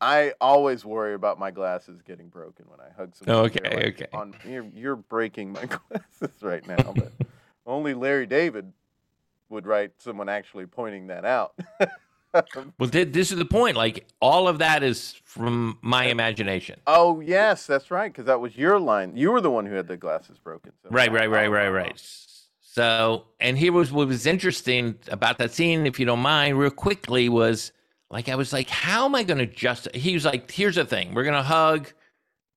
I 0.00 0.32
always 0.40 0.84
worry 0.84 1.14
about 1.14 1.38
my 1.38 1.52
glasses 1.52 2.02
getting 2.02 2.28
broken 2.28 2.66
when 2.68 2.80
I 2.80 2.92
hug 2.96 3.14
someone. 3.14 3.46
Okay, 3.46 3.76
like, 3.76 3.94
okay. 3.94 4.06
On, 4.12 4.34
you're, 4.44 4.66
you're 4.74 4.96
breaking 4.96 5.52
my 5.52 5.64
glasses 5.66 6.42
right 6.42 6.66
now, 6.66 6.92
but 6.96 7.12
only 7.66 7.94
Larry 7.94 8.26
David 8.26 8.72
would 9.48 9.64
write 9.64 9.92
someone 9.98 10.28
actually 10.28 10.66
pointing 10.66 11.06
that 11.06 11.24
out. 11.24 11.54
well, 12.78 12.88
this 12.90 13.30
is 13.30 13.38
the 13.38 13.44
point. 13.44 13.76
Like 13.76 14.06
all 14.20 14.48
of 14.48 14.58
that 14.58 14.82
is 14.82 15.20
from 15.24 15.78
my 15.82 16.06
eh, 16.06 16.10
imagination. 16.10 16.80
Oh 16.86 17.20
yes, 17.20 17.66
that's 17.66 17.90
right. 17.90 18.12
Because 18.12 18.26
that 18.26 18.40
was 18.40 18.56
your 18.56 18.78
line. 18.78 19.16
You 19.16 19.32
were 19.32 19.40
the 19.40 19.50
one 19.50 19.66
who 19.66 19.74
had 19.74 19.88
the 19.88 19.96
glasses 19.96 20.38
broken. 20.38 20.72
So. 20.82 20.88
Right, 20.90 21.12
right, 21.12 21.30
right, 21.30 21.48
right, 21.48 21.68
right. 21.68 22.00
So, 22.60 23.24
and 23.38 23.58
here 23.58 23.72
was 23.72 23.92
what 23.92 24.08
was 24.08 24.24
interesting 24.24 24.98
about 25.08 25.36
that 25.38 25.52
scene, 25.52 25.86
if 25.86 26.00
you 26.00 26.06
don't 26.06 26.20
mind, 26.20 26.58
real 26.58 26.70
quickly, 26.70 27.28
was 27.28 27.70
like 28.08 28.30
I 28.30 28.34
was 28.34 28.52
like, 28.52 28.70
how 28.70 29.04
am 29.04 29.14
I 29.14 29.24
going 29.24 29.38
to 29.38 29.46
just? 29.46 29.94
He 29.94 30.14
was 30.14 30.24
like, 30.24 30.50
here's 30.50 30.76
the 30.76 30.86
thing, 30.86 31.12
we're 31.12 31.24
going 31.24 31.34
to 31.34 31.42
hug. 31.42 31.92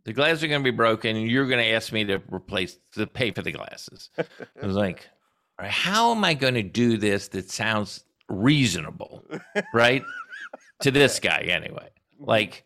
The 0.06 0.14
glasses 0.14 0.44
are 0.44 0.48
going 0.48 0.62
to 0.62 0.72
be 0.72 0.76
broken. 0.76 1.18
And 1.18 1.28
you're 1.28 1.48
going 1.48 1.64
to 1.64 1.72
ask 1.72 1.92
me 1.92 2.06
to 2.06 2.22
replace 2.32 2.78
to 2.94 3.08
pay 3.08 3.32
for 3.32 3.42
the 3.42 3.52
glasses. 3.52 4.12
I 4.18 4.66
was 4.66 4.76
like, 4.76 5.10
right, 5.60 5.72
how 5.72 6.12
am 6.12 6.24
I 6.24 6.34
going 6.34 6.54
to 6.54 6.64
do 6.64 6.98
this 6.98 7.28
that 7.30 7.50
sounds 7.50 8.06
reasonable, 8.30 9.24
right? 9.74 10.04
to 10.82 10.92
this 10.92 11.20
guy, 11.20 11.42
anyway. 11.42 11.90
Like, 12.20 12.66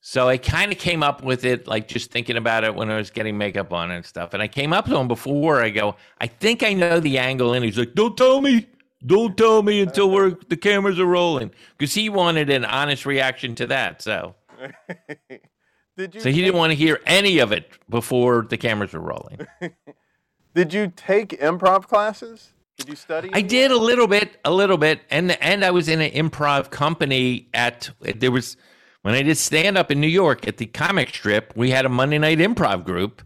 So 0.00 0.28
I 0.28 0.36
kind 0.36 0.72
of 0.72 0.78
came 0.78 1.02
up 1.02 1.22
with 1.22 1.44
it, 1.44 1.66
like 1.66 1.88
just 1.88 2.10
thinking 2.10 2.36
about 2.36 2.64
it 2.64 2.74
when 2.74 2.90
I 2.90 2.96
was 2.96 3.10
getting 3.10 3.38
makeup 3.38 3.72
on 3.72 3.90
and 3.90 4.04
stuff. 4.04 4.34
And 4.34 4.42
I 4.42 4.48
came 4.48 4.72
up 4.72 4.86
to 4.86 4.96
him 4.96 5.08
before. 5.08 5.62
I 5.62 5.70
go, 5.70 5.96
I 6.20 6.26
think 6.26 6.62
I 6.62 6.72
know 6.74 7.00
the 7.00 7.18
angle, 7.18 7.54
and 7.54 7.64
he's 7.64 7.78
like, 7.78 7.94
"Don't 7.94 8.16
tell 8.16 8.40
me, 8.40 8.68
don't 9.06 9.36
tell 9.36 9.62
me 9.62 9.80
until 9.80 10.10
we're 10.10 10.36
the 10.48 10.56
cameras 10.56 10.98
are 11.00 11.06
rolling," 11.06 11.50
because 11.78 11.94
he 11.94 12.08
wanted 12.08 12.50
an 12.50 12.64
honest 12.64 13.06
reaction 13.06 13.54
to 13.56 13.66
that. 13.68 14.02
So, 14.02 14.34
did 15.96 16.14
you? 16.14 16.20
so 16.20 16.28
he 16.28 16.36
take, 16.36 16.44
didn't 16.44 16.56
want 16.56 16.72
to 16.72 16.76
hear 16.76 17.00
any 17.06 17.38
of 17.38 17.52
it 17.52 17.70
before 17.88 18.46
the 18.48 18.56
cameras 18.58 18.92
were 18.92 19.00
rolling. 19.00 19.46
Did 20.54 20.72
you 20.72 20.92
take 20.94 21.30
improv 21.40 21.88
classes? 21.88 22.53
Did 22.78 22.88
you 22.88 22.96
study? 22.96 23.30
I 23.32 23.40
did 23.40 23.70
a 23.70 23.76
little 23.78 24.06
bit, 24.08 24.38
a 24.44 24.50
little 24.52 24.76
bit, 24.78 25.00
and 25.10 25.32
and 25.42 25.64
I 25.64 25.70
was 25.70 25.88
in 25.88 26.00
an 26.00 26.10
improv 26.10 26.70
company 26.70 27.48
at 27.54 27.90
there 28.00 28.32
was 28.32 28.56
when 29.02 29.14
I 29.14 29.22
did 29.22 29.36
stand 29.36 29.78
up 29.78 29.90
in 29.90 30.00
New 30.00 30.08
York 30.08 30.48
at 30.48 30.56
the 30.56 30.66
comic 30.66 31.10
strip. 31.10 31.52
We 31.56 31.70
had 31.70 31.84
a 31.86 31.88
Monday 31.88 32.18
night 32.18 32.38
improv 32.38 32.84
group, 32.84 33.22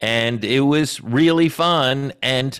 and 0.00 0.42
it 0.44 0.60
was 0.60 1.00
really 1.02 1.48
fun. 1.50 2.12
And 2.22 2.58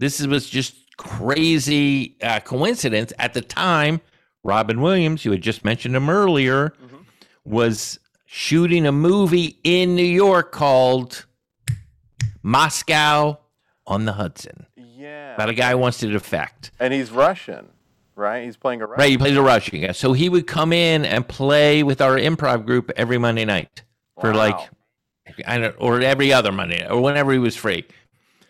this 0.00 0.20
was 0.26 0.50
just 0.50 0.74
crazy 0.96 2.16
uh, 2.22 2.40
coincidence 2.40 3.12
at 3.18 3.32
the 3.34 3.40
time. 3.42 4.00
Robin 4.44 4.80
Williams, 4.80 5.24
you 5.24 5.30
had 5.30 5.42
just 5.42 5.64
mentioned 5.64 5.94
him 5.94 6.10
earlier, 6.10 6.70
Mm-hmm. 6.82 6.96
was 7.44 8.00
shooting 8.26 8.86
a 8.86 8.92
movie 8.92 9.58
in 9.62 9.94
New 9.94 10.02
York 10.02 10.50
called 10.50 11.26
Moscow 12.42 13.38
on 13.86 14.04
the 14.04 14.12
Hudson 14.14 14.66
Yeah. 15.12 15.34
about 15.34 15.48
a 15.50 15.54
guy 15.54 15.70
who 15.72 15.78
wants 15.78 15.98
to 15.98 16.06
defect. 16.08 16.70
and 16.80 16.92
he's 16.92 17.10
Russian, 17.10 17.68
right? 18.16 18.44
He's 18.44 18.56
playing 18.56 18.80
a 18.82 18.86
Russian. 18.86 19.00
Right, 19.00 19.10
he 19.10 19.18
plays 19.18 19.36
a 19.36 19.42
Russian 19.42 19.80
guy. 19.82 19.92
So 19.92 20.12
he 20.14 20.28
would 20.28 20.46
come 20.46 20.72
in 20.72 21.04
and 21.04 21.26
play 21.26 21.82
with 21.82 22.00
our 22.00 22.16
improv 22.16 22.64
group 22.66 22.90
every 22.96 23.18
Monday 23.18 23.44
night 23.44 23.82
for 24.20 24.32
Wow. 24.32 24.38
like, 24.38 24.70
I 25.46 25.58
don't, 25.58 25.76
or 25.78 26.00
every 26.00 26.32
other 26.32 26.52
Monday 26.52 26.86
or 26.88 27.00
whenever 27.00 27.32
he 27.32 27.38
was 27.38 27.56
free. 27.56 27.84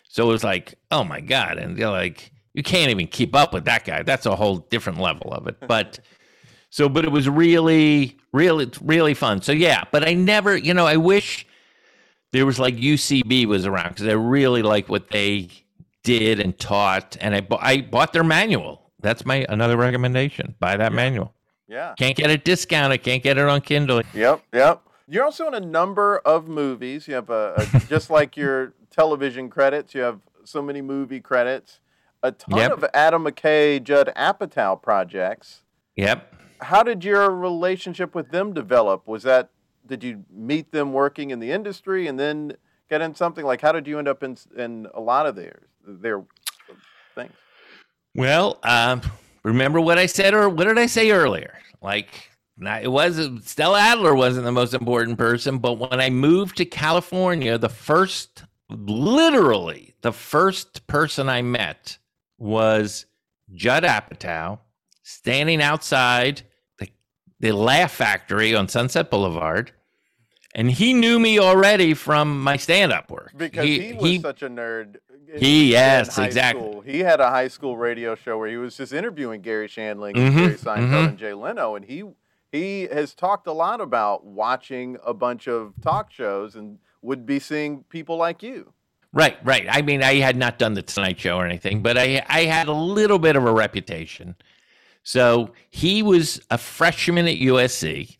So 0.09 0.23
it 0.29 0.31
was 0.31 0.43
like, 0.43 0.75
oh 0.91 1.03
my 1.03 1.19
god, 1.21 1.57
and 1.57 1.77
you're 1.77 1.89
like, 1.89 2.31
you 2.53 2.61
can't 2.63 2.91
even 2.91 3.07
keep 3.07 3.35
up 3.35 3.51
with 3.53 3.65
that 3.65 3.83
guy. 3.83 4.03
That's 4.03 4.25
a 4.25 4.35
whole 4.35 4.57
different 4.57 4.99
level 4.99 5.33
of 5.33 5.47
it. 5.47 5.57
But 5.67 5.99
so, 6.69 6.87
but 6.87 7.03
it 7.03 7.11
was 7.11 7.27
really, 7.27 8.17
really, 8.31 8.69
really 8.81 9.13
fun. 9.15 9.41
So 9.41 9.51
yeah, 9.51 9.83
but 9.91 10.07
I 10.07 10.13
never, 10.13 10.55
you 10.55 10.73
know, 10.73 10.85
I 10.85 10.97
wish 10.97 11.47
there 12.31 12.45
was 12.45 12.59
like 12.59 12.75
UCB 12.75 13.45
was 13.47 13.65
around 13.65 13.89
because 13.89 14.07
I 14.07 14.11
really 14.13 14.61
like 14.61 14.87
what 14.89 15.09
they 15.09 15.49
did 16.03 16.39
and 16.39 16.57
taught, 16.57 17.17
and 17.21 17.33
I 17.35 17.41
bu- 17.41 17.57
I 17.59 17.81
bought 17.81 18.13
their 18.13 18.23
manual. 18.23 18.91
That's 19.01 19.25
my 19.25 19.45
another 19.49 19.77
recommendation. 19.77 20.55
Buy 20.59 20.77
that 20.77 20.93
manual. 20.93 21.33
Yeah. 21.67 21.93
Can't 21.97 22.15
get 22.15 22.29
it 22.29 22.45
discounted. 22.45 23.03
Can't 23.03 23.23
get 23.23 23.37
it 23.37 23.47
on 23.47 23.61
Kindle. 23.61 24.01
Yep. 24.13 24.43
Yep. 24.53 24.81
You're 25.07 25.23
also 25.25 25.47
in 25.47 25.53
a 25.53 25.59
number 25.59 26.19
of 26.19 26.47
movies. 26.47 27.07
You 27.07 27.15
have 27.15 27.29
a, 27.29 27.53
a 27.73 27.79
just 27.89 28.09
like 28.09 28.37
your 28.37 28.73
television 28.91 29.49
credits. 29.49 29.93
You 29.93 30.01
have 30.01 30.19
so 30.45 30.61
many 30.61 30.81
movie 30.81 31.19
credits. 31.19 31.79
A 32.21 32.31
ton 32.31 32.57
Yep. 32.59 32.71
of 32.71 32.85
Adam 32.93 33.25
McKay, 33.25 33.83
Judd 33.83 34.11
Apatow 34.15 34.81
projects. 34.81 35.63
Yep. 35.97 36.33
How 36.61 36.83
did 36.83 37.03
your 37.03 37.29
relationship 37.29 38.15
with 38.15 38.31
them 38.31 38.53
develop? 38.53 39.07
Was 39.07 39.23
that 39.23 39.49
did 39.85 40.01
you 40.03 40.23
meet 40.31 40.71
them 40.71 40.93
working 40.93 41.31
in 41.31 41.39
the 41.39 41.51
industry 41.51 42.07
and 42.07 42.17
then 42.17 42.53
get 42.89 43.01
in 43.01 43.15
something 43.15 43.43
like? 43.45 43.59
How 43.59 43.73
did 43.73 43.85
you 43.87 43.99
end 43.99 44.07
up 44.07 44.23
in 44.23 44.37
in 44.55 44.87
a 44.93 45.01
lot 45.01 45.25
of 45.25 45.35
theirs 45.35 45.67
their 45.85 46.23
things? 47.15 47.33
Well, 48.15 48.59
um, 48.63 49.01
remember 49.43 49.81
what 49.81 49.97
I 49.97 50.05
said, 50.05 50.33
or 50.33 50.49
what 50.49 50.65
did 50.65 50.77
I 50.77 50.85
say 50.85 51.11
earlier? 51.11 51.57
Like, 51.81 52.29
not, 52.57 52.83
it 52.83 52.91
wasn't 52.91 53.43
Stella 53.43 53.79
Adler 53.79 54.13
wasn't 54.15 54.45
the 54.45 54.51
most 54.51 54.73
important 54.73 55.17
person, 55.17 55.57
but 55.57 55.73
when 55.73 55.99
I 55.99 56.09
moved 56.09 56.57
to 56.57 56.65
California, 56.65 57.57
the 57.57 57.69
first, 57.69 58.43
literally, 58.69 59.95
the 60.01 60.13
first 60.13 60.85
person 60.87 61.29
I 61.29 61.41
met 61.41 61.97
was 62.37 63.05
Judd 63.53 63.83
Apatow 63.83 64.59
standing 65.01 65.61
outside 65.61 66.43
the, 66.77 66.87
the 67.39 67.51
Laugh 67.51 67.91
Factory 67.91 68.55
on 68.55 68.67
Sunset 68.67 69.09
Boulevard. 69.09 69.71
And 70.55 70.69
he 70.69 70.93
knew 70.93 71.19
me 71.19 71.39
already 71.39 71.95
from 71.95 72.41
my 72.43 72.57
stand-up 72.57 73.09
work. 73.09 73.31
Because 73.35 73.65
he, 73.65 73.93
was 73.93 74.21
such 74.21 74.43
a 74.43 74.49
nerd. 74.49 74.97
He- 75.37 75.71
yes, 75.71 76.17
exactly. 76.17 76.61
school. 76.61 76.81
He 76.81 76.99
had 76.99 77.19
a 77.19 77.29
high 77.29 77.47
school 77.47 77.77
radio 77.77 78.15
show 78.15 78.37
where 78.37 78.49
he 78.49 78.57
was 78.57 78.77
just 78.77 78.93
interviewing 78.93 79.41
Garry 79.41 79.67
Shandling, 79.67 80.15
Mhm, 80.15 80.27
and 80.27 80.37
Jerry 80.37 80.53
Seinfeld, 80.55 80.89
mhm. 80.91 81.07
and 81.09 81.17
Jay 81.17 81.33
Leno, 81.33 81.75
and 81.75 81.85
he 81.85 82.03
he 82.51 82.83
has 82.91 83.15
talked 83.15 83.47
a 83.47 83.51
lot 83.51 83.81
about 83.81 84.23
watching 84.25 84.97
a 85.03 85.13
bunch 85.13 85.47
of 85.47 85.73
talk 85.81 86.11
shows 86.11 86.55
and 86.55 86.77
would 87.01 87.25
be 87.25 87.39
seeing 87.39 87.83
people 87.89 88.15
like 88.15 88.43
you. 88.43 88.73
Right, 89.11 89.37
right. 89.43 89.65
I 89.69 89.81
mean, 89.81 90.03
I 90.03 90.15
had 90.15 90.35
not 90.37 90.59
done 90.59 90.73
the 90.75 90.81
Tonight 90.83 91.19
Show 91.19 91.37
or 91.37 91.45
anything, 91.45 91.81
but 91.81 91.97
I 91.97 92.23
I 92.29 92.45
had 92.45 92.67
a 92.67 92.73
little 92.73 93.17
bit 93.19 93.35
of 93.35 93.45
a 93.45 93.51
reputation. 93.51 94.35
So 95.03 95.51
he 95.69 96.01
was 96.03 96.41
a 96.49 96.57
freshman 96.57 97.27
at 97.27 97.37
USC. 97.37 98.17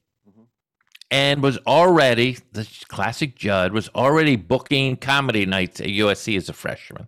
And 1.13 1.43
was 1.43 1.59
already 1.67 2.39
the 2.53 2.67
classic 2.87 3.35
Judd 3.35 3.71
was 3.71 3.87
already 3.89 4.35
booking 4.35 4.97
comedy 4.97 5.45
nights 5.45 5.79
at 5.79 5.85
USC 5.85 6.35
as 6.35 6.49
a 6.49 6.53
freshman. 6.53 7.05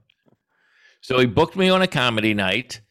So 1.02 1.18
he 1.18 1.26
booked 1.26 1.56
me 1.56 1.70
on 1.70 1.82
a 1.82 1.88
comedy 1.88 2.36
night 2.36 2.82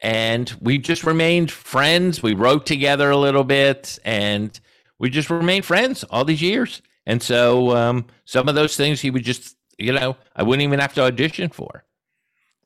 and 0.00 0.52
we 0.60 0.78
just 0.78 1.04
remained 1.04 1.52
friends. 1.52 2.20
We 2.20 2.34
wrote 2.34 2.66
together 2.66 3.10
a 3.10 3.16
little 3.16 3.44
bit 3.44 4.00
and 4.04 4.58
we 4.98 5.08
just 5.08 5.30
remained 5.30 5.64
friends 5.64 6.02
all 6.10 6.24
these 6.24 6.42
years. 6.42 6.82
And 7.06 7.22
so 7.22 7.76
um, 7.76 8.06
some 8.24 8.48
of 8.48 8.56
those 8.56 8.76
things 8.76 9.00
he 9.00 9.10
would 9.10 9.24
just, 9.24 9.56
you 9.78 9.92
know, 9.92 10.16
I 10.34 10.42
wouldn't 10.42 10.64
even 10.64 10.80
have 10.80 10.94
to 10.94 11.02
audition 11.02 11.50
for. 11.50 11.84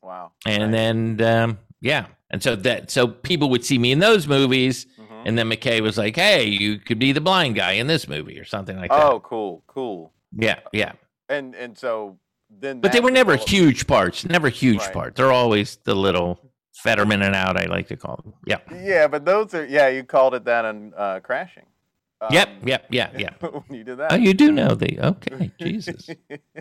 Wow. 0.01 0.31
And 0.47 0.71
Nice. 0.71 1.17
then, 1.19 1.21
um, 1.21 1.59
yeah. 1.81 2.07
And 2.31 2.41
so 2.41 2.55
that, 2.55 2.89
so 2.89 3.07
people 3.07 3.51
would 3.51 3.63
see 3.63 3.77
me 3.77 3.91
in 3.91 3.99
those 3.99 4.25
movies. 4.27 4.87
Mhm. 5.21 5.27
And 5.27 5.37
then 5.37 5.49
McKay 5.49 5.81
was 5.81 5.97
like, 5.97 6.15
hey, 6.15 6.45
you 6.45 6.77
could 6.79 6.99
be 6.99 7.11
the 7.11 7.21
blind 7.21 7.55
guy 7.55 7.73
in 7.73 7.87
this 7.87 8.07
movie 8.07 8.39
or 8.39 8.45
something 8.45 8.77
like 8.77 8.89
that. 8.91 9.03
Oh, 9.03 9.19
cool, 9.21 9.63
cool. 9.67 10.11
Yeah, 10.35 10.59
yeah. 10.71 10.93
And 11.29 11.55
and 11.55 11.77
so 11.77 12.17
then, 12.49 12.81
But 12.81 12.91
they 12.91 12.99
were 12.99 13.11
never 13.11 13.35
huge 13.37 13.87
parts, 13.87 14.25
never 14.25 14.49
huge 14.49 14.79
Right. 14.79 14.93
parts. 14.93 15.17
They're 15.17 15.31
always 15.31 15.77
the 15.83 15.95
little 15.95 16.39
Federman 16.73 17.21
and 17.21 17.35
out, 17.35 17.57
I 17.57 17.65
like 17.65 17.87
to 17.89 17.97
call 17.97 18.17
them. 18.23 18.33
Yeah. 18.45 18.57
Yeah, 18.83 19.07
but 19.07 19.23
those 19.25 19.53
are 19.53 19.65
yeah. 19.65 19.87
You 19.89 20.03
called 20.03 20.33
it 20.35 20.45
that 20.45 20.65
on 20.65 20.93
uh, 20.97 21.19
crashing. 21.21 21.65
Yep, 22.29 22.47
Um, 22.49 22.67
yep, 22.67 22.85
yeah, 22.89 23.09
yeah. 23.17 23.33
when 23.39 23.63
you 23.79 23.83
did 23.83 23.97
that. 23.97 24.11
Oh, 24.13 24.15
you 24.15 24.33
do 24.35 24.51
know 24.51 24.75
the, 24.75 24.99
okay, 24.99 25.51
Jesus. 25.59 26.07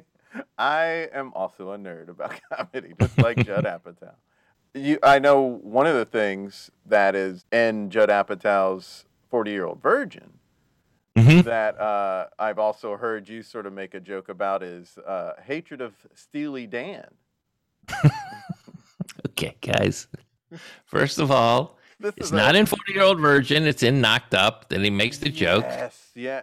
I 0.58 1.08
am 1.12 1.32
also 1.34 1.72
a 1.72 1.78
nerd 1.78 2.08
about 2.08 2.40
comedy, 2.52 2.94
just 3.00 3.18
like 3.18 3.44
Judd 3.44 3.64
Apatow. 3.64 4.14
You, 4.74 4.98
I 5.02 5.18
know 5.18 5.40
one 5.42 5.86
of 5.86 5.94
the 5.96 6.04
things 6.04 6.70
that 6.86 7.14
is 7.16 7.44
in 7.50 7.90
Judd 7.90 8.08
Apatow's 8.08 9.04
40 9.28 9.50
Year 9.50 9.66
Old 9.66 9.82
Virgin 9.82 10.34
Mhm. 11.18 11.42
that 11.44 11.78
uh, 11.80 12.26
I've 12.38 12.58
also 12.60 12.96
heard 12.96 13.28
you 13.28 13.42
sort 13.42 13.66
of 13.66 13.72
make 13.72 13.94
a 13.94 14.00
joke 14.00 14.28
about 14.28 14.62
is 14.62 14.96
uh, 14.98 15.32
hatred 15.44 15.80
of 15.80 15.94
Steely 16.14 16.66
Dan. 16.66 17.06
Okay, 19.26 19.56
guys. 19.62 20.06
First 20.84 21.18
of 21.18 21.30
all, 21.30 21.78
This 21.98 22.12
it's 22.18 22.26
is 22.26 22.32
a- 22.32 22.36
not 22.36 22.54
in 22.54 22.66
40 22.66 22.92
Year 22.92 23.02
Old 23.02 23.18
Virgin, 23.20 23.66
it's 23.66 23.82
in 23.82 24.00
Knocked 24.00 24.34
Up. 24.34 24.68
Then 24.68 24.84
he 24.84 24.90
makes 24.90 25.16
the 25.18 25.30
joke. 25.30 25.64
Yes, 25.66 26.10
yeah. 26.14 26.42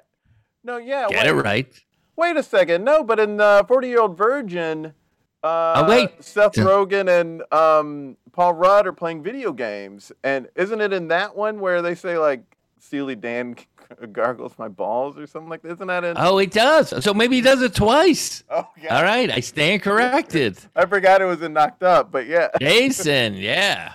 No, 0.63 0.77
yeah. 0.77 1.07
Get 1.09 1.25
wait, 1.25 1.29
it 1.29 1.33
right. 1.43 1.79
Wait 2.15 2.37
a 2.37 2.43
second. 2.43 2.83
No, 2.83 3.03
but 3.03 3.19
in 3.19 3.39
uh, 3.39 3.63
40 3.63 3.87
Year 3.87 4.01
Old 4.01 4.17
Virgin, 4.17 4.93
uh, 5.43 5.83
Oh, 5.85 5.89
wait. 5.89 6.23
Seth 6.23 6.57
Yeah. 6.57 6.63
Rogen 6.63 7.19
and 7.21 7.43
um, 7.53 8.17
Paul 8.31 8.53
Rudd 8.53 8.87
are 8.87 8.93
playing 8.93 9.23
video 9.23 9.51
games. 9.53 10.11
And 10.23 10.47
isn't 10.55 10.81
it 10.81 10.93
in 10.93 11.07
that 11.09 11.35
one 11.35 11.59
where 11.59 11.81
they 11.81 11.95
say, 11.95 12.17
like, 12.17 12.41
Steely 12.79 13.15
Dan 13.15 13.55
gargles 14.11 14.53
my 14.57 14.67
balls 14.67 15.17
or 15.17 15.25
something 15.27 15.49
like 15.49 15.61
that? 15.63 15.73
Isn't 15.73 15.87
that 15.87 16.03
in? 16.03 16.15
Oh, 16.17 16.37
he 16.37 16.45
does. 16.47 17.03
So 17.03 17.13
maybe 17.13 17.35
he 17.37 17.41
does 17.41 17.61
it 17.61 17.73
twice. 17.75 18.43
Oh, 18.49 18.67
yeah. 18.81 18.95
All 18.97 19.03
right, 19.03 19.29
I 19.29 19.39
stand 19.41 19.81
corrected. 19.81 20.57
I 20.75 20.85
forgot 20.85 21.21
it 21.21 21.25
was 21.25 21.41
in 21.41 21.53
Knocked 21.53 21.83
Up, 21.83 22.11
but 22.11 22.25
yeah. 22.27 22.47
Jason, 22.59 23.33
yeah. 23.35 23.93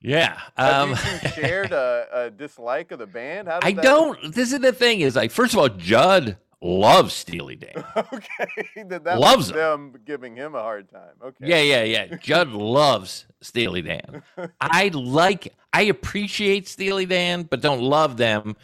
Yeah. 0.00 0.38
Have 0.56 0.82
Um, 0.82 0.90
you 0.90 1.28
shared 1.30 1.72
a, 1.72 2.06
a 2.12 2.30
dislike 2.30 2.92
of 2.92 2.98
the 2.98 3.06
band? 3.06 3.48
How 3.48 3.60
did 3.60 3.66
I 3.68 3.72
that- 3.72 3.82
don't. 3.82 4.34
This 4.34 4.52
is 4.52 4.60
the 4.60 4.72
thing 4.72 5.00
is 5.00 5.16
like, 5.16 5.30
first 5.30 5.52
of 5.54 5.58
all, 5.58 5.68
Judd 5.68 6.36
loves 6.60 7.14
Steely 7.14 7.56
Dan. 7.56 7.84
okay. 7.96 8.84
That, 8.86 9.04
that 9.04 9.18
Loves 9.18 9.48
them 9.48 9.94
giving 10.04 10.36
him 10.36 10.54
a 10.54 10.60
hard 10.60 10.90
time. 10.90 11.14
Okay. 11.22 11.46
Yeah, 11.46 11.60
yeah, 11.60 11.82
yeah. 11.84 12.16
Judd 12.16 12.50
loves 12.50 13.26
Steely 13.40 13.82
Dan. 13.82 14.22
I 14.60 14.88
like, 14.92 15.54
I 15.72 15.82
appreciate 15.82 16.66
Steely 16.68 17.06
Dan, 17.06 17.44
but 17.44 17.60
don't 17.60 17.80
love 17.80 18.16
them. 18.16 18.56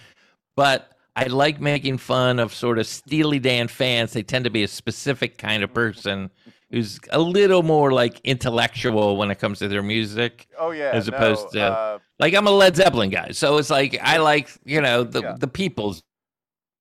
But 0.57 0.93
I 1.17 1.25
like 1.25 1.61
making 1.61 1.99
fun 1.99 2.39
of 2.39 2.53
sort 2.53 2.79
of 2.79 2.87
Steely 2.87 3.39
Dan 3.39 3.69
fans. 3.69 4.13
They 4.13 4.23
tend 4.23 4.45
to 4.45 4.51
be 4.51 4.65
a 4.65 4.69
specific 4.69 5.39
kind 5.39 5.63
of 5.63 5.73
person 5.73 6.31
who's 6.71 6.99
a 7.11 7.21
little 7.21 7.63
more 7.63 7.93
like 7.93 8.21
intellectual 8.25 9.17
when 9.17 9.31
it 9.31 9.39
comes 9.39 9.61
to 9.61 9.69
their 9.69 9.83
music. 9.83 10.49
Oh 10.59 10.73
yeah, 10.73 10.91
as 10.93 11.09
no, 11.09 11.17
opposed 11.17 11.53
to 11.53 11.63
uh, 11.63 11.99
like 12.19 12.35
I'm 12.35 12.49
a 12.49 12.51
Led 12.51 12.75
Zeppelin 12.75 13.11
guy, 13.11 13.31
so 13.31 13.59
it's 13.59 13.71
like 13.71 13.97
I 14.03 14.17
like 14.19 14.49
you 14.65 14.81
know 14.81 15.05
the 15.05 15.23
Yeah. 15.23 15.37
the 15.39 15.47
people's 15.47 16.03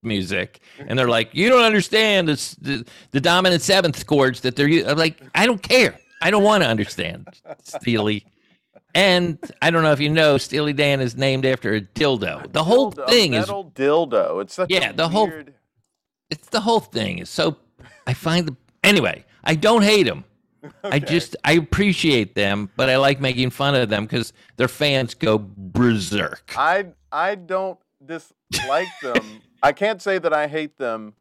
music, 0.04 0.60
and 0.78 0.98
they're 0.98 1.08
like, 1.08 1.30
you 1.34 1.50
don't 1.50 1.64
understand 1.64 2.28
this, 2.28 2.56
the 2.56 2.86
the 3.12 3.22
dominant 3.22 3.62
seventh 3.62 4.06
chords 4.06 4.42
that 4.42 4.56
they're. 4.56 4.68
I'm 4.90 4.98
like, 4.98 5.22
I 5.36 5.46
don't 5.46 5.62
care. 5.62 5.98
I 6.22 6.32
don't 6.32 6.44
want 6.44 6.64
to 6.64 6.70
understand 6.70 7.28
Steely. 7.64 8.26
And 8.96 9.40
I 9.62 9.72
don't 9.72 9.82
know 9.84 9.92
if 9.92 10.00
you 10.00 10.10
know, 10.10 10.38
Steely 10.38 10.72
Dan 10.74 11.02
is 11.02 11.16
named 11.18 11.46
after 11.46 11.74
a 11.74 11.82
dildo. 11.82 12.52
The 12.54 12.64
whole 12.64 12.92
dildo- 12.94 13.08
thing 13.10 13.34
is 13.34 13.48
dildo. 13.48 14.42
It's 14.42 14.54
such 14.54 14.70
Yeah, 14.70 14.92
a 14.92 14.94
the 14.94 15.10
whole- 15.10 15.32
it's 16.30 16.48
the 16.50 16.62
whole 16.62 16.80
thing 16.80 17.20
is 17.20 17.30
so 17.30 17.58
I 18.08 18.14
find 18.14 18.48
the 18.48 18.56
anyway, 18.84 19.26
I 19.44 19.56
don't 19.56 19.82
hate 19.84 20.04
them. 20.04 20.24
I 20.84 21.00
just 21.00 21.36
I 21.44 21.54
appreciate 21.54 22.36
them, 22.36 22.70
but 22.78 22.90
I 22.90 22.98
like 22.98 23.20
making 23.20 23.50
fun 23.50 23.76
of 23.76 23.90
them 23.90 24.06
because 24.06 24.32
their 24.58 24.68
fans 24.70 25.14
go 25.14 25.38
berserk. 25.58 26.54
I 26.56 26.86
I 27.12 27.36
don't 27.36 27.78
dislike 28.54 28.88
them. 29.02 29.42
I 29.62 29.72
can't 29.72 30.02
say 30.02 30.18
that 30.20 30.34
I 30.34 30.48
hate 30.48 30.78
them. 30.78 31.14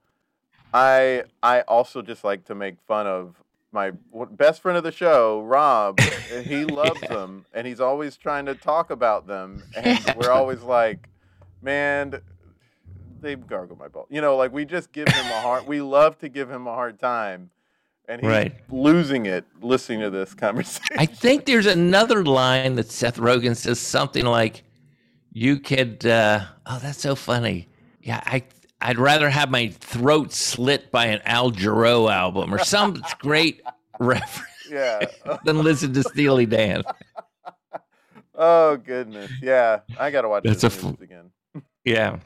I 0.73 1.25
I 1.43 1.61
also 1.63 2.03
just 2.03 2.25
like 2.25 2.45
to 2.47 2.55
make 2.55 2.77
fun 2.87 3.07
of 3.07 3.37
my 3.73 3.93
best 4.33 4.61
friend 4.61 4.77
of 4.77 4.85
the 4.85 4.93
show, 4.93 5.43
Rob. 5.43 5.99
and 6.33 6.47
he 6.47 6.65
loves 6.83 7.01
them, 7.09 7.45
and 7.55 7.67
he's 7.67 7.81
always 7.81 8.17
trying 8.17 8.47
to 8.47 8.55
talk 8.55 8.91
about 8.91 9.27
them, 9.27 9.63
and 9.77 9.99
we're 10.17 10.31
always 10.31 10.63
like, 10.63 11.09
man. 11.63 12.21
They 13.21 13.37
gargle 13.37 13.77
my 13.77 13.87
ball. 13.87 14.09
You 14.11 14.21
know, 14.21 14.37
like 14.37 14.53
we 14.53 14.65
just 14.65 14.91
give 14.91 15.07
him 15.07 15.15
a 15.27 15.41
hard. 15.43 15.69
We 15.69 15.81
love 15.81 16.19
to 16.19 16.29
give 16.29 16.51
him 16.51 16.67
a 16.67 16.73
hard 16.73 16.99
time, 16.99 17.51
and 18.09 18.21
he's 18.21 18.29
Right. 18.29 18.53
losing 18.69 19.27
it 19.27 19.45
listening 19.61 20.01
to 20.01 20.11
this 20.11 20.35
conversation. 20.35 20.97
I 20.99 21.07
think 21.07 21.45
there's 21.45 21.67
another 21.67 22.25
line 22.25 22.75
that 22.75 22.91
Seth 22.91 23.19
Rogen 23.19 23.55
says 23.57 23.79
something 23.79 24.25
like, 24.27 24.65
"You 25.33 25.59
could." 25.59 26.05
Uh, 26.05 26.45
oh, 26.67 26.79
that's 26.81 27.01
so 27.01 27.15
funny. 27.15 27.69
Yeah, 28.03 28.23
I 28.25 28.45
I'd 28.81 28.99
rather 28.99 29.31
have 29.31 29.51
my 29.51 29.69
throat 29.69 30.33
slit 30.33 30.91
by 30.91 31.07
an 31.07 31.21
Al 31.25 31.53
Jarreau 31.53 32.11
album 32.13 32.53
or 32.53 32.59
some 32.59 33.03
great 33.19 33.63
reference 34.01 34.49
yeah. 34.69 35.07
than 35.45 35.63
listen 35.63 35.93
to 35.95 36.03
Steely 36.03 36.47
Dan. 36.47 36.83
Oh 38.35 38.77
goodness, 38.77 39.31
yeah. 39.41 39.81
I 39.99 40.11
gotta 40.11 40.29
watch 40.29 40.43
That's 40.45 40.63
this 40.63 40.85
f- 40.85 41.01
again. 41.01 41.31
Yeah. 41.85 42.19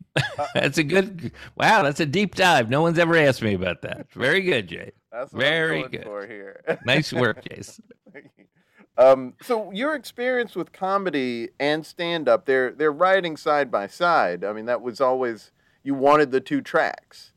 that's 0.54 0.78
a 0.78 0.82
good 0.82 1.32
wow, 1.56 1.82
that's 1.82 2.00
a 2.00 2.06
deep 2.06 2.34
dive. 2.34 2.70
No 2.70 2.80
one's 2.82 2.98
ever 2.98 3.16
asked 3.16 3.42
me 3.42 3.54
about 3.54 3.82
that. 3.82 4.10
Very 4.12 4.40
good, 4.40 4.68
Jay. 4.68 4.92
That's 5.12 5.32
Very 5.32 5.82
good. 5.88 6.04
for 6.04 6.26
here. 6.26 6.78
Nice 6.84 7.12
work, 7.12 7.44
Jason. 7.48 7.84
Um, 8.98 9.34
so 9.40 9.70
your 9.72 9.94
experience 9.94 10.54
with 10.56 10.72
comedy 10.72 11.48
and 11.60 11.86
stand-up, 11.86 12.44
they're 12.46 12.72
they're 12.72 12.92
riding 12.92 13.36
side 13.36 13.70
by 13.70 13.86
side. 13.86 14.44
I 14.44 14.52
mean, 14.52 14.66
that 14.66 14.82
was 14.82 15.00
always 15.00 15.52
you 15.82 15.94
wanted 15.94 16.32
the 16.32 16.40
two 16.40 16.60
tracks, 16.60 17.32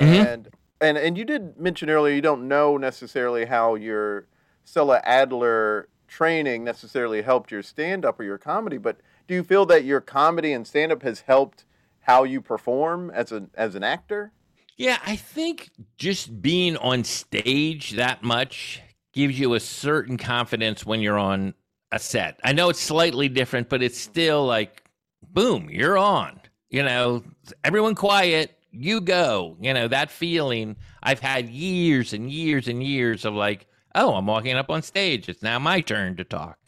Mhm. 0.00 0.26
and 0.26 0.48
and 0.80 0.98
and 0.98 1.16
you 1.18 1.24
did 1.24 1.58
mention 1.58 1.90
earlier 1.90 2.14
you 2.14 2.22
don't 2.22 2.48
know 2.48 2.76
necessarily 2.76 3.44
how 3.44 3.74
your 3.74 4.26
Stella 4.64 5.00
Adler 5.04 5.88
training 6.08 6.64
necessarily 6.64 7.22
helped 7.22 7.50
your 7.50 7.62
stand-up 7.62 8.18
or 8.20 8.24
your 8.24 8.38
comedy, 8.38 8.78
but 8.78 8.98
do 9.28 9.34
you 9.34 9.42
feel 9.42 9.64
that 9.66 9.84
your 9.84 10.00
comedy 10.00 10.52
and 10.52 10.66
stand-up 10.66 11.02
has 11.02 11.20
helped 11.20 11.64
how 12.00 12.24
you 12.24 12.40
perform 12.40 13.10
as 13.10 13.30
an 13.32 13.50
as 13.54 13.74
an 13.74 13.82
actor? 13.84 14.32
Yeah, 14.76 14.98
I 15.06 15.16
think 15.16 15.70
just 15.98 16.40
being 16.42 16.76
on 16.78 17.04
stage 17.04 17.92
that 17.92 18.22
much 18.22 18.80
gives 19.12 19.38
you 19.38 19.54
a 19.54 19.60
certain 19.60 20.16
confidence 20.16 20.86
when 20.86 21.00
you're 21.00 21.18
on 21.18 21.54
a 21.90 21.98
set. 21.98 22.40
I 22.44 22.52
know 22.52 22.70
it's 22.70 22.80
slightly 22.80 23.28
different, 23.28 23.68
but 23.68 23.82
it's 23.82 23.98
still 23.98 24.46
like, 24.46 24.82
boom, 25.22 25.68
you're 25.70 25.98
on. 25.98 26.40
You 26.70 26.82
know, 26.82 27.22
everyone 27.64 27.94
quiet, 27.94 28.58
you 28.70 29.00
go. 29.00 29.56
You 29.60 29.74
know, 29.74 29.88
that 29.88 30.10
feeling 30.10 30.76
I've 31.02 31.20
had 31.20 31.48
years 31.48 32.14
and 32.14 32.30
years 32.30 32.68
and 32.68 32.82
years 32.82 33.24
of 33.24 33.34
like, 33.34 33.66
oh, 33.94 34.14
I'm 34.14 34.26
walking 34.26 34.56
up 34.56 34.70
on 34.70 34.82
stage. 34.82 35.28
It's 35.28 35.42
now 35.42 35.58
my 35.58 35.82
turn 35.82 36.16
to 36.16 36.24
talk. 36.24 36.58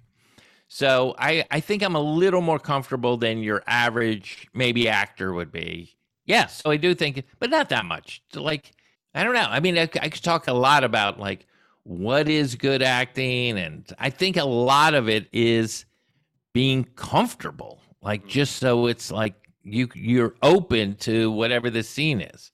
So 0.69 1.15
I, 1.19 1.45
I 1.51 1.61
think 1.61 1.83
I'm 1.83 1.95
a 1.95 2.01
little 2.01 2.41
more 2.41 2.59
comfortable 2.59 3.17
than 3.17 3.43
your 3.43 3.63
average 3.67 4.49
maybe 4.53 4.89
actor 4.89 5.33
would 5.33 5.53
be. 5.53 5.97
Yes, 6.27 6.63
so 6.63 6.71
I 6.71 6.77
do 6.77 6.95
think, 6.95 7.25
but 7.39 7.51
not 7.51 7.69
that 7.69 7.85
much. 7.85 8.23
Like, 8.35 8.73
I 9.15 9.23
don't 9.23 9.35
know. 9.35 9.47
I 9.49 9.61
mean, 9.61 9.79
I, 9.79 9.83
I 9.83 10.09
could 10.09 10.23
talk 10.23 10.49
a 10.49 10.53
lot 10.53 10.83
about 10.83 11.21
like 11.21 11.47
what 11.85 12.29
is 12.29 12.57
good 12.57 12.83
acting, 12.83 13.59
and 13.59 13.91
I 13.99 14.11
think 14.11 14.37
a 14.37 14.45
lot 14.45 14.95
of 14.95 15.09
it 15.09 15.29
is 15.33 15.85
being 16.53 16.85
comfortable. 16.97 17.81
Like, 18.03 18.27
just 18.27 18.57
so 18.57 18.87
it's 18.87 19.11
like 19.11 19.35
you 19.63 19.89
you're 19.95 20.35
open 20.43 20.97
to 20.97 21.31
whatever 21.31 21.71
the 21.71 21.83
scene 21.83 22.21
is. 22.21 22.51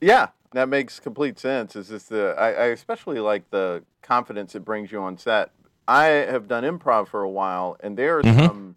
Yeah, 0.00 0.28
that 0.52 0.68
makes 0.68 1.00
complete 1.00 1.38
sense. 1.38 1.76
Is 1.76 1.88
just 1.88 2.08
the 2.08 2.34
I, 2.38 2.48
I 2.52 2.64
especially 2.66 3.20
like 3.20 3.50
the 3.50 3.82
confidence 4.02 4.54
it 4.54 4.64
brings 4.64 4.92
you 4.92 5.00
on 5.00 5.16
set. 5.16 5.50
I 5.88 6.06
have 6.06 6.48
done 6.48 6.64
improv 6.64 7.08
for 7.08 7.22
a 7.22 7.30
while, 7.30 7.76
and 7.80 7.96
there 7.96 8.18
are 8.18 8.22
Mhm. 8.22 8.46
some 8.46 8.76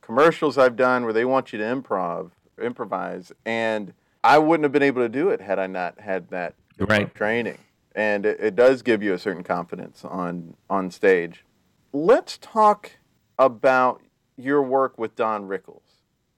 commercials 0.00 0.58
I've 0.58 0.76
done 0.76 1.04
where 1.04 1.12
they 1.12 1.24
want 1.24 1.52
you 1.52 1.58
to 1.58 1.64
improv, 1.64 2.30
improvise, 2.60 3.32
and 3.44 3.92
I 4.24 4.38
wouldn't 4.38 4.64
have 4.64 4.72
been 4.72 4.82
able 4.82 5.02
to 5.02 5.08
do 5.08 5.30
it 5.30 5.40
had 5.40 5.58
I 5.58 5.66
not 5.66 6.00
had 6.00 6.28
that 6.30 6.54
Right. 6.78 7.14
training. 7.14 7.58
And 7.98 8.24
it, 8.24 8.38
it 8.38 8.54
does 8.54 8.82
give 8.82 9.02
you 9.02 9.12
a 9.12 9.18
certain 9.18 9.42
confidence 9.42 10.04
on 10.04 10.54
on 10.70 10.92
stage. 10.92 11.44
Let's 11.92 12.38
talk 12.38 12.92
about 13.40 14.02
your 14.36 14.62
work 14.62 14.96
with 14.96 15.16
Don 15.16 15.48
Rickles 15.48 15.82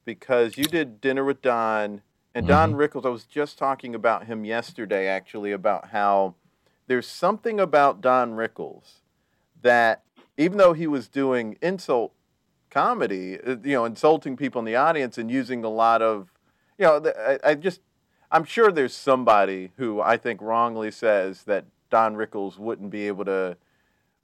because 0.07 0.57
you 0.57 0.65
did 0.65 1.03
dinner 1.03 1.23
with 1.23 1.43
Don 1.43 2.01
and 2.35 2.47
Don 2.47 2.73
Rickles. 2.73 3.05
I 3.05 3.11
was 3.11 3.25
just 3.25 3.59
talking 3.59 3.95
about 3.95 4.25
him 4.25 4.47
yesterday, 4.47 5.07
actually, 5.07 5.53
about 5.53 5.91
how 5.91 6.35
there's 6.87 7.07
something 7.07 7.61
about 7.61 8.01
Don 8.01 8.33
Rickles 8.33 9.03
that 9.61 10.03
even 10.39 10.57
though 10.57 10.73
he 10.73 10.87
was 10.87 11.09
doing 11.09 11.59
insult 11.61 12.15
comedy, 12.71 13.39
uh, 13.39 13.57
you 13.63 13.75
know, 13.75 13.85
insulting 13.85 14.35
people 14.35 14.61
in 14.61 14.65
the 14.65 14.77
audience 14.77 15.19
and 15.19 15.31
using 15.31 15.63
a 15.63 15.69
lot 15.69 16.01
of, 16.01 16.33
you 16.79 16.87
know, 16.87 17.13
I, 17.19 17.39
I 17.51 17.55
just, 17.55 17.83
I'm 18.33 18.45
sure 18.45 18.71
there's 18.71 18.95
somebody 18.95 19.73
who 19.77 20.01
I 20.01 20.17
think 20.17 20.41
wrongly 20.41 20.91
says 20.91 21.45
that 21.45 21.65
Don 21.91 22.15
Rickles 22.15 22.59
wouldn't 22.59 22.91
be 22.91 23.07
able 23.09 23.25
to 23.25 23.57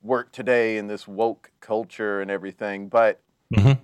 work 0.02 0.30
today 0.30 0.76
in 0.76 0.86
this 0.86 1.08
woke 1.08 1.50
culture 1.60 2.20
and 2.20 2.30
everything, 2.30 2.88
but 2.88 3.20
Mhm. 3.52 3.80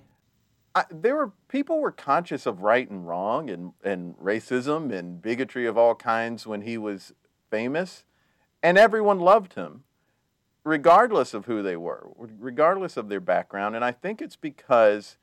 I, 0.75 0.85
there 0.89 1.15
were 1.15 1.31
people 1.49 1.79
were 1.79 1.91
conscious 1.91 2.45
of 2.45 2.61
right 2.61 2.89
and 2.89 3.07
wrong 3.07 3.49
and, 3.49 3.73
and 3.83 4.17
racism 4.17 4.91
and 4.91 5.21
bigotry 5.21 5.65
of 5.67 5.77
all 5.77 5.95
kinds 5.95 6.47
when 6.47 6.61
he 6.61 6.77
was 6.77 7.13
famous, 7.49 8.05
and 8.63 8.77
everyone 8.77 9.19
loved 9.19 9.53
him, 9.53 9.83
regardless 10.63 11.33
of 11.33 11.45
who 11.45 11.61
they 11.61 11.75
were, 11.75 12.09
regardless 12.17 12.97
of 12.97 13.09
their 13.09 13.19
background. 13.19 13.75
And 13.75 13.83
I 13.85 13.91
think 13.91 14.21
it's 14.21 14.37
because 14.37 15.17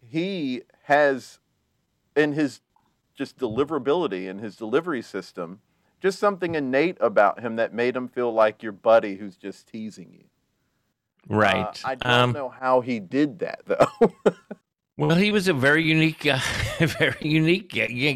he 0.00 0.62
has, 0.84 1.38
in 2.16 2.32
his 2.32 2.60
just 3.16 3.38
deliverability 3.38 4.30
and 4.30 4.40
his 4.40 4.56
delivery 4.56 5.02
system, 5.02 5.60
just 6.00 6.18
something 6.20 6.54
innate 6.54 6.98
about 7.00 7.40
him 7.40 7.56
that 7.56 7.74
made 7.74 7.96
him 7.96 8.08
feel 8.08 8.32
like 8.32 8.62
your 8.62 8.72
buddy 8.72 9.16
who's 9.16 9.36
just 9.36 9.68
teasing 9.68 10.12
you. 10.12 10.24
Uh, 11.48 11.72
Right. 11.72 11.84
I 11.84 11.94
don't 11.94 12.32
Um, 12.32 12.32
know 12.32 12.48
how 12.48 12.80
he 12.80 13.00
did 13.00 13.38
that 13.40 13.60
though. 13.66 14.12
Well, 14.98 15.16
he 15.16 15.30
was 15.30 15.46
a 15.48 15.52
very 15.54 15.84
unique, 15.84 16.24
uh, 16.26 16.38
very 16.78 17.16
unique 17.28 17.70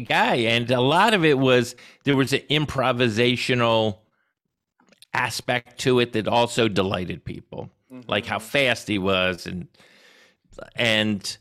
guy, 0.07 0.35
and 0.35 0.69
a 0.71 0.81
lot 0.81 1.13
of 1.13 1.23
it 1.25 1.37
was 1.37 1.75
there 2.05 2.17
was 2.17 2.33
an 2.33 2.41
improvisational 2.49 3.99
aspect 5.13 5.79
to 5.79 5.99
it 5.99 6.13
that 6.13 6.27
also 6.27 6.67
delighted 6.67 7.23
people, 7.23 7.69
like 8.07 8.25
how 8.25 8.39
fast 8.39 8.87
he 8.87 8.97
was, 8.97 9.45
and 9.45 9.67
and 10.75 11.37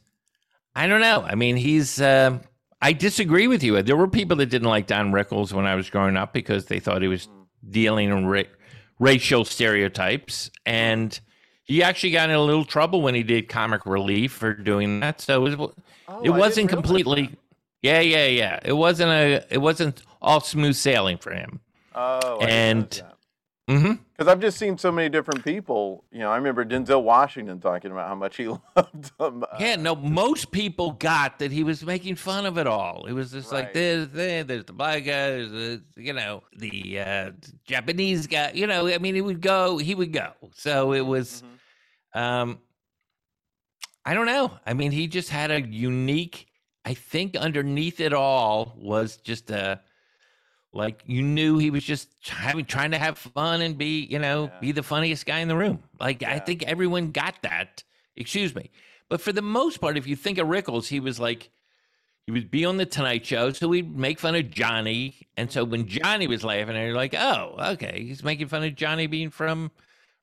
I 0.75 0.87
don't 0.87 1.01
know. 1.01 1.23
I 1.23 1.35
mean, 1.37 1.57
he's. 1.57 2.01
Uh, 2.01 2.41
I 2.83 2.93
disagree 2.93 3.47
with 3.47 3.63
you. 3.63 3.81
There 3.83 3.97
were 3.97 4.09
people 4.09 4.37
that 4.39 4.47
didn't 4.47 4.69
like 4.69 4.87
Don 4.87 5.13
Rickles 5.13 5.53
when 5.53 5.67
I 5.67 5.75
was 5.75 5.91
growing 5.91 6.17
up 6.17 6.33
because 6.33 6.67
they 6.67 6.81
thought 6.81 7.03
he 7.03 7.09
was 7.09 7.29
dealing 7.69 8.09
in 8.11 8.27
ra- 8.27 8.43
racial 8.99 9.45
stereotypes 9.45 10.51
and 10.65 11.19
he 11.65 11.83
actually 11.83 12.11
got 12.13 12.31
in 12.31 12.37
a 12.37 12.43
little 12.43 12.65
trouble 12.65 13.03
when 13.03 13.15
he 13.15 13.23
did 13.23 13.49
comic 13.49 13.85
relief 13.87 14.33
for 14.33 14.55
doing 14.55 15.01
that. 15.01 15.21
So 15.21 15.47
it, 15.47 15.59
was, 15.59 15.71
Oh, 16.09 16.23
it 16.23 16.31
wasn't 16.31 16.69
completely. 16.71 17.27
that. 17.27 17.39
Yeah, 17.83 18.01
yeah, 18.01 18.27
yeah. 18.27 18.59
It 18.65 18.73
wasn't 18.75 19.11
a. 19.11 19.45
It 19.51 19.59
wasn't 19.59 20.03
all 20.21 20.41
smooth 20.41 20.75
sailing 20.75 21.17
for 21.19 21.33
him. 21.33 21.61
Oh, 21.95 22.39
I 22.41 22.45
And- 22.51 23.03
know 23.71 23.79
that. 23.81 23.87
hmm 23.87 23.93
Because 24.17 24.29
I've 24.31 24.41
just 24.41 24.59
seen 24.59 24.77
so 24.79 24.91
many 24.93 25.09
different 25.09 25.45
people. 25.45 26.05
You 26.13 26.21
know, 26.21 26.31
I 26.31 26.37
remember 26.37 26.65
Denzel 26.65 27.03
Washington 27.03 27.61
talking 27.61 27.91
about 27.91 28.09
how 28.09 28.15
much 28.15 28.37
he 28.37 28.47
loved 28.77 29.19
them. 29.19 29.43
Uh, 29.45 29.57
Yeah, 29.59 29.77
no, 29.77 29.95
most 29.97 30.51
people 30.51 30.93
got 30.93 31.39
that 31.39 31.53
he 31.53 31.65
was 31.65 31.85
making 31.85 32.17
fun 32.17 32.47
of 32.47 32.59
it 32.59 32.67
all. 32.67 33.07
It 33.07 33.13
was 33.13 33.31
just 33.33 33.51
like 33.53 33.67
Right. 33.67 33.75
this, 33.75 34.09
there, 34.13 34.45
there's 34.45 34.65
the 34.65 34.73
black 34.73 35.05
guy, 35.05 35.31
there's 35.31 35.51
the, 35.51 35.83
you 35.97 36.13
know, 36.13 36.43
the 36.57 37.01
uh, 37.01 37.31
Japanese 37.65 38.27
guy. 38.27 38.53
You 38.55 38.67
know, 38.67 38.87
I 38.89 38.99
mean, 38.99 39.15
he 39.15 39.21
would 39.21 39.41
go, 39.41 39.79
he 39.79 39.95
would 39.95 40.13
go. 40.13 40.33
So 40.55 40.93
it 40.93 41.03
was, 41.07 41.43
Mhm. 42.15 42.21
um, 42.21 42.59
I 44.05 44.15
don't 44.15 44.27
know. 44.27 44.59
I 44.67 44.73
mean, 44.75 44.93
he 44.93 45.07
just 45.07 45.29
had 45.29 45.51
a 45.51 45.61
unique. 45.61 46.47
I 46.87 46.95
think 46.95 47.37
underneath 47.37 48.01
it 48.01 48.15
all 48.15 48.75
was 48.79 49.19
just 49.19 49.51
a, 49.51 49.81
like 50.73 51.03
you 51.07 51.23
knew 51.23 51.59
he 51.59 51.71
was 51.71 51.83
just 51.85 52.09
having 52.27 52.65
trying 52.65 52.93
to 52.93 52.99
have 52.99 53.19
fun 53.19 53.61
and 53.63 53.77
be, 53.77 54.03
you 54.05 54.19
know, 54.19 54.45
Yeah. 54.53 54.61
be 54.61 54.73
the 54.73 54.83
funniest 54.83 55.27
guy 55.27 55.41
in 55.41 55.49
the 55.49 55.57
room. 55.57 55.83
Like 55.99 56.23
I 56.23 56.39
think 56.39 56.63
everyone 56.65 57.11
got 57.11 57.43
that. 57.43 57.83
Excuse 58.17 58.55
me. 58.55 58.71
But 59.09 59.21
for 59.21 59.33
the 59.33 59.43
most 59.43 59.81
part, 59.81 59.97
if 59.97 60.07
you 60.07 60.15
think 60.15 60.39
of 60.39 60.47
Rickles, 60.47 60.87
he 60.89 61.01
was 61.01 61.19
like, 61.19 61.51
he 62.27 62.33
would 62.33 62.51
be 62.51 62.65
on 62.65 62.77
the 62.77 62.87
Tonight 62.87 63.27
Show, 63.27 63.51
so 63.51 63.73
he'd 63.73 63.97
make 63.97 64.21
fun 64.21 64.37
of 64.37 64.51
Johnny. 64.51 65.27
And 65.37 65.51
so 65.51 65.65
when 65.65 65.89
Johnny 65.89 66.29
was 66.29 66.45
laughing, 66.45 66.77
you're 66.77 66.95
like, 66.95 67.15
oh, 67.15 67.57
okay, 67.73 68.05
he's 68.07 68.23
making 68.23 68.47
fun 68.49 68.63
of 68.63 68.77
Johnny 68.77 69.09
being 69.09 69.31
from, 69.31 69.73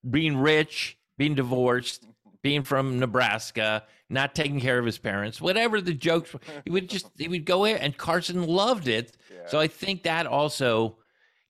being 0.09 0.37
rich, 0.37 0.97
being 1.17 1.35
divorced, 1.35 2.05
being 2.47 2.63
from 2.63 2.97
Nebraska, 2.97 3.83
not 4.09 4.33
taking 4.33 4.61
care 4.61 4.79
of 4.79 4.85
his 4.85 4.97
parents, 4.97 5.41
whatever 5.41 5.81
the 5.81 5.93
jokes. 5.93 6.31
were, 6.33 6.39
He 6.63 6.71
would 6.71 6.89
just 6.89 7.07
he 7.17 7.27
would 7.27 7.43
go 7.43 7.65
there, 7.65 7.77
and 7.81 7.97
Carson 7.97 8.47
loved 8.47 8.87
it. 8.87 9.17
Yeah. 9.29 9.47
So 9.47 9.59
I 9.59 9.67
think 9.67 10.03
that 10.03 10.25
also 10.25 10.97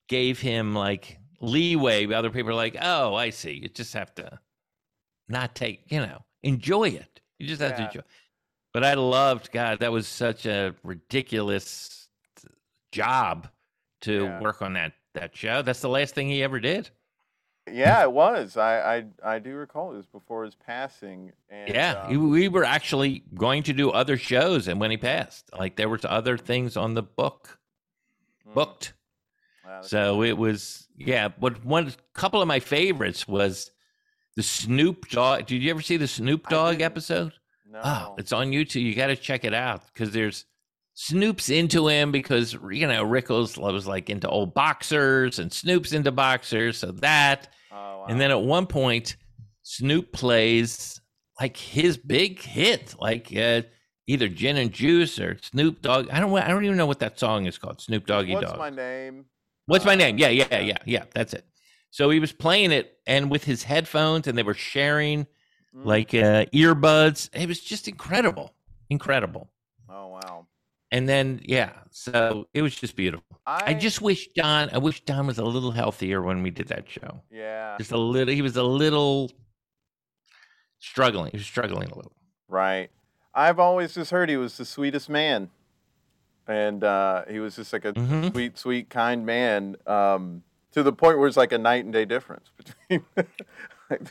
gave 0.10 0.40
him 0.42 0.74
like 0.74 1.20
leeway. 1.40 2.12
Other 2.12 2.32
people 2.32 2.50
are 2.50 2.56
like, 2.56 2.76
oh, 2.82 3.14
I 3.14 3.30
see. 3.30 3.60
You 3.62 3.70
just 3.70 3.94
have 3.94 4.16
to 4.16 4.40
not 5.30 5.54
take, 5.54 5.84
you 5.92 6.00
know, 6.00 6.26
enjoy 6.42 6.90
it. 6.90 7.22
You 7.38 7.46
just 7.48 7.62
have 7.62 7.78
to 7.78 7.86
enjoy. 7.86 8.02
But 8.74 8.84
I 8.84 8.96
loved 8.96 9.52
God. 9.52 9.80
That 9.82 9.92
was 9.92 10.08
such 10.08 10.48
a 10.48 10.74
ridiculous 10.84 12.08
job 12.92 13.50
to 14.02 14.24
Yeah. 14.24 14.42
work 14.42 14.64
on 14.64 14.74
that 14.74 14.94
that 15.14 15.36
show. 15.38 15.62
That's 15.62 15.82
the 15.82 15.90
last 15.90 16.16
thing 16.16 16.28
he 16.28 16.42
ever 16.42 16.60
did. 16.60 16.90
Yeah, 17.72 18.04
it 18.04 18.12
was. 18.12 18.58
I, 18.58 18.98
I 18.98 19.06
I 19.36 19.40
do 19.40 19.56
recall 19.56 19.94
it 19.94 19.98
was 19.98 20.06
before 20.06 20.44
his 20.44 20.56
passing. 20.56 21.32
And, 21.50 21.74
yeah, 21.74 22.04
um, 22.04 22.30
we 22.30 22.48
were 22.48 22.64
actually 22.64 23.24
going 23.34 23.64
to 23.64 23.74
do 23.74 23.92
other 23.92 24.18
shows, 24.18 24.68
and 24.68 24.80
when 24.80 24.92
he 24.92 24.98
passed, 24.98 25.50
like 25.58 25.76
there 25.76 25.90
was 25.90 26.06
other 26.06 26.38
things 26.38 26.78
on 26.78 26.94
the 26.94 27.04
book 27.04 27.60
mm, 28.48 28.54
booked. 28.54 28.94
wow, 29.66 29.82
So 29.82 30.24
it 30.24 30.38
was 30.38 30.88
yeah. 30.98 31.28
But 31.28 31.64
one 31.66 31.94
couple 32.14 32.42
of 32.42 32.48
my 32.48 32.60
favorites 32.60 33.28
was 33.28 33.72
the 34.36 34.44
Snoop 34.44 35.10
Dogg. 35.10 35.48
Did 35.48 35.62
you 35.62 35.72
ever 35.72 35.82
see 35.82 35.98
the 35.98 36.08
Snoop 36.08 36.48
Dogg 36.48 36.82
episode? 36.82 37.34
No. 37.70 37.82
Oh, 37.84 38.16
it's 38.18 38.32
on 38.32 38.52
YouTube. 38.52 38.84
You 38.84 38.96
got 38.96 39.08
to 39.08 39.16
check 39.16 39.44
it 39.44 39.54
out 39.54 39.82
because 39.94 40.12
there's 40.12 40.46
Snoop's 41.00 41.50
into 41.50 41.88
him 41.88 42.12
because 42.12 42.54
you 42.72 42.88
know 42.88 43.06
Rickles 43.06 43.56
was 43.60 43.86
like 43.86 44.10
into 44.10 44.28
old 44.28 44.56
boxers 44.56 45.38
and 45.38 45.54
Snoop's 45.54 45.94
into 45.94 46.12
boxers, 46.12 46.80
so 46.80 46.92
that. 46.94 47.50
Oh, 47.72 47.76
wow. 47.76 48.06
And 48.10 48.20
then 48.20 48.32
at 48.32 48.42
one 48.42 48.66
point, 48.66 49.16
Snoop 49.62 50.12
plays 50.12 51.00
like 51.40 51.56
his 51.56 51.98
big 51.98 52.42
hit, 52.42 52.96
like 53.00 53.32
uh, 53.38 53.62
either 54.08 54.28
Gin 54.28 54.58
and 54.58 54.72
Juice 54.72 55.20
or 55.20 55.38
Snoop 55.40 55.84
Dogg. 55.84 56.10
I 56.10 56.20
don't. 56.20 56.36
I 56.36 56.48
don't 56.48 56.66
even 56.66 56.78
know 56.78 56.88
what 56.88 56.98
that 57.02 57.20
song 57.20 57.46
is 57.46 57.60
called. 57.60 57.80
Snoop 57.80 58.08
Doggy 58.08 58.34
What's 58.34 58.48
Dog. 58.48 58.58
What's 58.58 58.72
my 58.72 58.76
name? 58.76 59.26
What's 59.68 59.86
my 59.86 59.94
Uh, 59.94 59.98
name? 59.98 60.18
Yeah, 60.18 60.30
yeah, 60.30 60.48
yeah. 60.50 60.60
yeah, 60.62 60.78
yeah. 60.86 61.04
That's 61.14 61.34
it. 61.36 61.46
So 61.92 62.10
he 62.10 62.20
was 62.20 62.32
playing 62.32 62.72
it 62.72 62.98
and 63.06 63.30
with 63.30 63.44
his 63.44 63.62
headphones, 63.62 64.26
and 64.26 64.36
they 64.36 64.44
were 64.44 64.56
sharing 64.56 65.28
Mm. 65.76 65.86
like 65.86 66.14
uh, 66.16 66.46
earbuds. 66.56 67.30
It 67.34 67.48
was 67.48 67.60
just 67.60 67.88
incredible, 67.88 68.54
incredible. 68.90 69.52
Oh 69.88 70.08
wow. 70.08 70.48
And 70.92 71.08
then 71.10 71.42
yeah, 71.44 71.72
so 71.92 72.48
it 72.54 72.62
was 72.62 72.74
just 72.76 72.96
beautiful. 72.96 73.26
I, 73.46 73.74
just 73.74 74.02
wish 74.02 74.28
Don. 74.36 74.70
I 74.72 74.78
wish 74.78 75.02
Don 75.02 75.28
was 75.28 75.38
a 75.38 75.44
little 75.44 75.72
healthier 75.72 76.22
when 76.22 76.44
we 76.44 76.50
did 76.50 76.70
that 76.70 76.90
show. 76.90 77.22
yeah 77.30 77.76
Just 77.78 77.92
a 77.92 77.98
little. 77.98 78.34
He 78.34 78.42
was 78.42 78.56
a 78.56 78.64
little 78.64 79.32
struggling. 80.80 81.32
He 81.32 81.38
was 81.38 81.46
struggling 81.46 81.90
a 81.90 81.96
little. 81.96 82.14
right. 82.48 82.90
I've 83.34 83.60
always 83.60 83.94
just 83.94 84.10
heard 84.10 84.30
he 84.30 84.38
was 84.38 84.58
the 84.58 84.66
sweetest 84.66 85.10
man, 85.10 85.52
and 86.48 86.84
uh, 86.84 87.24
he 87.30 87.40
was 87.40 87.56
just 87.56 87.72
like 87.72 87.86
a 87.86 87.94
Mhm. 87.94 88.32
sweet, 88.32 88.58
sweet, 88.58 88.90
kind 88.90 89.26
man. 89.28 89.76
Um, 89.86 90.42
to 90.72 90.82
the 90.82 90.92
point 90.94 91.20
where 91.20 91.28
it's 91.28 91.38
like 91.38 91.52
a 91.52 91.58
night 91.60 91.84
and 91.84 91.94
day 91.94 92.06
difference 92.06 92.50
between 92.58 93.06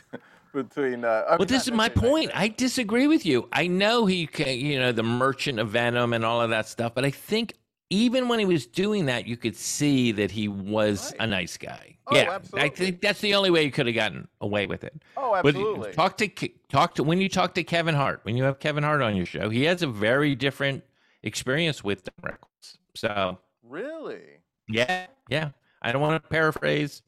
between. 0.63 1.05
Uh, 1.05 1.23
I 1.27 1.31
mean, 1.31 1.37
Well, 1.39 1.45
this 1.45 1.63
is 1.67 1.71
my 1.71 1.87
necessarily 1.87 1.87
night 1.87 1.95
and 1.95 2.31
point. 2.31 2.31
I 2.33 2.47
disagree 2.49 3.07
with 3.07 3.25
you. 3.25 3.47
I 3.51 3.67
know 3.67 4.05
he, 4.05 4.27
ca- 4.27 4.55
you 4.55 4.79
know, 4.79 4.91
the 4.91 5.03
merchant 5.03 5.59
of 5.59 5.69
Venom 5.69 6.13
and 6.13 6.25
all 6.25 6.41
of 6.41 6.49
that 6.49 6.67
stuff, 6.67 6.93
but 6.95 7.05
I 7.05 7.11
think 7.11 7.53
even 7.89 8.27
when 8.27 8.39
he 8.39 8.45
was 8.45 8.65
doing 8.65 9.05
that, 9.05 9.27
you 9.27 9.37
could 9.37 9.55
see 9.55 10.11
that 10.13 10.31
he 10.31 10.47
was 10.47 11.13
a 11.19 11.27
nice 11.27 11.57
guy. 11.57 11.95
Oh, 12.07 12.15
yeah, 12.15 12.39
I 12.53 12.69
think 12.69 13.01
that's 13.01 13.19
the 13.21 13.35
only 13.35 13.49
way 13.49 13.63
he 13.65 13.71
could 13.71 13.85
have 13.85 13.95
gotten 13.95 14.27
away 14.41 14.65
with 14.65 14.83
it. 14.83 14.93
Oh, 15.17 15.37
But 15.43 15.55
absolutely. 15.55 15.91
talk 15.93 16.17
to 16.17 16.27
talk 16.69 16.95
to 16.95 17.03
when 17.03 17.19
you 17.19 17.27
talk 17.29 17.53
to 17.55 17.63
Kevin 17.63 17.95
Hart, 17.95 18.21
when 18.23 18.37
you 18.37 18.43
have 18.43 18.59
Kevin 18.59 18.83
Hart 18.83 19.01
on 19.01 19.15
your 19.15 19.25
show, 19.25 19.49
he 19.49 19.63
has 19.63 19.81
a 19.81 19.87
very 19.87 20.35
different 20.35 20.83
experience 21.23 21.83
with 21.83 22.03
the 22.05 22.11
Rickles. 22.21 22.77
So 22.95 23.39
really? 23.63 24.21
yeah, 24.69 25.07
yeah. 25.29 25.49
I 25.81 25.91
don't 25.91 26.01
want 26.01 26.21
to 26.23 26.29
paraphrase 26.29 27.01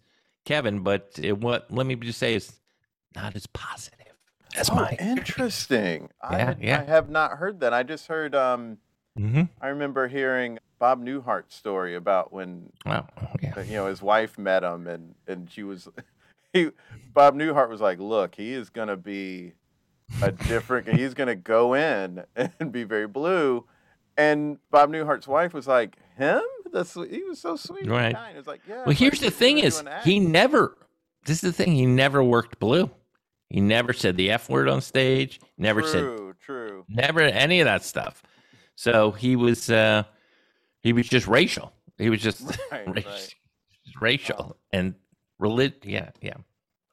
Kevin, 0.45 0.81
but 0.81 1.11
it, 1.21 1.37
what 1.37 1.71
let 1.71 1.85
me 1.85 1.95
just 1.95 2.19
say 2.19 2.33
is 2.35 2.58
not 3.15 3.35
as 3.35 3.47
positive. 3.47 3.97
That's 4.55 4.69
oh, 4.69 4.75
my 4.75 4.97
interesting. 4.99 6.09
I, 6.21 6.37
Yeah, 6.37 6.45
had- 6.45 6.61
yeah. 6.61 6.81
I 6.81 6.83
have 6.85 7.09
not 7.09 7.31
heard 7.37 7.59
that. 7.61 7.73
I 7.73 7.83
just 7.83 8.07
heard. 8.07 8.33
Um, 8.35 8.77
hmm 9.17 9.43
I 9.61 9.67
remember 9.67 10.07
hearing 10.07 10.59
Bob 10.79 11.03
Newhart's 11.03 11.55
story 11.55 11.95
about 11.95 12.31
when 12.31 12.71
Wow. 12.85 13.07
Yeah. 13.41 13.59
you 13.63 13.73
know 13.73 13.87
his 13.87 14.01
wife 14.01 14.37
met 14.37 14.63
him 14.63 14.87
and 14.87 15.15
and 15.27 15.49
she 15.51 15.63
was 15.63 15.89
he 16.53 16.69
Bob 17.13 17.35
Newhart 17.35 17.69
was 17.69 17.81
like, 17.81 17.99
look, 17.99 18.35
he 18.35 18.53
is 18.53 18.69
gonna 18.69 18.95
be 18.95 19.53
a 20.21 20.31
different. 20.31 20.87
he's 20.87 21.13
gonna 21.13 21.35
go 21.35 21.73
in 21.73 22.23
and 22.35 22.71
be 22.71 22.83
very 22.83 23.07
blue, 23.07 23.65
and 24.17 24.57
Bob 24.71 24.89
Newhart's 24.89 25.27
wife 25.27 25.53
was 25.53 25.67
like, 25.67 25.97
him? 26.17 26.41
That's 26.71 26.93
he 26.93 27.23
was 27.23 27.39
so 27.39 27.55
sweet. 27.55 27.81
and 27.83 27.91
Right. 27.91 28.15
kind. 28.15 28.35
It 28.35 28.37
was 28.37 28.47
like, 28.47 28.61
yeah. 28.67 28.83
Well, 28.85 28.95
here's 28.95 29.19
the 29.19 29.31
thing: 29.31 29.57
is 29.57 29.83
he 30.03 30.19
never. 30.19 30.77
This 31.25 31.43
is 31.43 31.51
the 31.55 31.63
thing. 31.63 31.73
He 31.73 31.85
never 31.85 32.23
worked 32.23 32.59
blue. 32.59 32.89
He 33.49 33.61
never 33.61 33.93
said 33.93 34.15
the 34.17 34.31
f 34.31 34.49
word 34.49 34.69
on 34.69 34.81
stage. 34.81 35.39
Never 35.57 35.81
said 35.83 36.01
true, 36.03 36.35
true. 36.39 36.85
never 36.87 37.21
any 37.21 37.59
of 37.61 37.65
that 37.65 37.83
stuff. 37.83 38.21
So 38.75 39.11
he 39.11 39.35
was. 39.35 39.69
uh 39.69 40.03
He 40.81 40.93
was 40.93 41.07
just 41.09 41.27
racial. 41.27 41.73
He 41.97 42.09
was 42.09 42.21
just 42.21 42.41
Right, 42.71 42.87
rac- 42.87 43.05
right. 43.05 43.35
racial 43.99 44.55
and 44.71 44.93
relig. 45.39 45.73
Yeah, 45.83 46.11
yeah. 46.21 46.37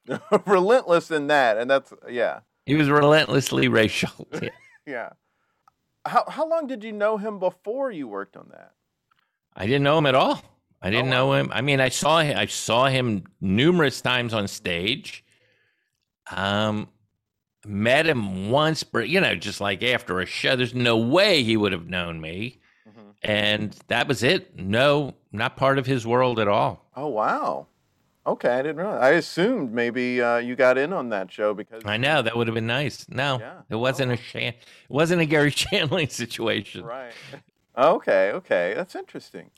Relentless 0.46 1.10
in 1.10 1.26
that, 1.28 1.56
and 1.58 1.70
that's 1.70 1.92
yeah, 2.08 2.40
He 2.64 2.74
was 2.76 2.88
relentlessly 2.88 3.68
racial. 3.68 4.26
Yeah. 4.42 4.50
yeah. 4.86 5.08
How 6.06 6.24
how 6.28 6.48
long 6.48 6.66
did 6.68 6.84
you 6.84 6.92
know 6.92 7.16
him 7.18 7.38
before 7.38 7.90
you 7.90 8.06
worked 8.08 8.36
on 8.36 8.48
that? 8.52 8.72
I 9.56 9.66
didn't 9.66 9.82
know 9.82 9.98
him 9.98 10.06
at 10.06 10.14
all. 10.14 10.40
I 10.80 10.90
didn't 10.90 11.08
Oh, 11.08 11.16
know 11.16 11.32
him. 11.34 11.50
I 11.52 11.60
mean, 11.62 11.80
I 11.80 11.88
saw 11.88 12.20
him. 12.20 12.36
I 12.38 12.46
saw 12.46 12.86
him 12.86 13.24
numerous 13.40 14.00
times 14.00 14.32
on 14.34 14.46
stage. 14.46 15.24
Um, 16.30 16.88
met 17.64 18.06
him 18.06 18.50
once, 18.50 18.82
but 18.84 19.08
you 19.08 19.20
know, 19.20 19.34
just 19.34 19.60
like 19.60 19.82
after 19.82 20.20
a 20.20 20.26
show. 20.26 20.56
There's 20.56 20.74
no 20.74 20.96
way 20.96 21.42
he 21.42 21.56
would 21.56 21.72
have 21.72 21.88
known 21.88 22.20
me, 22.20 22.60
Mhm. 22.88 23.14
and 23.22 23.76
that 23.88 24.06
was 24.08 24.22
it. 24.22 24.56
No, 24.58 25.14
not 25.32 25.56
part 25.56 25.78
of 25.78 25.86
his 25.86 26.06
world 26.06 26.38
at 26.38 26.48
all. 26.48 26.86
Oh 26.96 27.08
wow. 27.08 27.66
Okay, 28.26 28.48
I 28.50 28.56
didn't 28.62 28.78
realize. 28.78 29.02
I 29.02 29.10
assumed 29.10 29.72
maybe 29.72 30.20
uh, 30.20 30.38
you 30.38 30.56
got 30.56 30.76
in 30.78 30.92
on 30.92 31.10
that 31.10 31.30
show 31.30 31.54
because 31.54 31.82
I 31.84 31.96
know 31.96 32.22
that 32.22 32.36
would 32.36 32.48
have 32.48 32.54
been 32.54 32.66
nice. 32.66 33.08
No, 33.08 33.38
Yeah. 33.38 33.60
it 33.70 33.76
wasn't 33.76 34.10
a 34.12 34.16
Shan- 34.16 34.54
It 34.54 34.64
wasn't 34.88 35.22
a 35.22 35.26
Garry 35.26 35.50
Shandling 35.52 36.10
situation. 36.10 36.84
Right. 36.84 37.12
Okay, 37.78 38.32
okay, 38.32 38.72
that's 38.74 38.96
interesting. 38.96 39.50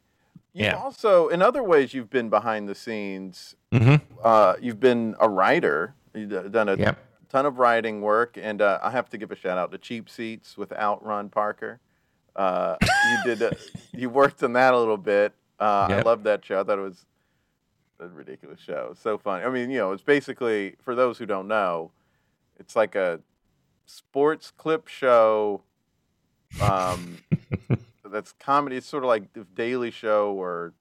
You 0.52 0.64
Yeah. 0.66 0.74
also, 0.76 1.28
in 1.28 1.40
other 1.40 1.62
ways, 1.62 1.94
you've 1.94 2.10
been 2.10 2.28
behind 2.28 2.68
the 2.68 2.74
scenes. 2.74 3.54
hmm 3.72 3.96
Uh, 4.22 4.56
you've 4.60 4.80
been 4.80 5.14
a 5.20 5.28
writer. 5.30 5.94
You've 6.18 6.52
done 6.52 6.68
a 6.68 6.76
Yep. 6.76 6.98
ton 7.28 7.46
of 7.46 7.58
writing 7.58 8.00
work, 8.00 8.38
and 8.40 8.60
uh, 8.62 8.78
I 8.82 8.90
have 8.90 9.08
to 9.10 9.18
give 9.18 9.30
a 9.30 9.36
shout 9.36 9.58
out 9.58 9.70
to 9.72 9.78
Cheap 9.78 10.08
Seats 10.08 10.56
without 10.56 11.04
Ron 11.04 11.28
Parker. 11.28 11.80
Uh, 12.36 12.76
you 13.26 13.34
did. 13.34 13.42
A, 13.42 13.56
you 13.96 14.10
worked 14.10 14.42
on 14.42 14.52
that 14.54 14.74
a 14.74 14.78
little 14.78 14.96
bit. 14.96 15.32
Uh, 15.60 15.64
I 15.90 15.96
Yep. 15.96 16.04
loved 16.04 16.24
that 16.24 16.44
show. 16.44 16.60
I 16.60 16.64
thought 16.64 16.78
it 16.78 16.82
was 16.82 17.06
a 18.00 18.06
ridiculous 18.08 18.60
show. 18.60 18.94
So 19.00 19.18
funny. 19.18 19.44
I 19.44 19.50
mean, 19.50 19.70
you 19.70 19.78
know, 19.78 19.92
it's 19.92 20.02
basically 20.02 20.76
for 20.80 20.94
those 20.94 21.18
who 21.18 21.26
don't 21.26 21.48
know, 21.48 21.90
it's 22.58 22.76
like 22.76 22.94
a 22.94 23.20
sports 23.86 24.50
clip 24.56 24.86
show. 24.88 25.62
Um, 26.60 27.18
that's 28.04 28.32
comedy. 28.32 28.76
It's 28.76 28.86
sort 28.86 29.02
of 29.04 29.08
like 29.08 29.32
the 29.32 29.44
Daily 29.44 29.90
Show 29.90 30.32
or 30.32 30.74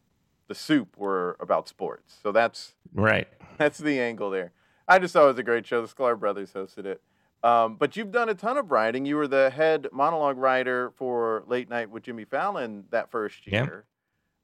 the 0.47 0.55
soup 0.55 0.95
were 0.97 1.35
about 1.39 1.67
sports. 1.67 2.15
So 2.21 2.31
that's 2.31 2.73
Right. 2.93 3.27
that's 3.57 3.79
the 3.79 3.99
angle 3.99 4.29
there. 4.29 4.51
I 4.87 4.99
just 4.99 5.13
thought 5.13 5.25
it 5.25 5.27
was 5.27 5.39
a 5.39 5.43
great 5.43 5.65
show. 5.65 5.81
The 5.81 5.87
Sklar 5.87 6.17
brothers 6.19 6.51
hosted 6.51 6.85
it. 6.85 7.01
Um, 7.43 7.75
but 7.75 7.95
you've 7.95 8.11
done 8.11 8.29
a 8.29 8.33
ton 8.33 8.57
of 8.57 8.71
writing. 8.71 9.05
You 9.05 9.15
were 9.15 9.27
the 9.27 9.49
head 9.49 9.87
monologue 9.91 10.37
writer 10.37 10.91
for 10.95 11.43
Late 11.47 11.69
Night 11.69 11.89
with 11.89 12.03
Jimmy 12.03 12.25
Fallon 12.25 12.85
that 12.89 13.11
first 13.11 13.45
year. 13.45 13.85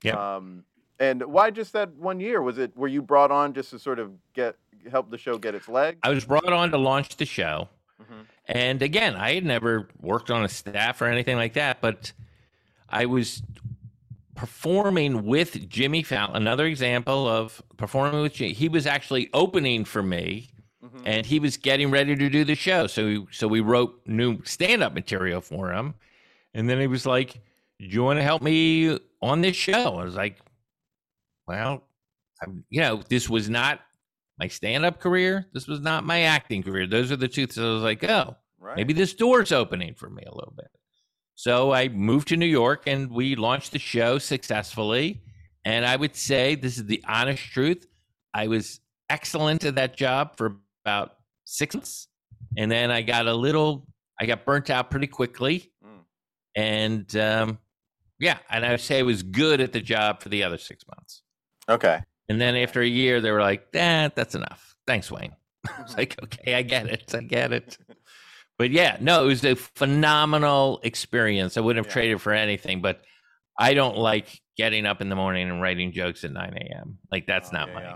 Yeah. 0.03 0.35
Um, 0.35 0.63
and 0.99 1.23
why 1.23 1.49
just 1.49 1.73
that 1.73 1.93
one 1.95 2.19
year? 2.19 2.41
Was 2.41 2.57
it 2.59 2.75
were 2.77 2.87
you 2.87 3.01
brought 3.01 3.31
on 3.31 3.53
just 3.53 3.71
to 3.71 3.79
sort 3.79 3.99
of 3.99 4.11
get 4.33 4.55
help 4.91 5.09
the 5.09 5.17
show 5.17 5.37
get 5.37 5.55
its 5.55 5.67
legs? 5.67 5.99
I 6.03 6.09
was 6.09 6.25
brought 6.25 6.53
on 6.53 6.71
to 6.71 6.77
launch 6.77 7.15
the 7.17 7.25
show. 7.25 7.67
Mhm. 8.01 8.25
And 8.45 8.81
again, 8.81 9.15
I 9.15 9.33
had 9.33 9.45
never 9.45 9.87
worked 9.99 10.29
on 10.29 10.43
a 10.43 10.49
staff 10.49 11.01
or 11.01 11.05
anything 11.05 11.35
like 11.35 11.53
that, 11.53 11.81
but 11.81 12.11
I 12.89 13.05
was 13.05 13.41
performing 14.35 15.25
with 15.25 15.69
Jimmy 15.69 16.03
Fallon. 16.03 16.35
Another 16.35 16.65
example 16.65 17.27
of 17.27 17.61
performing 17.77 18.21
with 18.21 18.33
Jimmy. 18.33 18.53
He 18.53 18.69
was 18.69 18.87
actually 18.87 19.29
opening 19.33 19.85
for 19.85 20.01
me, 20.03 20.49
Mhm. 20.83 21.01
and 21.05 21.25
he 21.25 21.39
was 21.39 21.57
getting 21.57 21.91
ready 21.91 22.15
to 22.15 22.29
do 22.29 22.43
the 22.43 22.55
show. 22.55 22.87
So, 22.87 23.05
we, 23.05 23.25
so 23.31 23.47
we 23.47 23.59
wrote 23.61 24.01
new 24.05 24.43
stand-up 24.43 24.93
material 24.93 25.39
for 25.41 25.71
him, 25.71 25.93
and 26.53 26.69
then 26.69 26.79
he 26.79 26.87
was 26.87 27.05
like, 27.05 27.33
"Do 27.79 27.85
you 27.85 28.03
want 28.03 28.17
to 28.19 28.23
help 28.23 28.41
me 28.41 28.97
on 29.21 29.41
this 29.41 29.55
show?" 29.55 29.97
I 29.99 30.03
was 30.03 30.15
like, 30.15 30.39
"Well, 31.47 31.83
I'm, 32.41 32.65
you 32.69 32.81
know, 32.81 33.01
this 33.07 33.29
was 33.29 33.49
not 33.49 33.81
my 34.39 34.47
stand-up 34.47 34.99
career. 34.99 35.47
This 35.53 35.67
was 35.67 35.79
not 35.79 36.03
my 36.05 36.21
acting 36.21 36.63
career. 36.63 36.87
Those 36.87 37.11
are 37.11 37.15
the 37.15 37.27
two. 37.27 37.47
So 37.49 37.71
I 37.71 37.73
was 37.75 37.83
like, 37.83 38.03
oh, 38.03 38.35
Right. 38.59 38.75
maybe 38.75 38.91
this 38.93 39.13
door's 39.13 39.51
opening 39.51 39.93
for 39.93 40.09
me 40.09 40.23
a 40.25 40.33
little 40.33 40.53
bit. 40.57 40.71
So 41.35 41.71
I 41.73 41.89
moved 41.89 42.27
to 42.29 42.37
New 42.37 42.45
York 42.45 42.83
and 42.87 43.09
we 43.11 43.35
launched 43.35 43.71
the 43.71 43.79
show 43.79 44.17
successfully. 44.17 45.21
And 45.65 45.85
I 45.85 45.95
would 45.95 46.15
say 46.15 46.55
this 46.55 46.77
is 46.77 46.85
the 46.85 47.03
honest 47.07 47.43
truth. 47.43 47.87
I 48.33 48.47
was 48.47 48.79
excellent 49.09 49.63
at 49.63 49.75
that 49.75 49.95
job 49.95 50.37
for 50.37 50.57
about 50.85 51.15
six 51.45 51.75
months. 51.75 52.07
And 52.57 52.71
then 52.71 52.91
I 52.91 53.01
got 53.01 53.27
a 53.27 53.33
little, 53.33 53.87
I 54.19 54.25
got 54.25 54.45
burnt 54.45 54.69
out 54.69 54.91
pretty 54.91 55.07
quickly. 55.07 55.71
Mm. 55.83 55.99
And 56.55 57.15
um, 57.15 57.57
yeah, 58.19 58.37
and 58.49 58.65
I 58.65 58.71
would 58.71 58.81
say 58.81 58.99
I 58.99 59.03
was 59.03 59.23
good 59.23 59.59
at 59.59 59.73
the 59.73 59.81
job 59.81 60.21
for 60.21 60.29
the 60.29 60.43
other 60.43 60.57
six 60.57 60.85
months. 60.87 61.23
Okay. 61.67 62.01
And 62.29 62.39
then 62.39 62.55
after 62.55 62.81
a 62.81 62.87
year, 62.87 63.21
they 63.21 63.31
were 63.31 63.41
like, 63.41 63.67
"Eh, 63.73 64.09
that's 64.15 64.35
enough. 64.35 64.75
Thanks, 64.87 65.11
Wayne." 65.11 65.35
I 65.77 65.81
was 65.81 65.97
like, 65.97 66.21
"Okay, 66.23 66.55
I 66.55 66.61
get 66.61 66.87
it. 66.87 67.13
I 67.13 67.21
get 67.21 67.51
it." 67.51 67.77
But 68.57 68.71
yeah, 68.71 68.97
no, 69.01 69.23
it 69.23 69.27
was 69.27 69.43
a 69.45 69.55
phenomenal 69.55 70.79
experience. 70.83 71.57
I 71.57 71.61
wouldn't 71.61 71.85
have 71.85 71.91
Yeah. 71.91 71.93
traded 72.01 72.21
for 72.21 72.33
anything. 72.33 72.81
But 72.81 73.01
I 73.59 73.73
don't 73.73 73.97
like 73.97 74.41
getting 74.57 74.85
up 74.85 75.01
in 75.01 75.09
the 75.09 75.15
morning 75.15 75.49
and 75.49 75.61
writing 75.61 75.91
jokes 75.91 76.23
at 76.23 76.31
9 76.31 76.53
a.m. 76.57 76.97
Like 77.11 77.25
that's 77.27 77.49
Oh, 77.49 77.57
not 77.57 77.69
yeah, 77.69 77.73
my 77.73 77.81
yeah. 77.81 77.95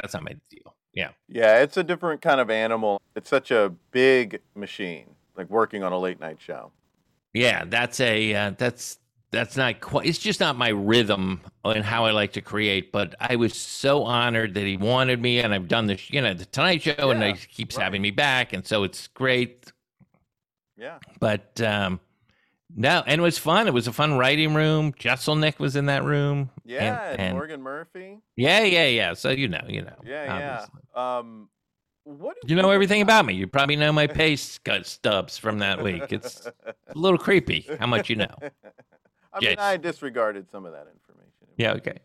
that's 0.00 0.14
not 0.14 0.22
my 0.24 0.34
deal. 0.50 0.76
Yeah, 0.92 1.10
Yeah, 1.28 1.58
it's 1.60 1.76
a 1.76 1.84
different 1.84 2.22
kind 2.22 2.40
of 2.40 2.50
animal. 2.50 3.00
It's 3.16 3.28
such 3.28 3.50
a 3.50 3.72
big 3.90 4.40
machine, 4.54 5.16
like 5.36 5.50
working 5.50 5.82
on 5.82 5.92
a 5.92 5.98
late 5.98 6.20
night 6.20 6.38
show. 6.40 6.72
yeah, 7.32 7.64
that's 7.66 8.00
a 8.00 8.34
uh, 8.34 8.50
that's 8.56 8.98
that's 9.32 9.56
not 9.56 9.80
quite. 9.80 10.06
It's 10.06 10.18
just 10.18 10.38
not 10.38 10.56
my 10.56 10.68
rhythm 10.68 11.40
and 11.64 11.84
how 11.84 12.04
I 12.04 12.12
like 12.12 12.32
to 12.34 12.40
create. 12.40 12.92
But 12.92 13.16
I 13.20 13.34
was 13.36 13.54
so 13.54 14.04
honored 14.04 14.54
that 14.54 14.64
he 14.64 14.76
wanted 14.76 15.20
me, 15.20 15.40
and 15.40 15.52
I've 15.52 15.66
done 15.66 15.86
this, 15.88 16.08
you 16.10 16.20
know, 16.22 16.34
the 16.34 16.44
Tonight 16.44 16.82
Show, 16.82 17.10
and 17.10 17.22
he 17.22 17.32
keeps 17.48 17.76
right. 17.76 17.82
having 17.82 18.00
me 18.02 18.12
back, 18.12 18.52
and 18.52 18.64
so 18.64 18.84
it's 18.84 19.08
great. 19.08 19.72
Yeah. 20.76 20.98
but 21.20 21.60
um 21.60 22.00
no 22.74 23.02
and 23.06 23.20
it 23.20 23.22
was 23.22 23.38
fun 23.38 23.68
it 23.68 23.74
was 23.74 23.86
a 23.86 23.92
fun 23.92 24.18
writing 24.18 24.54
room 24.54 24.92
Jeselnik 24.92 25.58
was 25.58 25.76
in 25.76 25.86
that 25.86 26.02
room 26.04 26.50
Yeah, 26.64 27.10
and, 27.10 27.20
and- 27.20 27.34
Morgan 27.34 27.62
Murphy. 27.62 28.18
yeah 28.36 28.62
yeah 28.62 28.86
yeah 28.86 29.14
so 29.14 29.30
you 29.30 29.48
know 29.48 29.62
you 29.68 29.82
know 29.82 29.96
Yeah, 30.04 30.26
obviously. 30.58 30.80
yeah. 30.96 31.18
Um, 31.18 31.48
what 32.04 32.36
you 32.44 32.56
know 32.56 32.70
everything 32.70 33.02
about 33.08 33.24
me 33.26 33.34
you 33.34 33.46
probably 33.46 33.76
know 33.76 33.92
my 33.92 34.06
pace 34.06 34.58
stubs 34.82 35.38
from 35.38 35.58
that 35.60 35.82
week 35.82 36.12
it's 36.12 36.46
a 36.46 36.74
little 36.98 37.18
creepy 37.18 37.66
how 37.78 37.86
much 37.86 38.10
you 38.10 38.16
know 38.16 38.34
I 39.32 39.40
mean, 39.40 39.50
Yes. 39.50 39.58
I 39.58 39.76
disregarded 39.78 40.48
some 40.48 40.64
of 40.64 40.70
that 40.74 40.86
information. 40.94 41.48
Yeah, 41.56 41.72
okay. 41.72 41.98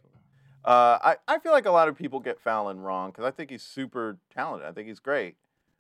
Uh, 0.66 0.98
I, 1.00 1.16
I 1.28 1.38
feel 1.38 1.52
like 1.52 1.68
a 1.68 1.72
lot 1.72 1.88
of 1.88 1.96
people 1.96 2.20
get 2.20 2.40
Fallon 2.40 2.80
wrong 2.80 3.12
because 3.12 3.24
I 3.24 3.30
think 3.30 3.52
he's 3.52 3.62
super 3.62 4.18
talented. 4.34 4.68
I 4.68 4.72
think 4.72 4.88
he's 4.88 5.00
great. 5.00 5.36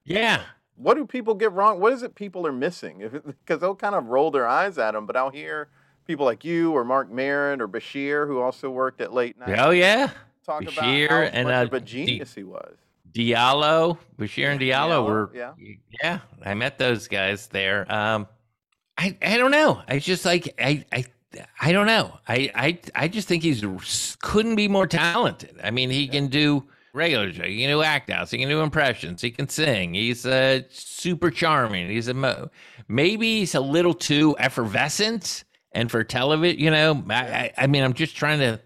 yeah 0.06 0.44
What 0.80 0.96
do 0.96 1.06
people 1.06 1.36
get 1.36 1.52
wrong? 1.52 1.80
What 1.80 1.94
is 1.94 2.04
it 2.04 2.16
people 2.16 2.48
are 2.48 2.52
missing? 2.52 3.02
If 3.02 3.12
because 3.12 3.60
they'll 3.60 3.76
kind 3.76 3.96
of 3.96 4.06
roll 4.06 4.32
their 4.32 4.48
eyes 4.48 4.78
at 4.78 4.96
him, 4.96 5.06
but 5.06 5.16
I'll 5.18 5.30
hear 5.30 5.68
people 6.08 6.26
like 6.26 6.44
you 6.46 6.72
or 6.72 6.84
Mark 6.84 7.12
Maron 7.12 7.62
or 7.62 7.68
Bashir, 7.68 8.26
who 8.26 8.40
also 8.40 8.70
worked 8.70 9.02
at 9.02 9.14
late 9.14 9.38
night, 9.38 9.60
oh 9.60 9.72
yeah 9.72 10.12
talk 10.50 10.64
Bashir 10.64 11.06
about 11.06 11.34
how 11.34 11.38
and, 11.38 11.48
much 11.48 11.56
uh, 11.56 11.68
of 11.68 11.74
a 11.74 11.80
genius 11.82 12.34
he 12.34 12.44
was. 12.44 12.76
diallo 13.12 13.98
bashir 14.18 14.52
and 14.52 14.60
diallo 14.60 15.04
Diallo, 15.04 15.06
were 15.06 15.32
yeah. 15.34 15.54
yeah 16.02 16.20
i 16.44 16.54
met 16.54 16.78
those 16.78 17.08
guys 17.08 17.48
there 17.48 17.92
um 17.92 18.28
i 18.98 19.16
i 19.22 19.38
don't 19.38 19.52
know 19.52 19.82
i 19.88 20.00
just 20.00 20.26
like 20.26 20.54
i 20.60 20.86
i 20.92 21.06
I 21.62 21.72
don't 21.74 21.86
know. 21.86 22.18
I, 22.28 22.50
I 22.56 22.80
I 23.04 23.08
just 23.08 23.28
think 23.28 23.44
he's 23.44 23.64
couldn't 24.20 24.56
be 24.56 24.68
more 24.68 24.88
talented. 24.88 25.60
I 25.64 25.70
mean, 25.70 25.92
he 25.92 26.08
can 26.08 26.26
do 26.26 26.66
regular 26.94 27.32
show, 27.32 27.44
he 27.44 27.60
can 27.62 27.70
do 27.70 27.82
act 27.82 28.10
outs, 28.10 28.32
he 28.32 28.38
can 28.38 28.50
do 28.50 28.62
impressions, 28.62 29.22
he 29.22 29.32
can 29.32 29.48
sing. 29.50 29.94
He's 29.94 30.26
uh, 30.26 30.62
super 30.70 31.32
charming. 31.32 31.90
He's 31.90 32.08
a 32.08 32.14
mo- 32.14 32.50
maybe 32.88 33.40
he's 33.40 33.56
a 33.56 33.60
little 33.62 33.94
too 33.94 34.36
effervescent, 34.40 35.44
and 35.72 35.90
for 35.92 36.04
television, 36.04 36.60
you 36.60 36.72
know, 36.72 37.04
I, 37.10 37.16
I, 37.16 37.54
I 37.60 37.68
mean, 37.68 37.84
I'm 37.84 37.94
just 37.94 38.16
trying 38.16 38.40
to. 38.40 38.60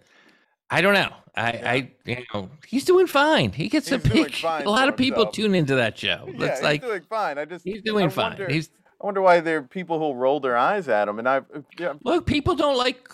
I 0.70 0.82
don't 0.82 0.94
know. 0.94 1.12
I, 1.36 1.50
I 1.52 1.92
you 2.06 2.24
know, 2.34 2.50
he's 2.68 2.86
doing 2.86 3.08
fine. 3.08 3.52
He 3.52 3.68
gets 3.68 3.92
a 3.92 3.98
He's 3.98 4.04
doing 4.12 4.24
big. 4.26 4.44
A 4.44 4.70
lot 4.70 4.88
of 4.88 4.96
people 4.96 5.24
himself. 5.24 5.36
tune 5.36 5.56
into 5.56 5.76
that 5.76 5.98
show. 5.98 6.30
yeah, 6.38 6.46
It's 6.46 6.60
he's 6.60 6.64
like 6.64 6.82
doing 6.82 7.02
fine. 7.10 7.38
I 7.38 7.46
just 7.46 7.66
he's 7.66 7.82
doing 7.82 8.06
I 8.06 8.10
fine. 8.10 8.38
Wonder, 8.38 8.50
He's 8.50 8.70
I 9.02 9.06
wonder 9.06 9.22
why 9.22 9.40
there 9.40 9.58
are 9.58 9.62
people 9.64 10.00
who 10.00 10.18
roll 10.18 10.40
their 10.40 10.56
eyes 10.56 10.88
at 10.88 11.08
him, 11.08 11.20
and 11.20 11.28
I 11.28 11.42
yeah, 11.78 11.94
look. 12.04 12.26
People 12.26 12.56
don't 12.56 12.78
like 12.78 13.10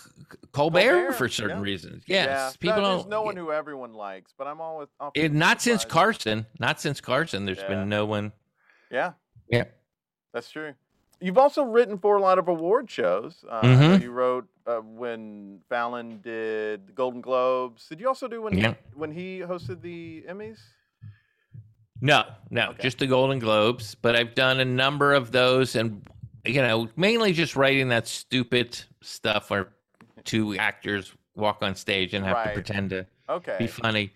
Colbert, 0.52 0.80
Colbert, 0.80 1.12
for 1.14 1.28
certain 1.28 1.58
yeah. 1.58 1.62
reasons. 1.62 2.04
Yes, 2.06 2.26
yeah, 2.28 2.50
people 2.60 2.82
there's 2.82 3.02
don't. 3.02 3.08
no 3.08 3.22
one 3.22 3.36
who 3.36 3.52
everyone 3.52 3.92
likes, 3.94 4.32
but 4.36 4.46
I'm 4.46 4.60
always 4.60 4.88
It, 5.14 5.32
not 5.32 5.60
since. 5.62 5.84
Carson. 5.84 6.46
Not 6.58 6.80
since 6.80 7.00
Carson. 7.00 7.44
There's 7.44 7.58
Yeah. 7.58 7.68
been 7.68 7.88
no 7.88 8.04
one. 8.06 8.32
Yeah, 8.90 9.12
Yeah. 9.48 9.64
that's 10.32 10.50
true. 10.50 10.74
You've 11.20 11.38
also 11.38 11.62
written 11.64 11.98
for 11.98 12.16
a 12.16 12.20
lot 12.20 12.38
of 12.38 12.48
award 12.48 12.90
shows. 12.90 13.44
Uh, 13.48 13.60
Mhm. 13.62 14.02
You 14.02 14.10
wrote 14.10 14.48
uh, 14.66 14.78
when 14.80 15.60
Fallon 15.68 16.20
did 16.22 16.86
the 16.86 16.92
Golden 16.92 17.20
Globes. 17.20 17.88
Did 17.88 18.00
you 18.00 18.08
also 18.08 18.26
do 18.28 18.40
when 18.40 18.52
he, 18.56 18.66
when 18.94 19.10
he 19.12 19.40
hosted 19.40 19.82
the 19.82 20.24
Emmys? 20.28 20.58
No, 22.00 22.24
no, 22.50 22.70
Okay. 22.70 22.82
just 22.82 22.98
the 22.98 23.06
Golden 23.06 23.38
Globes. 23.38 23.94
But 23.94 24.16
I've 24.16 24.34
done 24.34 24.60
a 24.60 24.64
number 24.64 25.12
of 25.12 25.32
those, 25.32 25.76
and 25.76 26.06
you 26.44 26.62
know, 26.62 26.88
mainly 26.96 27.32
just 27.34 27.56
writing 27.56 27.88
that 27.90 28.06
stupid 28.08 28.80
stuff 29.02 29.50
where 29.50 29.68
two 30.24 30.56
actors 30.56 31.12
walk 31.34 31.62
on 31.62 31.74
stage 31.74 32.14
and 32.14 32.24
have 32.24 32.36
Right. 32.36 32.46
to 32.48 32.52
pretend 32.52 32.90
to 32.90 33.06
Okay. 33.28 33.56
be 33.58 33.66
funny. 33.66 34.12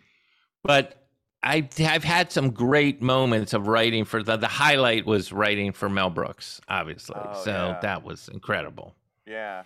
But 0.63 1.01
I, 1.43 1.69
I've 1.79 2.05
had 2.05 2.33
some 2.33 2.51
great 2.51 3.03
moments 3.03 3.53
of 3.53 3.69
writing 3.69 4.05
for 4.07 4.23
the. 4.23 4.37
The 4.39 4.49
highlight 4.49 5.05
was 5.07 5.31
writing 5.33 5.73
for 5.73 5.89
Mel 5.91 6.09
Brooks, 6.11 6.61
obviously. 6.69 7.21
Oh, 7.23 7.45
so 7.45 7.51
yeah. 7.51 7.79
that 7.83 8.03
was 8.03 8.29
incredible. 8.29 8.95
Yeah. 9.27 9.65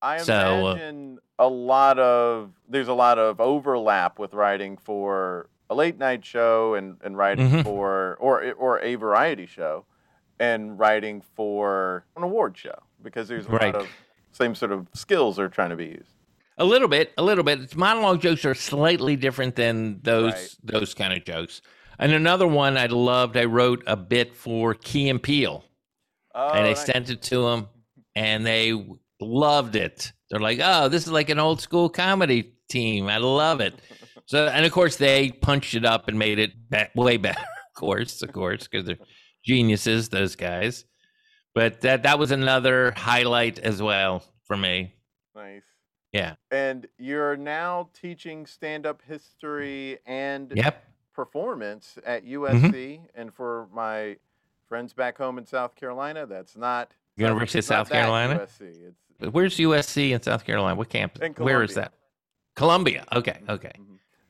I 0.00 0.18
So, 0.18 0.34
uh, 0.68 0.70
imagine 0.74 1.18
a 1.40 1.48
lot 1.48 1.98
of 1.98 2.52
there's 2.68 2.86
a 2.88 2.94
lot 2.94 3.18
of 3.18 3.40
overlap 3.40 4.18
with 4.20 4.32
writing 4.32 4.76
for 4.76 5.48
a 5.68 5.74
late 5.74 5.98
night 5.98 6.24
show 6.24 6.74
and, 6.74 6.98
and 7.02 7.16
writing 7.18 7.50
Mhm. 7.50 7.64
for 7.64 8.16
or 8.20 8.52
or 8.52 8.80
a 8.80 8.94
variety 8.94 9.46
show 9.46 9.84
and 10.38 10.78
writing 10.78 11.20
for 11.20 12.04
an 12.16 12.22
award 12.22 12.56
show 12.56 12.78
because 13.02 13.26
there's 13.26 13.46
a 13.46 13.50
Right. 13.50 13.74
lot 13.74 13.82
of 13.82 13.88
same 14.38 14.54
sort 14.54 14.72
of 14.72 14.86
skills 14.94 15.38
are 15.38 15.48
trying 15.48 15.70
to 15.70 15.76
be 15.76 15.86
used. 15.86 16.14
A 16.56 16.64
little 16.64 16.88
bit, 16.88 17.12
a 17.18 17.22
little 17.22 17.44
bit. 17.44 17.60
Its 17.60 17.76
monologue 17.76 18.20
jokes 18.20 18.44
are 18.44 18.54
slightly 18.54 19.14
different 19.16 19.54
than 19.56 20.00
those 20.02 20.32
Right. 20.32 20.56
those 20.64 20.94
kind 20.94 21.12
of 21.12 21.24
jokes. 21.24 21.60
And 21.98 22.12
another 22.12 22.46
one 22.46 22.76
I 22.76 22.86
loved, 22.86 23.36
I 23.36 23.44
wrote 23.44 23.82
a 23.86 23.96
bit 23.96 24.34
for 24.36 24.74
Key 24.74 25.08
and 25.08 25.22
Peele, 25.22 25.64
Oh, 26.34 26.48
and 26.50 26.60
I 26.66 26.68
nice. 26.70 26.84
sent 26.86 27.10
it 27.10 27.22
to 27.22 27.42
them, 27.42 27.68
and 28.14 28.46
they 28.46 28.72
loved 29.20 29.76
it. 29.76 30.12
They're 30.30 30.40
like, 30.40 30.60
"Oh, 30.62 30.88
this 30.88 31.04
is 31.06 31.12
like 31.12 31.28
an 31.30 31.38
old 31.38 31.60
school 31.60 31.88
comedy 31.88 32.52
team. 32.68 33.08
I 33.08 33.18
love 33.18 33.60
it." 33.60 33.74
So, 34.26 34.46
and 34.46 34.66
of 34.66 34.72
course, 34.72 34.96
they 34.96 35.30
punched 35.32 35.74
it 35.74 35.86
up 35.86 36.06
and 36.06 36.18
made 36.18 36.38
it 36.38 36.52
be- 36.68 36.84
way 36.94 37.16
better. 37.16 37.40
Of 37.74 37.80
course, 37.80 38.20
of 38.22 38.30
course, 38.32 38.68
because 38.68 38.84
they're 38.86 38.98
geniuses, 39.44 40.08
those 40.10 40.34
guys. 40.36 40.84
But 41.58 41.80
that 41.80 42.04
that 42.04 42.18
was 42.20 42.30
another 42.30 42.92
highlight 42.96 43.58
as 43.58 43.82
well 43.82 44.22
for 44.44 44.56
me. 44.56 44.94
nice. 45.34 45.64
Yeah. 46.12 46.36
And 46.52 46.86
you're 46.98 47.36
now 47.36 47.90
teaching 48.00 48.46
stand 48.46 48.86
up 48.86 49.02
history 49.06 49.98
and 50.06 50.52
Yep. 50.54 50.82
performance 51.12 51.98
at 52.06 52.24
Mm-hmm. 52.24 52.44
USC. 52.68 53.00
And 53.14 53.34
for 53.34 53.66
my 53.74 54.16
friends 54.68 54.92
back 54.94 55.18
home 55.18 55.36
in 55.36 55.46
South 55.46 55.74
Carolina, 55.74 56.26
that's 56.26 56.56
not 56.56 56.92
University 57.16 57.58
of 57.58 57.64
South 57.64 57.90
Carolina? 57.90 58.38
USC. 58.38 58.92
It's 59.20 59.32
Where's 59.32 59.56
USC 59.56 60.12
in 60.12 60.22
South 60.22 60.44
Carolina? 60.44 60.76
What 60.76 60.88
campus? 60.88 61.28
Where 61.38 61.62
is 61.64 61.74
that? 61.74 61.92
Columbia. 62.54 63.04
Okay, 63.12 63.38
okay. 63.48 63.72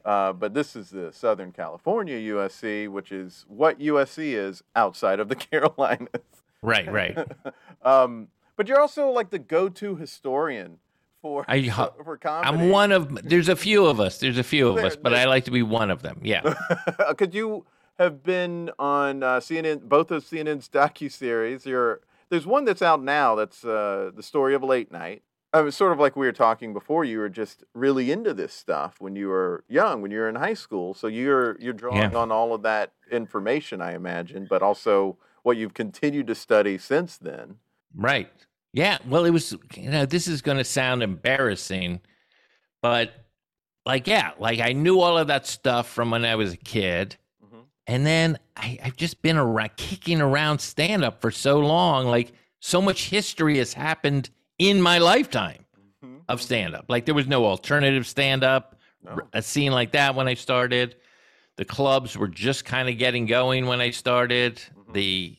Uh, 0.05 0.33
but 0.33 0.55
this 0.55 0.74
is 0.74 0.89
the 0.91 1.12
Southern 1.12 1.53
California 1.53 2.16
USC, 2.35 2.89
which 2.89 3.12
is 3.12 3.45
what 3.49 3.79
USC 3.79 4.33
is 4.33 4.62
outside 4.74 5.20
of 5.20 5.29
the 5.29 5.37
Carolinas. 5.47 6.09
Right, 6.63 6.91
right. 6.91 7.17
um, 7.83 8.29
but 8.57 8.67
you're 8.69 8.81
also 8.81 9.11
like 9.11 9.31
the 9.31 9.39
go-to 9.39 9.97
historian 9.97 10.79
for 11.23 11.45
I- 11.49 11.69
for 12.05 12.17
comedy. 12.17 12.49
I'm 12.49 12.71
one 12.71 12.93
of. 12.93 13.29
There's 13.29 13.49
a 13.49 13.57
few 13.57 13.87
of 13.87 14.01
us. 14.01 14.19
There's 14.19 14.39
a 14.39 14.43
few 14.45 14.69
of 14.69 14.77
There- 14.77 14.87
us, 14.87 14.97
but 14.97 15.15
I 15.15 15.25
like 15.27 15.45
to 15.45 15.51
be 15.51 15.63
one 15.63 15.91
of 15.91 16.03
them. 16.03 16.21
Yeah. 16.23 16.55
Could 17.17 17.35
you 17.35 17.67
have 17.99 18.23
been 18.23 18.71
on 18.79 19.23
uh, 19.23 19.41
CNN, 19.41 19.83
both 19.89 20.11
of 20.11 20.25
CNN's 20.25 20.69
docu 20.69 21.11
series? 21.11 21.67
You're 21.67 22.01
there's 22.31 22.47
one 22.47 22.65
that's 22.65 22.83
out 22.83 23.03
now. 23.03 23.35
That's 23.35 23.65
uh, 23.65 24.11
the 24.15 24.23
story 24.23 24.55
of 24.55 24.63
late 24.63 24.91
night. 24.93 25.23
I 25.51 25.63
was 25.63 25.75
sort 25.75 25.93
of 25.93 25.99
like 25.99 26.15
we 26.15 26.27
were 26.27 26.33
talking 26.33 26.75
before. 26.75 27.05
You 27.07 27.21
were 27.21 27.31
just 27.31 27.65
really 27.73 28.13
into 28.13 28.35
this 28.35 28.53
stuff 28.53 28.97
when 29.01 29.17
you 29.17 29.29
were 29.29 29.65
young, 29.67 30.03
when 30.03 30.11
you 30.11 30.19
were 30.19 30.29
in 30.29 30.35
high 30.35 30.53
school. 30.55 30.93
So 30.93 31.07
you're 31.07 31.57
you're 31.61 31.73
drawing 31.73 32.13
Yeah. 32.13 32.19
on 32.19 32.31
all 32.31 32.53
of 32.53 32.63
that 32.63 32.93
information, 33.11 33.81
I 33.81 33.95
imagine, 33.95 34.47
but 34.51 34.63
also 34.63 35.17
what 35.43 35.57
you've 35.57 35.74
continued 35.74 36.26
to 36.28 36.34
study 36.34 36.78
since 36.78 37.16
then. 37.16 37.57
Right. 37.95 38.30
Yeah. 38.72 38.99
Well, 39.07 39.24
it 39.24 39.30
was, 39.30 39.55
you 39.74 39.91
know, 39.91 40.05
this 40.07 40.28
is 40.28 40.43
going 40.43 40.59
to 40.59 40.64
sound 40.64 41.03
embarrassing, 41.03 42.01
but 42.82 43.12
like, 43.86 44.07
yeah, 44.07 44.32
like 44.39 44.61
I 44.61 44.72
knew 44.72 45.01
all 45.01 45.16
of 45.16 45.28
that 45.28 45.47
stuff 45.47 45.89
from 45.91 46.11
when 46.11 46.24
I 46.24 46.34
was 46.36 46.53
a 46.53 46.57
kid. 46.59 47.16
Mhm. 47.43 47.62
And 47.86 48.05
then 48.07 48.39
I, 48.57 48.78
I've 48.84 48.97
just 48.97 49.22
been 49.22 49.36
around, 49.39 49.70
kicking 49.76 50.20
around 50.20 50.61
stand 50.61 51.05
up 51.05 51.20
for 51.20 51.30
so 51.30 51.59
long. 51.61 52.07
Like, 52.07 52.32
so 52.61 52.82
much 52.82 53.09
history 53.09 53.59
has 53.59 53.72
happened 53.72 54.30
in 54.59 54.82
my 54.82 54.99
lifetime 54.99 55.64
Mhm. 56.05 56.20
of 56.28 56.43
stand 56.43 56.74
up. 56.74 56.84
Like, 56.89 57.07
there 57.07 57.14
was 57.14 57.26
no 57.28 57.47
alternative 57.47 58.07
stand 58.07 58.45
up, 58.45 58.78
No. 59.03 59.18
a 59.32 59.41
scene 59.41 59.72
like 59.72 59.93
that 59.93 60.14
when 60.14 60.28
I 60.28 60.34
started. 60.34 60.97
The 61.59 61.65
clubs 61.65 62.17
were 62.17 62.29
just 62.29 62.65
kind 62.65 62.89
of 62.89 62.97
getting 62.99 63.27
going 63.27 63.67
when 63.67 63.81
I 63.81 63.91
started. 63.91 64.57
Mhm. 64.89 64.95
The 64.95 65.37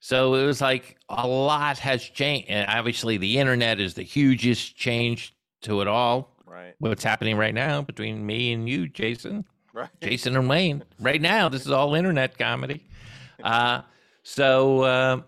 so 0.00 0.34
it 0.34 0.46
was 0.46 0.60
like 0.60 0.96
a 1.08 1.26
lot 1.26 1.78
has 1.80 2.02
changed. 2.02 2.48
And 2.48 2.68
obviously, 2.70 3.16
the 3.18 3.38
internet 3.38 3.80
is 3.80 3.94
the 3.94 4.04
hugest 4.04 4.76
change 4.76 5.34
to 5.62 5.80
it 5.80 5.88
all. 5.88 6.36
Right. 6.46 6.74
What's 6.78 7.02
happening 7.04 7.36
right 7.36 7.52
now 7.54 7.82
between 7.82 8.24
me 8.24 8.52
and 8.52 8.68
you, 8.68 8.88
Jason, 8.88 9.44
Right. 9.74 9.90
Jason 10.00 10.36
and 10.36 10.48
Wayne? 10.48 10.84
Right 11.00 11.20
now, 11.20 11.48
this 11.48 11.62
is 11.66 11.70
all 11.72 11.94
internet 11.94 12.38
comedy. 12.38 12.84
Uh, 13.42 13.82
so 14.24 14.82
uh, 14.82 15.20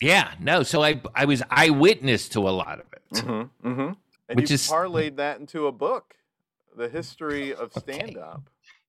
yeah, 0.00 0.32
no. 0.40 0.62
So 0.64 0.82
I 0.82 1.00
I 1.14 1.24
was 1.26 1.42
eyewitness 1.50 2.28
to 2.30 2.40
a 2.48 2.50
lot 2.50 2.80
of 2.80 2.86
it. 2.92 3.02
Mm-hmm. 3.24 3.68
Mm-hmm. 3.68 3.92
And 4.28 4.36
Which 4.40 4.50
you 4.50 4.54
is- 4.54 4.68
parlayed 4.68 5.16
that 5.16 5.38
into 5.40 5.66
a 5.68 5.72
book, 5.72 6.14
the 6.76 6.88
history 6.88 7.54
of 7.62 7.72
stand 7.72 8.16
up. 8.18 8.34
Okay. 8.36 8.44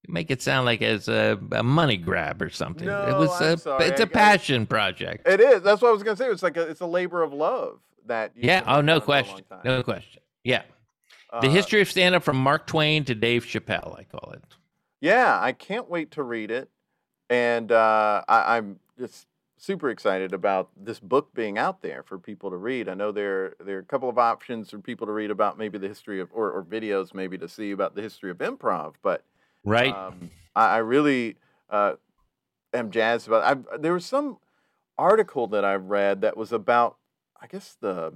You 0.07 0.13
make 0.13 0.31
it 0.31 0.41
sound 0.41 0.65
like 0.65 0.81
it's 0.81 1.07
a, 1.07 1.37
a 1.51 1.63
money 1.63 1.97
grab 1.97 2.41
or 2.41 2.49
something. 2.49 2.87
it 2.87 2.91
No, 2.91 3.19
was 3.19 3.41
I'm 3.41 3.53
a 3.53 3.57
sorry. 3.57 3.85
it's 3.85 3.99
a 3.99 4.07
passion 4.07 4.65
project. 4.65 5.27
It 5.27 5.41
is. 5.41 5.61
That's 5.61 5.81
what 5.81 5.89
I 5.89 5.91
was 5.91 6.03
going 6.03 6.15
to 6.15 6.23
say. 6.23 6.29
It's 6.29 6.43
like 6.43 6.57
a, 6.57 6.61
it's 6.61 6.81
a 6.81 6.85
labor 6.85 7.21
of 7.21 7.33
love 7.33 7.79
that. 8.05 8.31
yeah. 8.35 8.63
Oh, 8.65 8.81
no 8.81 8.95
on 8.95 9.01
for 9.01 9.11
a 9.11 9.15
long 9.15 9.23
question. 9.25 9.45
No 9.65 9.83
question. 9.83 10.21
Yeah. 10.43 10.63
The 11.41 11.47
Uh, 11.47 11.51
history 11.51 11.81
of 11.81 11.89
stand 11.89 12.15
up 12.15 12.23
from 12.23 12.37
Mark 12.37 12.65
Twain 12.65 13.03
to 13.05 13.13
Dave 13.13 13.45
Chappelle, 13.45 13.99
I 13.99 14.03
call 14.03 14.31
it. 14.31 14.41
Yeah, 15.01 15.37
I 15.39 15.51
can't 15.51 15.89
wait 15.89 16.11
to 16.11 16.23
read 16.23 16.49
it, 16.49 16.69
and 17.29 17.71
uh, 17.71 18.23
I, 18.27 18.57
I'm 18.57 18.79
just 18.97 19.27
super 19.57 19.89
excited 19.91 20.33
about 20.33 20.69
this 20.75 20.99
book 20.99 21.33
being 21.35 21.57
out 21.57 21.81
there 21.83 22.01
for 22.03 22.17
people 22.17 22.49
to 22.49 22.57
read. 22.57 22.89
I 22.89 22.95
know 22.95 23.11
there 23.11 23.53
there 23.63 23.75
are 23.77 23.81
a 23.81 23.83
couple 23.85 24.09
of 24.09 24.17
options 24.17 24.71
for 24.71 24.79
people 24.79 25.05
to 25.07 25.13
read 25.13 25.29
about 25.29 25.57
maybe 25.57 25.77
the 25.77 25.87
history 25.87 26.19
of 26.19 26.29
or, 26.33 26.49
or 26.51 26.63
videos 26.63 27.13
maybe 27.13 27.37
to 27.37 27.47
see 27.47 27.71
about 27.71 27.93
the 27.95 28.01
history 28.01 28.31
of 28.31 28.39
improv, 28.39 28.95
but 29.03 29.23
Right. 29.63 29.93
Um, 29.93 30.31
I, 30.55 30.75
I 30.75 30.77
really 30.77 31.37
uh, 31.69 31.93
am 32.73 32.91
jazzed 32.91 33.27
about. 33.27 33.43
I, 33.43 33.77
there 33.77 33.93
was 33.93 34.05
some 34.05 34.37
article 34.97 35.47
that 35.47 35.63
I 35.63 35.75
read 35.75 36.21
that 36.21 36.37
was 36.37 36.51
about, 36.51 36.97
I 37.41 37.47
guess 37.47 37.77
the 37.79 38.13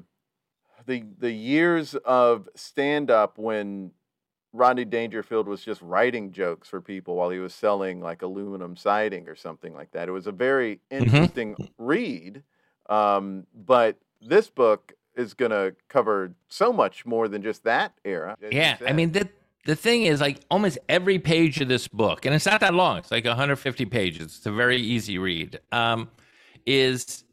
the 0.86 1.04
the 1.18 1.32
years 1.32 1.96
of 1.96 2.50
stand 2.56 3.10
up 3.10 3.38
when 3.38 3.92
Rodney 4.52 4.86
Dangerfield 4.86 5.48
was 5.48 5.64
just 5.64 5.82
writing 5.82 6.32
jokes 6.32 6.70
for 6.70 6.80
people 6.80 7.16
while 7.16 7.30
he 7.30 7.40
was 7.40 7.54
selling 7.54 8.02
like 8.02 8.22
aluminum 8.22 8.76
siding 8.76 9.28
or 9.28 9.36
something 9.36 9.74
like 9.74 9.92
that. 9.92 10.08
It 10.08 10.12
was 10.12 10.28
a 10.28 10.32
very 10.32 10.80
interesting 10.92 11.56
read, 11.78 12.44
um, 12.90 13.48
but 13.56 13.98
this 14.22 14.50
book 14.50 14.94
is 15.16 15.34
going 15.34 15.52
to 15.52 15.76
cover 15.90 16.34
so 16.48 16.74
much 16.74 17.06
more 17.06 17.28
than 17.28 17.42
just 17.42 17.64
that 17.64 17.94
era. 18.04 18.36
yeah. 18.52 18.78
I 18.86 18.94
mean, 18.94 19.12
the, 19.12 19.30
the 19.66 19.76
thing 19.76 20.04
is, 20.04 20.20
like, 20.22 20.40
almost 20.52 20.78
every 20.90 21.20
page 21.20 21.62
of 21.62 21.68
this 21.70 21.88
book, 21.88 22.26
and 22.26 22.36
it's 22.36 22.46
not 22.46 22.60
that 22.62 22.74
long, 22.74 22.98
it's 22.98 23.12
like 23.12 23.26
150 23.26 23.86
pages. 23.86 24.36
It's 24.38 24.46
a 24.46 24.52
very 24.52 24.78
easy 24.78 25.18
read, 25.18 25.60
um, 25.72 26.10
is 26.66 27.24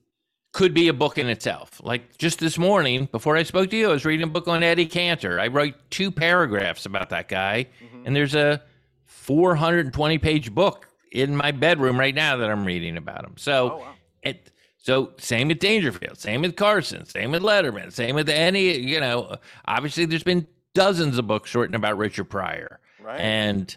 could 0.52 0.74
be 0.74 0.88
a 0.88 0.92
book 0.92 1.16
in 1.16 1.28
itself. 1.28 1.80
Like 1.80 2.18
just 2.18 2.40
this 2.40 2.58
morning, 2.58 3.08
before 3.12 3.36
I 3.36 3.44
spoke 3.44 3.70
to 3.70 3.76
you, 3.76 3.88
I 3.88 3.92
was 3.92 4.04
reading 4.04 4.24
a 4.26 4.30
book 4.30 4.48
on 4.48 4.64
Eddie 4.64 4.84
Cantor. 4.86 5.38
I 5.38 5.46
wrote 5.46 5.74
two 5.90 6.10
paragraphs 6.10 6.86
about 6.86 7.10
that 7.10 7.28
guy, 7.28 7.66
Mhm. 7.80 8.06
and 8.06 8.16
there's 8.16 8.34
a 8.34 8.60
420 9.06 10.18
page 10.18 10.52
book 10.52 10.88
in 11.12 11.36
my 11.36 11.52
bedroom 11.52 11.98
right 12.00 12.14
now 12.14 12.36
that 12.36 12.50
I'm 12.50 12.64
reading 12.64 12.96
about 12.96 13.24
him. 13.24 13.34
So 13.36 13.74
Oh, 13.74 13.76
wow. 13.78 13.94
it 14.24 14.50
so 14.76 15.12
same 15.18 15.48
with 15.48 15.60
Dangerfield, 15.60 16.18
same 16.18 16.42
with 16.42 16.56
Carson, 16.56 17.04
same 17.06 17.30
with 17.30 17.42
Letterman, 17.42 17.92
same 17.92 18.16
with 18.16 18.28
any 18.28 18.76
you 18.76 18.98
know. 18.98 19.36
Obviously, 19.66 20.04
there's 20.04 20.24
been 20.24 20.48
dozens 20.74 21.18
of 21.18 21.26
books 21.26 21.54
written 21.54 21.74
about 21.74 21.98
Richard 21.98 22.24
Pryor, 22.24 22.80
Right. 23.02 23.20
and 23.20 23.76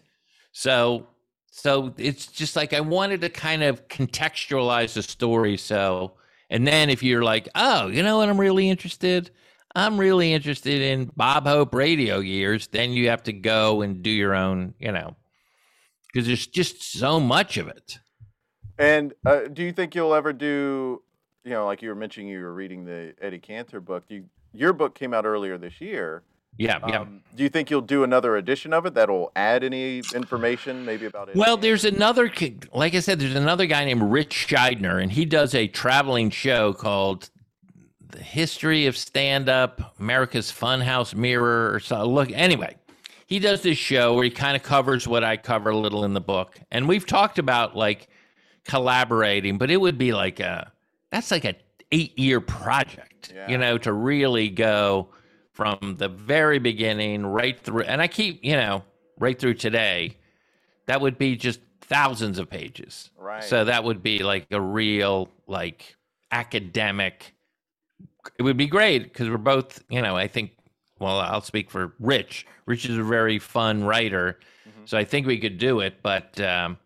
so 0.52 1.08
so 1.52 1.94
it's 1.98 2.28
just 2.28 2.56
like 2.56 2.74
I 2.74 2.82
wanted 2.82 3.22
to 3.22 3.30
kind 3.30 3.64
of 3.64 3.88
contextualize 3.88 4.94
the 4.94 5.04
story. 5.04 5.58
So 5.58 6.14
and 6.50 6.68
then 6.68 6.90
if 6.90 7.02
you're 7.04 7.24
like, 7.24 7.50
oh, 7.56 7.88
you 7.88 8.04
know 8.04 8.18
what, 8.18 8.30
I'm 8.30 8.40
really 8.40 8.70
interested. 8.70 9.32
I'm 9.76 10.00
really 10.00 10.34
interested 10.34 10.82
in 10.82 11.12
Bob 11.16 11.48
Hope 11.48 11.74
radio 11.74 12.20
years. 12.20 12.68
Then 12.68 12.92
you 12.92 13.10
have 13.10 13.24
to 13.24 13.34
go 13.34 13.82
and 13.82 14.04
do 14.04 14.12
your 14.12 14.36
own, 14.36 14.76
you 14.80 14.92
know, 14.92 15.16
because 16.12 16.28
there's 16.28 16.46
just 16.46 16.84
so 16.84 17.20
much 17.20 17.58
of 17.58 17.68
it. 17.68 17.98
And 18.78 19.14
uh, 19.26 19.42
do 19.52 19.64
you 19.64 19.72
think 19.72 19.96
you'll 19.96 20.14
ever 20.14 20.32
do, 20.32 21.02
you 21.44 21.52
know, 21.52 21.66
like 21.66 21.82
you 21.82 21.90
were 21.90 21.96
mentioning, 21.96 22.30
you 22.30 22.40
were 22.42 22.54
reading 22.54 22.86
the 22.86 23.16
Eddie 23.20 23.40
Cantor 23.40 23.82
book. 23.82 24.04
You, 24.10 24.26
your 24.52 24.74
book 24.74 24.94
came 24.94 25.14
out 25.14 25.26
earlier 25.26 25.58
this 25.58 25.82
year. 25.82 26.22
Yeah, 26.58 26.80
yeah. 26.88 27.00
Um, 27.02 27.22
do 27.36 27.42
you 27.44 27.50
think 27.50 27.72
you'll 27.72 27.82
do 27.82 28.04
another 28.04 28.36
edition 28.38 28.74
of 28.74 28.86
it 28.86 28.94
that'll 28.94 29.32
add 29.36 29.64
any 29.64 30.04
information, 30.14 30.86
maybe 30.86 31.08
about 31.08 31.30
it? 31.30 31.36
Well, 31.36 31.58
there's 31.58 31.84
another, 31.84 32.32
like 32.74 32.94
I 32.94 33.00
said, 33.00 33.20
there's 33.20 33.36
another 33.36 33.66
guy 33.66 33.86
named 33.86 34.04
Rich 34.04 34.48
Shydner, 34.50 35.02
and 35.02 35.12
he 35.12 35.26
does 35.26 35.56
a 35.56 35.68
traveling 35.68 36.30
show 36.30 36.74
called 36.74 37.30
"The 38.08 38.20
History 38.22 38.86
of 38.86 38.96
Stand 38.96 39.50
Up," 39.50 39.96
America's 40.00 40.52
Funhouse 40.52 41.16
Mirror, 41.16 41.74
or 41.74 41.80
so. 41.80 42.06
Look, 42.06 42.30
anyway, 42.32 42.76
he 43.26 43.40
does 43.40 43.64
this 43.64 43.80
show 43.80 44.14
where 44.14 44.24
he 44.26 44.30
kind 44.30 44.56
of 44.56 44.62
covers 44.62 45.08
what 45.08 45.24
I 45.24 45.38
cover 45.38 45.72
a 45.72 45.78
little 45.78 46.06
in 46.06 46.14
the 46.14 46.22
book, 46.22 46.60
and 46.72 46.88
we've 46.88 47.08
talked 47.08 47.40
about 47.40 47.76
like 47.76 48.10
collaborating, 48.66 49.58
but 49.58 49.70
it 49.72 49.78
would 49.78 49.98
be 49.98 50.14
like 50.14 50.40
a 50.40 50.72
that's 51.12 51.32
like 51.32 51.46
a 51.46 51.56
eight 51.92 52.18
year 52.18 52.40
project, 52.42 53.32
Yeah. 53.36 53.50
you 53.50 53.58
know, 53.58 53.78
to 53.80 53.92
really 53.94 54.50
go 54.50 55.10
from 55.54 55.96
the 55.98 56.10
very 56.10 56.60
beginning 56.60 57.26
right 57.26 57.60
through, 57.60 57.84
and 57.84 58.02
I 58.02 58.08
keep, 58.08 58.44
you 58.44 58.56
know, 58.56 58.84
right 59.20 59.38
through 59.40 59.54
today 59.56 60.18
that 60.88 61.00
would 61.00 61.18
be 61.18 61.36
just 61.36 61.62
thousands 61.82 62.40
of 62.40 62.50
pages. 62.50 63.12
Right. 63.18 63.44
So 63.44 63.64
that 63.66 63.84
would 63.84 64.04
be 64.04 64.20
like 64.24 64.48
a 64.52 64.60
real 64.60 65.30
like 65.48 65.96
academic. 66.32 67.34
It 68.38 68.44
would 68.44 68.58
be 68.58 68.68
great 68.68 69.04
because 69.04 69.30
we're 69.30 69.38
both, 69.38 69.84
you 69.90 70.02
know, 70.02 70.18
I 70.18 70.28
think. 70.28 70.52
Well, 71.00 71.20
I'll 71.20 71.42
speak 71.42 71.70
for 71.70 71.94
Rich. 72.00 72.46
Rich 72.66 72.86
is 72.86 72.98
a 72.98 73.04
very 73.04 73.38
fun 73.38 73.84
writer, 73.84 74.40
Mhm. 74.66 74.88
so 74.88 74.98
I 74.98 75.04
think 75.04 75.28
we 75.28 75.38
could 75.38 75.58
do 75.58 75.82
it. 75.82 76.02
But 76.02 76.40
um, 76.40 76.78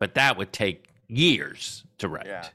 but 0.00 0.14
that 0.14 0.36
would 0.36 0.52
take 0.52 0.88
years 1.08 1.84
to 1.98 2.08
write. 2.08 2.26
Yeah. 2.26 2.48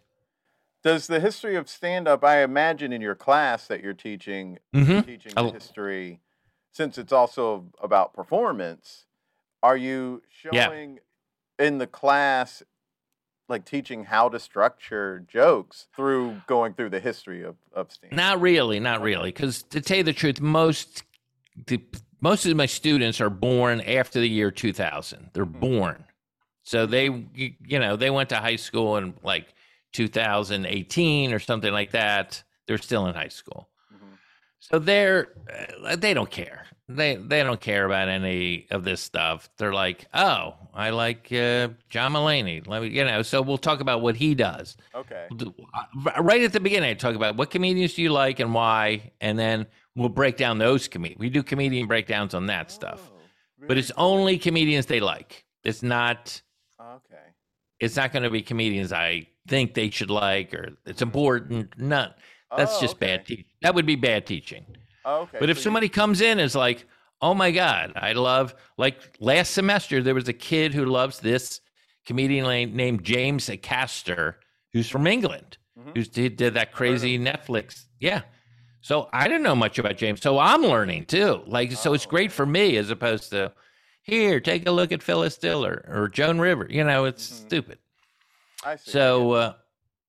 Does 0.84 1.08
the 1.08 1.20
history 1.20 1.56
of 1.56 1.70
stand 1.70 2.08
up, 2.08 2.24
I 2.24 2.42
imagine 2.42 2.92
in 2.92 3.02
your 3.02 3.16
class 3.16 3.68
that 3.68 3.84
you're 3.84 3.94
teaching, 3.94 4.60
Mhm. 4.74 5.06
teaching 5.06 5.34
the 5.36 5.52
history, 5.52 6.22
since 6.72 6.98
it's 6.98 7.14
also 7.14 7.72
about 7.80 8.14
performance, 8.14 9.06
are 9.62 9.78
you 9.78 10.24
Yeah. 10.52 10.66
showing 10.66 11.00
in 11.60 11.78
the 11.78 11.86
class, 11.88 12.64
like 13.48 13.64
teaching 13.66 14.06
how 14.06 14.30
to 14.30 14.40
structure 14.40 15.20
jokes 15.20 15.88
through 15.96 16.42
going 16.48 16.74
through 16.74 16.90
the 16.90 17.00
history 17.00 17.44
of, 17.44 17.58
of 17.74 17.92
stand? 17.92 18.14
Not 18.16 18.42
really, 18.42 18.80
not 18.80 19.02
really. 19.02 19.30
Because 19.32 19.62
to 19.64 19.82
tell 19.82 19.98
you 19.98 20.04
the 20.04 20.14
truth, 20.14 20.42
most 20.42 21.04
the, 21.68 21.84
most 22.22 22.46
of 22.46 22.56
my 22.56 22.66
students 22.66 23.22
are 23.22 23.30
born 23.30 23.82
after 23.82 24.20
the 24.20 24.30
year 24.30 24.50
2000. 24.52 25.30
They're 25.34 25.46
born, 25.46 26.06
so 26.64 26.86
they 26.88 27.06
you 27.36 27.54
you 27.64 27.78
know 27.78 27.96
they 27.98 28.10
went 28.10 28.30
to 28.30 28.38
high 28.38 28.56
school 28.56 28.96
and 28.96 29.14
like 29.22 29.54
2018 29.94 31.34
or 31.34 31.40
something 31.40 31.72
like 31.74 31.92
that. 31.92 32.44
They're 32.68 32.78
still 32.78 33.08
in 33.08 33.16
high 33.16 33.28
school. 33.30 33.70
Mhm. 33.94 34.18
So 34.60 34.80
they're 34.80 35.30
uh, 35.86 35.96
they 35.96 36.14
don't 36.14 36.30
care. 36.32 36.66
They 36.88 37.16
they 37.16 37.42
don't 37.44 37.60
care 37.62 37.86
about 37.86 38.10
any 38.10 38.68
of 38.72 38.84
this 38.84 39.02
stuff. 39.02 39.50
They're 39.58 39.74
like, 39.74 40.08
oh, 40.14 40.56
I 40.74 40.90
like 40.90 41.32
uh, 41.32 41.70
John 41.90 42.14
Mulaney. 42.14 42.66
Let 42.68 42.82
me, 42.82 42.90
you 42.90 43.06
know. 43.06 43.22
So 43.22 43.42
we'll 43.42 43.58
talk 43.58 43.80
about 43.80 44.02
what 44.02 44.16
he 44.16 44.36
does. 44.36 44.76
Okay. 44.94 45.28
Uh, 45.74 46.22
right 46.22 46.44
at 46.44 46.52
the 46.54 46.60
beginning, 46.60 46.90
I 46.90 46.94
talk 46.96 47.16
about 47.16 47.38
what 47.38 47.50
comedians 47.50 47.94
do 47.94 48.02
you 48.02 48.10
like 48.12 48.40
and 48.40 48.54
why, 48.54 49.12
and 49.22 49.40
then 49.40 49.68
we'll 49.96 50.10
break 50.10 50.36
down 50.38 50.58
those 50.58 50.88
comedians. 50.90 51.20
We 51.20 51.30
do 51.30 51.44
comedian 51.44 51.88
breakdowns 51.88 52.34
on 52.34 52.46
that 52.48 52.72
stuff, 52.72 53.10
Oh, 53.14 53.20
but 53.68 53.78
it's 53.78 53.92
only 53.98 54.38
comedians 54.38 54.86
they 54.86 55.00
like. 55.00 55.46
It's 55.64 55.84
not. 55.84 56.42
okay. 56.80 57.16
It's 57.80 57.96
not 57.96 58.12
going 58.12 58.24
to 58.24 58.30
be 58.30 58.42
comedians 58.42 58.92
I 58.92 59.28
think 59.48 59.74
they 59.74 59.90
should 59.90 60.10
like 60.10 60.54
or 60.54 60.70
it's 60.86 61.02
important. 61.02 61.78
None. 61.78 62.14
That's 62.56 62.76
Oh, 62.78 62.82
just 62.82 62.96
okay. 62.96 63.08
bad 63.08 63.26
teaching. 63.26 63.46
That 63.62 63.76
would 63.76 63.86
be 63.86 63.96
bad 63.96 64.26
teaching. 64.26 64.66
Oh, 65.06 65.22
okay. 65.22 65.38
But 65.40 65.50
if 65.50 65.58
so 65.58 65.62
you- 65.62 65.64
somebody 65.64 65.90
comes 65.90 66.22
in 66.22 66.32
and 66.32 66.42
is 66.42 66.56
like, 66.56 66.86
oh 67.22 67.34
my 67.34 67.52
God, 67.52 67.94
I 67.96 68.14
love, 68.14 68.54
like 68.78 68.98
last 69.20 69.52
semester, 69.52 70.02
there 70.04 70.16
was 70.16 70.28
a 70.28 70.34
kid 70.34 70.74
who 70.74 70.86
loves 70.86 71.20
this 71.20 71.62
comedian 72.06 72.76
named 72.76 73.04
James 73.04 73.48
Acaster, 73.48 74.36
who's 74.74 74.90
from 74.90 75.08
England, 75.08 75.58
Mhm. 75.80 75.96
who 75.96 76.04
did, 76.04 76.36
did 76.36 76.54
that 76.56 76.72
crazy 76.72 77.18
Netflix. 77.18 77.86
Yeah. 78.00 78.22
So 78.82 79.08
I 79.14 79.28
didn't 79.28 79.44
know 79.44 79.56
much 79.56 79.78
about 79.80 79.98
James. 79.98 80.22
So 80.22 80.40
I'm 80.40 80.64
learning 80.64 81.06
too. 81.06 81.44
Like, 81.46 81.72
so 81.74 81.94
it's 81.94 82.06
Oh, 82.08 82.10
great 82.10 82.30
okay. 82.32 82.36
for 82.36 82.46
me 82.48 82.76
as 82.78 82.90
opposed 82.90 83.30
to, 83.32 83.54
here, 84.02 84.40
take 84.40 84.68
a 84.68 84.72
look 84.72 84.92
at 84.92 85.04
Phyllis 85.04 85.38
Diller 85.38 85.86
or 85.88 86.10
Joan 86.10 86.40
River. 86.40 86.66
You 86.70 86.84
know, 86.84 87.06
it's 87.06 87.30
Mhm. 87.30 87.46
stupid. 87.46 87.78
I 88.64 88.76
see. 88.76 88.92
So 88.92 89.32
uh, 89.32 89.54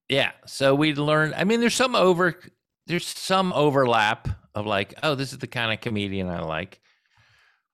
yeah, 0.09 0.33
so 0.47 0.75
we 0.75 0.95
learned. 0.95 1.35
I 1.35 1.45
mean, 1.45 1.61
there's 1.61 1.75
some 1.75 1.95
over, 1.95 2.39
there's 2.87 3.07
some 3.07 3.53
overlap 3.53 4.29
of 4.55 4.67
like, 4.67 4.95
oh, 5.03 5.15
this 5.15 5.33
is 5.33 5.39
the 5.39 5.47
kind 5.47 5.73
of 5.73 5.81
comedian 5.81 6.29
I 6.29 6.41
like. 6.41 6.81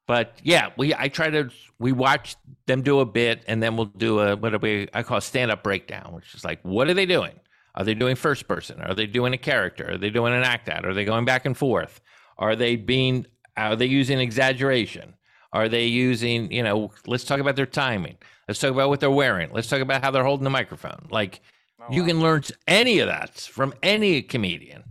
But 0.07 0.39
yeah, 0.43 0.71
we 0.77 0.95
I 0.95 1.09
try 1.09 1.29
to 1.31 1.51
we 1.79 1.93
watch 1.93 2.37
them 2.67 2.83
do 2.83 3.01
a 3.01 3.05
bit, 3.05 3.45
and 3.47 3.63
then 3.63 3.77
we'll 3.77 3.87
do 3.87 4.21
a 4.21 4.37
what 4.37 4.51
do 4.51 4.59
we 4.59 4.89
I 4.95 5.03
call 5.03 5.21
stand 5.21 5.51
up 5.51 5.63
breakdown, 5.63 6.13
which 6.15 6.35
is 6.35 6.45
like, 6.45 6.61
what 6.63 6.89
are 6.89 6.95
they 6.95 7.07
doing? 7.07 7.39
Are 7.75 7.85
they 7.85 7.95
doing 7.95 8.17
first 8.17 8.49
person? 8.49 8.81
Are 8.81 8.95
they 8.95 9.07
doing 9.07 9.35
a 9.35 9.39
character? 9.39 9.93
Are 9.93 9.99
they 9.99 10.11
doing 10.11 10.33
an 10.33 10.43
act 10.43 10.69
out? 10.69 10.87
Are 10.87 10.95
they 10.95 11.05
going 11.05 11.25
back 11.27 11.45
and 11.45 11.57
forth? 11.57 12.01
Are 12.39 12.57
they 12.57 12.77
being? 12.77 13.27
Are 13.57 13.77
they 13.77 13.87
using 13.87 14.19
exaggeration? 14.19 15.15
Are 15.53 15.69
they 15.69 15.87
using? 15.87 16.51
You 16.53 16.63
know, 16.63 16.91
let's 17.07 17.25
talk 17.25 17.41
about 17.41 17.57
their 17.57 17.67
timing. 17.67 18.17
Let's 18.47 18.61
talk 18.61 18.71
about 18.71 18.89
what 18.89 19.01
they're 19.01 19.11
wearing. 19.11 19.51
Let's 19.53 19.69
talk 19.69 19.81
about 19.81 20.03
how 20.03 20.11
they're 20.11 20.25
holding 20.25 20.45
the 20.45 20.51
microphone. 20.51 21.07
Like 21.11 21.41
Oh, 21.81 21.85
you 21.91 22.03
wow. 22.03 22.09
can 22.09 22.21
learn 22.21 22.43
any 22.67 22.99
of 22.99 23.07
that 23.09 23.39
from 23.39 23.73
any 23.83 24.21
comedian. 24.21 24.83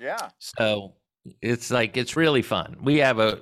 Yeah. 0.00 0.30
So 0.38 0.94
it's 1.40 1.70
like 1.70 1.96
it's 1.96 2.16
really 2.16 2.42
fun. 2.42 2.76
We 2.82 2.98
have 2.98 3.18
a 3.18 3.40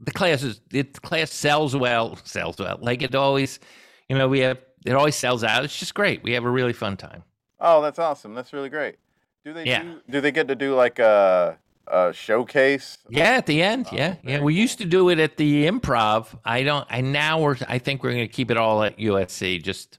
the 0.00 0.10
class 0.12 0.42
is 0.42 0.60
it, 0.72 0.94
the 0.94 1.00
class 1.00 1.32
sells 1.32 1.74
well, 1.74 2.18
sells 2.24 2.58
well. 2.58 2.78
Like 2.80 3.02
it 3.02 3.14
always, 3.14 3.60
you 4.08 4.16
know, 4.18 4.28
we 4.28 4.40
have 4.40 4.58
it 4.84 4.92
always 4.92 5.16
sells 5.16 5.42
out. 5.42 5.64
It's 5.64 5.78
just 5.78 5.94
great. 5.94 6.22
We 6.22 6.32
have 6.32 6.44
a 6.44 6.50
really 6.50 6.72
fun 6.72 6.96
time. 6.96 7.22
Oh, 7.60 7.80
that's 7.82 7.98
awesome. 7.98 8.34
That's 8.34 8.52
really 8.52 8.68
great. 8.68 8.96
Do 9.44 9.52
they 9.52 9.64
Yeah. 9.64 9.82
do, 9.82 10.00
do 10.10 10.20
they 10.20 10.30
get 10.32 10.48
to 10.48 10.54
do 10.54 10.74
like 10.74 10.98
a, 10.98 11.58
a 11.90 12.12
showcase? 12.12 12.98
Yeah, 13.08 13.30
at 13.36 13.46
the 13.46 13.62
end, 13.62 13.86
Oh, 13.92 13.96
yeah, 13.96 14.16
yeah. 14.22 14.40
We 14.40 14.52
cool. 14.54 14.60
used 14.60 14.78
to 14.78 14.84
do 14.84 15.08
it 15.08 15.18
at 15.18 15.36
the 15.36 15.66
Improv. 15.66 16.38
I 16.44 16.62
don't. 16.62 16.86
I 16.90 17.00
now 17.00 17.40
we're. 17.40 17.56
I 17.68 17.78
think 17.78 18.02
we're 18.02 18.12
going 18.12 18.26
to 18.26 18.32
keep 18.32 18.50
it 18.50 18.56
all 18.56 18.82
at 18.82 18.96
USC. 18.98 19.62
Just 19.62 19.98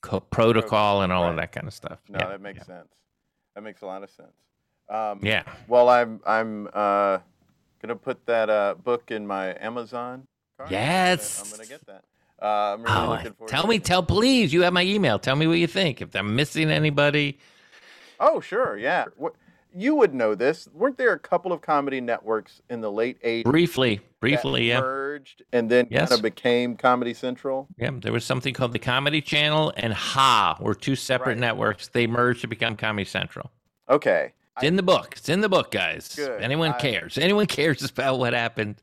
co- 0.00 0.20
protocol 0.20 1.02
and 1.02 1.12
all 1.12 1.28
of 1.28 1.36
that 1.36 1.52
kind 1.52 1.66
of 1.66 1.74
stuff. 1.74 1.98
No, 2.08 2.18
yeah, 2.20 2.28
that 2.28 2.40
makes 2.40 2.64
sense. 2.66 2.88
That 3.54 3.62
makes 3.62 3.82
a 3.82 3.86
lot 3.86 4.02
of 4.02 4.10
sense. 4.10 4.32
Um, 4.88 5.20
Yeah. 5.22 5.42
Well, 5.68 5.88
I'm 5.88 6.20
I'm 6.26 6.68
uh, 6.72 7.18
gonna 7.82 7.96
put 7.96 8.24
that 8.26 8.48
uh, 8.50 8.74
book 8.82 9.10
in 9.10 9.26
my 9.26 9.56
Amazon. 9.60 10.26
Cart. 10.56 10.70
Yes. 10.70 11.42
I'm 11.42 11.50
gonna 11.50 11.68
get 11.68 11.84
that. 11.86 12.04
Uh, 12.40 12.74
I'm 12.74 12.82
really 12.82 12.96
Oh, 12.98 13.10
looking 13.10 13.32
forward. 13.32 13.50
tell 13.50 13.62
to 13.62 13.68
me, 13.68 13.76
it. 13.76 13.84
tell 13.84 14.02
please. 14.02 14.52
You 14.52 14.62
have 14.62 14.72
my 14.74 14.82
email. 14.84 15.18
Tell 15.18 15.36
me 15.36 15.46
what 15.46 15.58
you 15.58 15.66
think. 15.66 16.02
If 16.02 16.14
I'm 16.14 16.36
missing 16.36 16.70
anybody, 16.70 17.38
Oh, 18.20 18.40
sure, 18.40 18.78
yeah. 18.78 19.06
What, 19.16 19.34
you 19.76 19.94
would 19.94 20.14
know 20.14 20.34
this. 20.34 20.68
Weren't 20.72 20.96
there 20.96 21.12
a 21.12 21.18
couple 21.18 21.52
of 21.52 21.60
comedy 21.60 22.00
networks 22.00 22.62
in 22.70 22.80
the 22.80 22.90
late 22.90 23.20
'80s 23.22 23.44
briefly, 23.44 24.00
briefly, 24.20 24.68
yeah. 24.68 24.80
merged 24.80 25.42
and 25.52 25.70
then 25.70 25.86
Yes. 25.90 26.08
kind 26.08 26.18
of 26.18 26.22
became 26.22 26.76
Comedy 26.76 27.12
Central? 27.14 27.68
Yeah, 27.76 27.90
there 27.94 28.12
was 28.12 28.24
something 28.24 28.54
called 28.54 28.72
the 28.72 28.78
Comedy 28.78 29.20
Channel 29.20 29.72
and 29.76 29.92
Ha 29.92 30.56
were 30.60 30.74
two 30.74 30.96
separate 30.96 31.32
Right. 31.34 31.38
networks. 31.38 31.88
They 31.88 32.06
merged 32.06 32.40
to 32.42 32.46
become 32.48 32.76
Comedy 32.76 33.04
Central. 33.04 33.50
Okay. 33.88 34.32
It's 34.56 34.64
in 34.64 34.76
the 34.76 34.82
book. 34.82 35.14
It's 35.18 35.28
in 35.28 35.42
the 35.42 35.48
book, 35.50 35.70
guys. 35.70 36.14
Good. 36.16 36.40
Anyone 36.40 36.72
I- 36.72 36.78
cares? 36.78 37.18
Anyone 37.18 37.46
cares 37.58 37.82
about 37.88 38.18
what 38.18 38.32
happened 38.32 38.80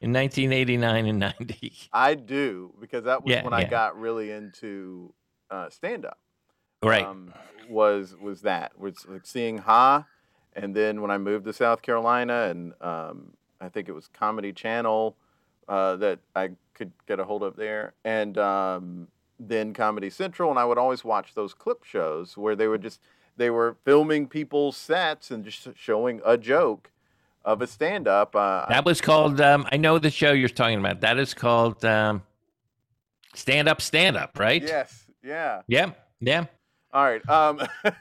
in 0.00 0.12
1989 0.14 1.06
and 1.06 1.18
90? 1.18 1.72
I 1.92 2.14
do 2.14 2.72
because 2.80 3.04
that 3.04 3.22
was 3.22 3.30
Yeah, 3.34 3.44
when 3.44 3.52
I 3.52 3.64
got 3.64 3.98
really 4.00 4.30
into 4.30 5.12
uh, 5.50 5.68
stand 5.68 6.06
up. 6.06 6.18
Right. 6.82 7.04
Um, 7.04 7.32
was 7.68 8.14
was 8.20 8.42
that 8.42 8.78
was 8.78 9.06
like 9.08 9.24
seeing 9.26 9.58
Ha, 9.58 10.06
and 10.54 10.74
then 10.74 11.00
when 11.00 11.10
I 11.10 11.18
moved 11.18 11.44
to 11.46 11.52
South 11.52 11.82
Carolina, 11.82 12.48
and 12.50 12.72
um, 12.80 13.32
I 13.60 13.68
think 13.68 13.88
it 13.88 13.92
was 13.92 14.08
Comedy 14.08 14.52
Channel 14.52 15.16
uh, 15.68 15.96
that 15.96 16.20
I 16.34 16.50
could 16.74 16.92
get 17.06 17.20
a 17.20 17.24
hold 17.24 17.42
of 17.42 17.56
there, 17.56 17.94
and 18.04 18.36
um, 18.38 19.08
then 19.38 19.72
Comedy 19.72 20.10
Central, 20.10 20.50
and 20.50 20.58
I 20.58 20.64
would 20.64 20.78
always 20.78 21.04
watch 21.04 21.34
those 21.34 21.54
clip 21.54 21.84
shows 21.84 22.36
where 22.36 22.56
they 22.56 22.68
would 22.68 22.82
just 22.82 23.00
they 23.36 23.50
were 23.50 23.76
filming 23.84 24.28
people's 24.28 24.76
sets 24.76 25.30
and 25.30 25.44
just 25.44 25.68
showing 25.76 26.20
a 26.24 26.36
joke 26.36 26.90
of 27.44 27.60
a 27.60 27.66
stand 27.66 28.08
up. 28.08 28.34
Uh, 28.34 28.66
that 28.68 28.84
was 28.84 29.00
called, 29.00 29.40
um, 29.40 29.66
I 29.70 29.76
know 29.76 29.98
the 29.98 30.10
show 30.10 30.32
you're 30.32 30.48
talking 30.48 30.78
about. 30.78 31.00
That 31.00 31.18
is 31.18 31.34
called 31.34 31.84
um, 31.84 32.22
Stand 33.34 33.68
Up, 33.68 33.82
Stand 33.82 34.16
Up, 34.16 34.38
right? 34.38 34.62
yes, 34.62 35.04
yeah. 35.22 35.62
Yeah. 35.66 35.90
Yeah. 36.20 36.46
All 36.92 37.04
right. 37.04 37.28
Um, 37.28 37.60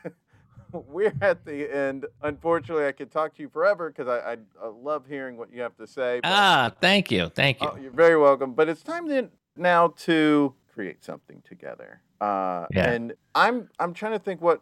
we're 0.88 1.14
at 1.22 1.46
the 1.46 1.74
end. 1.76 2.06
Unfortunately, 2.22 2.86
I 2.86 2.92
could 2.92 3.12
talk 3.12 3.36
to 3.36 3.42
you 3.42 3.50
forever 3.50 3.90
because 3.90 4.08
I, 4.08 4.34
I, 4.34 4.38
I 4.62 4.68
love 4.68 5.06
hearing 5.08 5.38
what 5.38 5.52
you 5.54 5.62
have 5.62 5.76
to 5.78 5.88
say. 5.88 6.20
but- 6.24 6.30
Ah, 6.30 6.72
thank 6.82 7.12
you. 7.12 7.30
Thank 7.30 7.62
you. 7.62 7.70
Oh, 7.72 7.78
you're 7.78 7.92
very 7.92 8.18
welcome. 8.18 8.54
But 8.54 8.70
it's 8.70 8.84
time 8.84 9.08
then 9.08 9.30
now 9.56 9.90
to 10.00 10.54
create 10.74 11.04
something 11.04 11.42
together. 11.48 12.02
Uh, 12.20 12.66
Yeah. 12.72 12.90
And 12.90 13.14
I'm 13.36 13.70
I'm 13.80 13.94
trying 13.94 14.14
to 14.14 14.20
think 14.20 14.42
what 14.42 14.62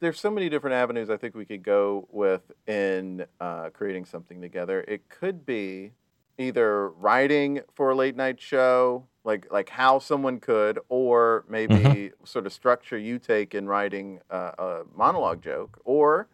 there's 0.00 0.18
so 0.20 0.30
many 0.30 0.48
different 0.48 0.74
avenues 0.74 1.10
I 1.10 1.16
think 1.16 1.34
we 1.34 1.44
could 1.44 1.62
go 1.62 2.06
with 2.10 2.42
in 2.66 3.24
uh, 3.40 3.70
creating 3.70 4.04
something 4.04 4.40
together. 4.40 4.84
It 4.88 5.08
could 5.08 5.44
be 5.46 5.92
either 6.38 6.90
writing 6.90 7.60
for 7.74 7.90
a 7.90 7.94
late 7.94 8.16
night 8.16 8.40
show, 8.40 9.06
like 9.28 9.46
like 9.52 9.68
how 9.68 9.98
someone 10.00 10.40
could, 10.40 10.80
or 10.88 11.44
maybe 11.48 11.74
Mm-hmm. 11.74 12.24
sort 12.24 12.46
of 12.46 12.52
structure 12.52 12.98
you 12.98 13.18
take 13.18 13.54
in 13.54 13.68
writing 13.68 14.20
uh, 14.30 14.52
a 14.58 14.80
monologue 14.96 15.42
joke, 15.42 15.80
or 15.84 16.26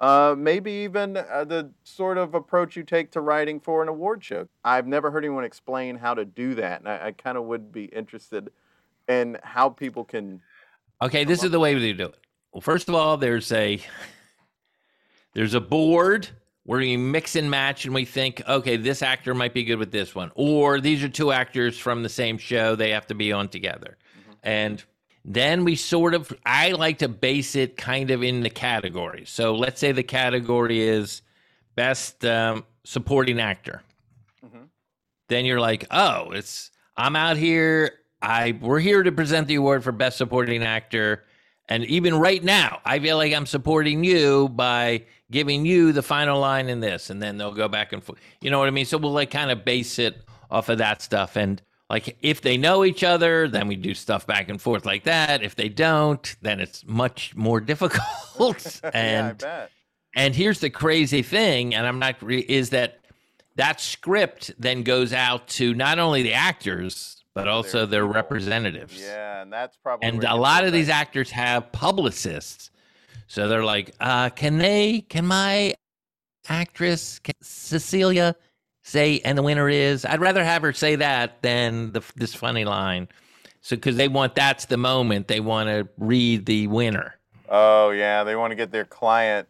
uh, 0.00 0.34
maybe 0.38 0.70
even 0.70 1.16
uh, 1.16 1.44
the 1.44 1.70
sort 1.82 2.16
of 2.16 2.34
approach 2.34 2.76
you 2.76 2.84
take 2.84 3.10
to 3.10 3.20
writing 3.20 3.58
for 3.60 3.82
an 3.82 3.88
award 3.88 4.22
show. 4.22 4.48
I've 4.64 4.86
never 4.86 5.10
heard 5.10 5.24
anyone 5.24 5.44
explain 5.44 5.96
how 5.96 6.14
to 6.14 6.24
do 6.24 6.54
that, 6.54 6.80
and 6.80 6.88
I, 6.88 7.08
I 7.08 7.12
kind 7.12 7.36
of 7.36 7.44
would 7.44 7.72
be 7.72 7.86
interested 7.86 8.50
in 9.08 9.38
how 9.42 9.68
people 9.68 10.04
can. 10.04 10.40
Okay, 11.02 11.24
this 11.24 11.42
is 11.42 11.50
the 11.50 11.60
way 11.60 11.74
we 11.74 11.92
do 11.92 12.06
it. 12.06 12.14
Well, 12.52 12.60
first 12.60 12.88
of 12.88 12.94
all, 12.94 13.16
there's 13.16 13.50
a 13.52 13.80
there's 15.34 15.54
a 15.54 15.60
board 15.60 16.28
where 16.66 16.80
you 16.80 16.98
mix 16.98 17.36
and 17.36 17.48
match, 17.48 17.84
and 17.84 17.94
we 17.94 18.04
think, 18.04 18.42
okay, 18.46 18.76
this 18.76 19.00
actor 19.00 19.34
might 19.34 19.54
be 19.54 19.64
good 19.64 19.78
with 19.78 19.92
this 19.92 20.14
one, 20.14 20.32
or 20.34 20.80
these 20.80 21.02
are 21.02 21.08
two 21.08 21.32
actors 21.32 21.78
from 21.78 22.02
the 22.02 22.08
same 22.08 22.36
show; 22.36 22.74
they 22.76 22.90
have 22.90 23.06
to 23.06 23.14
be 23.14 23.32
on 23.32 23.48
together, 23.48 23.96
and 24.42 24.84
then 25.24 25.64
we 25.64 25.74
sort 25.74 26.14
of 26.14 26.32
I 26.44 26.72
like 26.72 26.98
to 26.98 27.08
base 27.08 27.56
it 27.56 27.76
kind 27.76 28.10
of 28.10 28.22
in 28.22 28.42
the 28.42 28.50
category. 28.50 29.24
So 29.26 29.54
let's 29.54 29.80
say 29.80 29.92
the 29.92 30.02
category 30.02 30.80
is 30.82 31.22
best 31.74 32.24
um, 32.24 32.64
supporting 32.84 33.40
actor. 33.40 33.82
Mhm. 34.44 34.68
Then 35.28 35.44
you're 35.44 35.60
like, 35.60 35.86
oh, 35.90 36.30
it's 36.30 36.70
I'm 36.96 37.16
out 37.16 37.36
here. 37.36 37.92
I 38.22 38.56
we're 38.60 38.80
here 38.80 39.02
to 39.02 39.12
present 39.12 39.48
the 39.48 39.56
award 39.56 39.84
for 39.84 39.92
best 39.92 40.16
supporting 40.18 40.62
actor. 40.62 41.24
And 41.68 41.84
even 41.86 42.14
right 42.14 42.42
now, 42.44 42.80
I 42.84 43.00
feel 43.00 43.16
like 43.16 43.34
I'm 43.34 43.46
supporting 43.46 44.04
you 44.04 44.48
by 44.50 45.04
giving 45.30 45.66
you 45.66 45.92
the 45.92 46.02
final 46.02 46.40
line 46.40 46.68
in 46.68 46.80
this, 46.80 47.10
and 47.10 47.22
then 47.22 47.36
they'll 47.36 47.52
go 47.54 47.68
back 47.68 47.92
and 47.92 48.02
forth. 48.02 48.18
You 48.40 48.50
know 48.50 48.58
what 48.58 48.68
I 48.68 48.70
mean? 48.70 48.86
So 48.86 48.98
we'll 48.98 49.12
like 49.12 49.30
kind 49.30 49.50
of 49.50 49.64
base 49.64 49.98
it 49.98 50.22
off 50.50 50.68
of 50.68 50.78
that 50.78 51.02
stuff. 51.02 51.36
And 51.36 51.60
like 51.90 52.16
if 52.20 52.40
they 52.40 52.56
know 52.56 52.84
each 52.84 53.04
other, 53.04 53.48
then 53.48 53.68
we 53.68 53.76
do 53.76 53.94
stuff 53.94 54.26
back 54.26 54.48
and 54.48 54.60
forth 54.60 54.84
like 54.86 55.04
that. 55.04 55.42
If 55.42 55.54
they 55.56 55.68
don't, 55.68 56.36
then 56.42 56.60
it's 56.60 56.84
much 56.86 57.34
more 57.34 57.60
difficult. 57.72 58.00
yeah, 58.84 58.90
I 58.92 58.98
and 58.98 59.38
bet. 59.38 59.70
and 60.14 60.34
here's 60.34 60.60
the 60.60 60.70
crazy 60.70 61.22
thing, 61.22 61.74
and 61.74 61.86
I'm 61.86 61.98
not 61.98 62.22
re- 62.22 62.44
is 62.48 62.70
that 62.70 63.00
that 63.56 63.80
script 63.80 64.52
then 64.58 64.82
goes 64.82 65.12
out 65.12 65.48
to 65.48 65.72
not 65.74 65.98
only 65.98 66.22
the 66.22 66.34
actors 66.34 67.12
but 67.34 67.48
also 67.48 67.84
their 67.84 68.02
people. 68.02 68.14
representatives. 68.14 68.98
Yeah, 68.98 69.42
and 69.42 69.52
that's 69.52 69.76
probably 69.76 70.08
And 70.08 70.24
a 70.24 70.34
lot 70.34 70.64
of 70.64 70.72
these 70.72 70.88
actors 70.88 71.30
have 71.32 71.70
publicists. 71.70 72.70
So 73.26 73.48
they're 73.48 73.64
like, 73.64 73.94
uh, 74.00 74.30
can 74.30 74.58
they, 74.58 75.02
can 75.08 75.26
my 75.26 75.74
actress 76.48 77.20
Cecilia 77.42 78.36
say, 78.82 79.20
and 79.24 79.36
the 79.36 79.42
winner 79.42 79.68
is. 79.68 80.04
I'd 80.04 80.20
rather 80.20 80.44
have 80.44 80.62
her 80.62 80.72
say 80.72 80.96
that 80.96 81.42
than 81.42 81.92
the, 81.92 82.02
this 82.14 82.34
funny 82.34 82.64
line. 82.64 83.08
So, 83.60 83.74
because 83.74 83.96
they 83.96 84.08
want 84.08 84.36
that's 84.36 84.66
the 84.66 84.76
moment 84.76 85.26
they 85.26 85.40
want 85.40 85.68
to 85.68 85.88
read 85.98 86.46
the 86.46 86.68
winner. 86.68 87.16
Oh 87.48 87.90
yeah, 87.90 88.22
they 88.22 88.36
want 88.36 88.52
to 88.52 88.54
get 88.54 88.70
their 88.70 88.84
client 88.84 89.48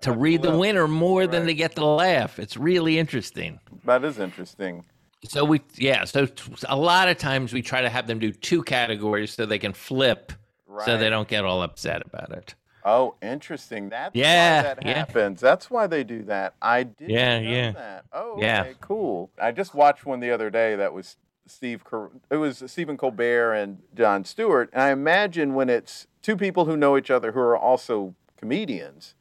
to 0.00 0.12
read 0.12 0.42
the 0.42 0.56
winner 0.58 0.88
more 0.88 1.20
right. 1.20 1.30
than 1.30 1.46
to 1.46 1.54
get 1.54 1.76
the 1.76 1.84
laugh. 1.84 2.40
It's 2.40 2.56
really 2.56 2.98
interesting. 2.98 3.60
That 3.84 4.04
is 4.04 4.18
interesting. 4.18 4.84
So 5.28 5.44
we 5.44 5.60
yeah, 5.76 6.04
so 6.04 6.26
a 6.68 6.76
lot 6.76 7.08
of 7.08 7.16
times 7.16 7.52
we 7.52 7.62
try 7.62 7.80
to 7.80 7.88
have 7.88 8.08
them 8.08 8.18
do 8.18 8.32
two 8.32 8.62
categories 8.64 9.32
so 9.32 9.46
they 9.46 9.58
can 9.58 9.72
flip 9.72 10.32
right. 10.66 10.84
so 10.84 10.98
they 10.98 11.08
don't 11.08 11.28
get 11.28 11.44
all 11.44 11.62
upset 11.62 12.02
about 12.04 12.32
it. 12.32 12.56
Oh, 12.84 13.14
interesting. 13.22 13.88
That's 13.90 14.14
yeah, 14.14 14.62
that 14.62 14.84
yeah. 14.84 14.98
happens. 14.98 15.40
That's 15.40 15.70
why 15.70 15.86
they 15.86 16.04
do 16.04 16.22
that. 16.24 16.54
I 16.60 16.84
didn't 16.84 17.10
yeah, 17.10 17.40
know 17.40 17.50
yeah. 17.50 17.70
that. 17.72 18.04
Oh, 18.12 18.32
okay, 18.32 18.42
yeah. 18.42 18.72
cool. 18.80 19.30
I 19.40 19.52
just 19.52 19.74
watched 19.74 20.04
one 20.04 20.20
the 20.20 20.30
other 20.30 20.50
day 20.50 20.76
that 20.76 20.92
was 20.92 21.16
Steve 21.46 21.82
it 22.30 22.36
was 22.36 22.62
Stephen 22.66 22.96
Colbert 22.96 23.54
and 23.54 23.78
Jon 23.94 24.24
Stewart. 24.24 24.70
And 24.72 24.82
I 24.82 24.90
imagine 24.90 25.54
when 25.54 25.68
it's 25.68 26.06
two 26.22 26.36
people 26.36 26.64
who 26.64 26.76
know 26.76 26.96
each 26.96 27.10
other 27.10 27.32
who 27.32 27.40
are 27.40 27.56
also 27.56 28.14
comedians, 28.36 29.14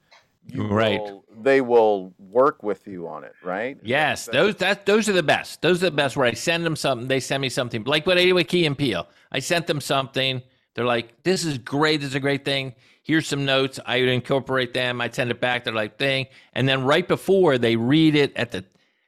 right. 0.55 0.99
Will, 0.99 1.25
they 1.41 1.61
will 1.61 2.13
work 2.17 2.63
with 2.63 2.87
you 2.87 3.07
on 3.07 3.23
it, 3.23 3.33
right? 3.43 3.77
Yes, 3.83 4.27
those 4.27 4.55
that 4.57 4.85
those 4.85 5.09
are 5.09 5.13
the 5.13 5.23
best. 5.23 5.61
Those 5.61 5.83
are 5.83 5.87
the 5.87 5.95
best. 5.95 6.15
Where 6.15 6.27
I 6.27 6.33
send 6.33 6.65
them 6.65 6.75
something, 6.75 7.07
they 7.07 7.19
send 7.19 7.41
me 7.41 7.49
something. 7.49 7.83
Like 7.83 8.05
what 8.05 8.17
I 8.17 8.25
did 8.25 8.33
with 8.33 8.47
Key 8.47 8.65
and 8.65 8.77
Peele. 8.77 9.07
I 9.31 9.39
sent 9.39 9.67
them 9.67 9.81
something. 9.81 10.41
They're 10.73 10.85
like, 10.85 11.23
"This 11.23 11.43
is 11.43 11.57
great. 11.57 12.01
This 12.01 12.09
is 12.09 12.15
a 12.15 12.19
great 12.19 12.45
thing. 12.45 12.75
Here's 13.11 13.27
some 13.27 13.43
notes. 13.43 13.77
I 13.85 13.99
would 13.99 14.07
incorporate 14.07 14.73
them. 14.73 15.01
I'd 15.01 15.13
send 15.13 15.31
it 15.31 15.41
back. 15.41 15.65
They're 15.65 15.73
like, 15.73 15.97
"Thing." 15.97 16.27
And 16.53 16.65
then 16.65 16.85
right 16.85 17.05
before 17.05 17.57
they 17.57 17.75
read 17.75 18.15
it 18.15 18.31
at 18.37 18.51
the 18.51 18.63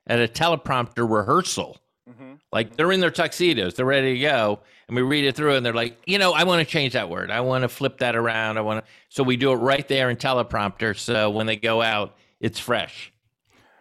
at 0.05 0.19
a 0.19 0.27
teleprompter 0.27 1.09
rehearsal, 1.09 1.77
mm-hmm. 2.09 2.33
like 2.51 2.75
they're 2.75 2.91
in 2.91 2.99
their 2.99 3.11
tuxedos, 3.11 3.75
they're 3.75 3.85
ready 3.85 4.15
to 4.15 4.19
go, 4.19 4.59
and 4.89 4.97
we 4.97 5.03
read 5.03 5.23
it 5.23 5.37
through, 5.37 5.55
and 5.55 5.65
they're 5.65 5.71
like, 5.71 6.01
"You 6.05 6.17
know, 6.17 6.33
I 6.33 6.43
want 6.43 6.59
to 6.59 6.69
change 6.69 6.91
that 6.91 7.09
word. 7.09 7.31
I 7.31 7.39
want 7.39 7.61
to 7.61 7.69
flip 7.69 7.99
that 7.99 8.17
around. 8.17 8.57
I 8.57 8.61
want 8.61 8.83
to." 8.83 8.91
So 9.07 9.23
we 9.23 9.37
do 9.37 9.53
it 9.53 9.55
right 9.55 9.87
there 9.87 10.09
in 10.09 10.17
teleprompter. 10.17 10.97
So 10.97 11.29
when 11.29 11.45
they 11.45 11.55
go 11.55 11.81
out, 11.81 12.17
it's 12.41 12.59
fresh. 12.59 13.13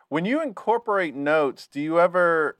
When 0.08 0.24
you 0.24 0.40
incorporate 0.40 1.16
notes, 1.16 1.66
do 1.66 1.80
you 1.80 1.98
ever 1.98 2.58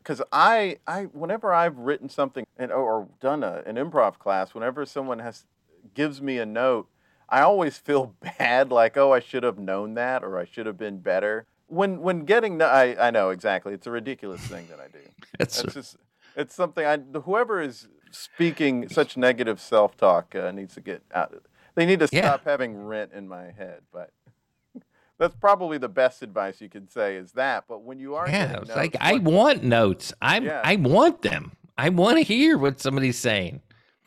because 0.00 0.20
I, 0.30 0.76
I, 0.86 1.04
whenever 1.04 1.54
I've 1.54 1.78
written 1.78 2.10
something 2.10 2.44
and, 2.58 2.70
or 2.70 3.08
done 3.22 3.42
a, 3.42 3.62
an 3.64 3.76
improv 3.76 4.18
class, 4.18 4.52
whenever 4.52 4.84
someone 4.84 5.18
has 5.20 5.46
gives 5.92 6.22
me 6.22 6.38
a 6.38 6.46
note, 6.46 6.88
I 7.28 7.40
always 7.42 7.78
feel 7.78 8.14
bad, 8.38 8.70
like, 8.70 8.96
oh, 8.96 9.12
I 9.12 9.20
should 9.20 9.42
have 9.42 9.58
known 9.58 9.94
that, 9.94 10.22
or 10.22 10.38
I 10.38 10.44
should 10.44 10.66
have 10.66 10.78
been 10.78 10.98
better. 10.98 11.46
When 11.66 12.00
when 12.00 12.24
getting, 12.24 12.58
no, 12.58 12.66
I, 12.66 13.08
I 13.08 13.10
know 13.10 13.30
exactly. 13.30 13.74
It's 13.74 13.86
a 13.86 13.90
ridiculous 13.90 14.40
thing 14.42 14.68
that 14.68 14.80
I 14.80 14.88
do. 14.88 14.98
it's, 15.40 15.60
it's 15.64 15.74
just, 15.74 15.96
it's 16.36 16.54
something. 16.54 16.84
I 16.84 16.98
whoever 17.20 17.60
is 17.60 17.88
speaking 18.10 18.88
such 18.88 19.16
negative 19.16 19.60
self 19.60 19.96
talk 19.96 20.34
uh, 20.34 20.52
needs 20.52 20.74
to 20.74 20.80
get 20.80 21.02
out. 21.12 21.34
They 21.74 21.86
need 21.86 22.00
to 22.00 22.06
stop 22.06 22.42
yeah. 22.44 22.50
having 22.50 22.76
rent 22.76 23.12
in 23.12 23.26
my 23.26 23.50
head, 23.50 23.80
but 23.92 24.10
that's 25.18 25.34
probably 25.34 25.78
the 25.78 25.88
best 25.88 26.22
advice 26.22 26.60
you 26.60 26.68
can 26.68 26.88
say 26.88 27.16
is 27.16 27.32
that. 27.32 27.64
But 27.66 27.82
when 27.82 27.98
you 27.98 28.14
are 28.14 28.28
yeah, 28.28 28.52
notes, 28.52 28.70
like 28.76 28.96
I 29.00 29.18
want 29.18 29.64
notes. 29.64 30.12
I 30.22 30.38
yeah. 30.38 30.60
I 30.62 30.76
want 30.76 31.22
them. 31.22 31.52
I 31.76 31.88
want 31.88 32.18
to 32.18 32.22
hear 32.22 32.56
what 32.56 32.80
somebody's 32.80 33.18
saying. 33.18 33.62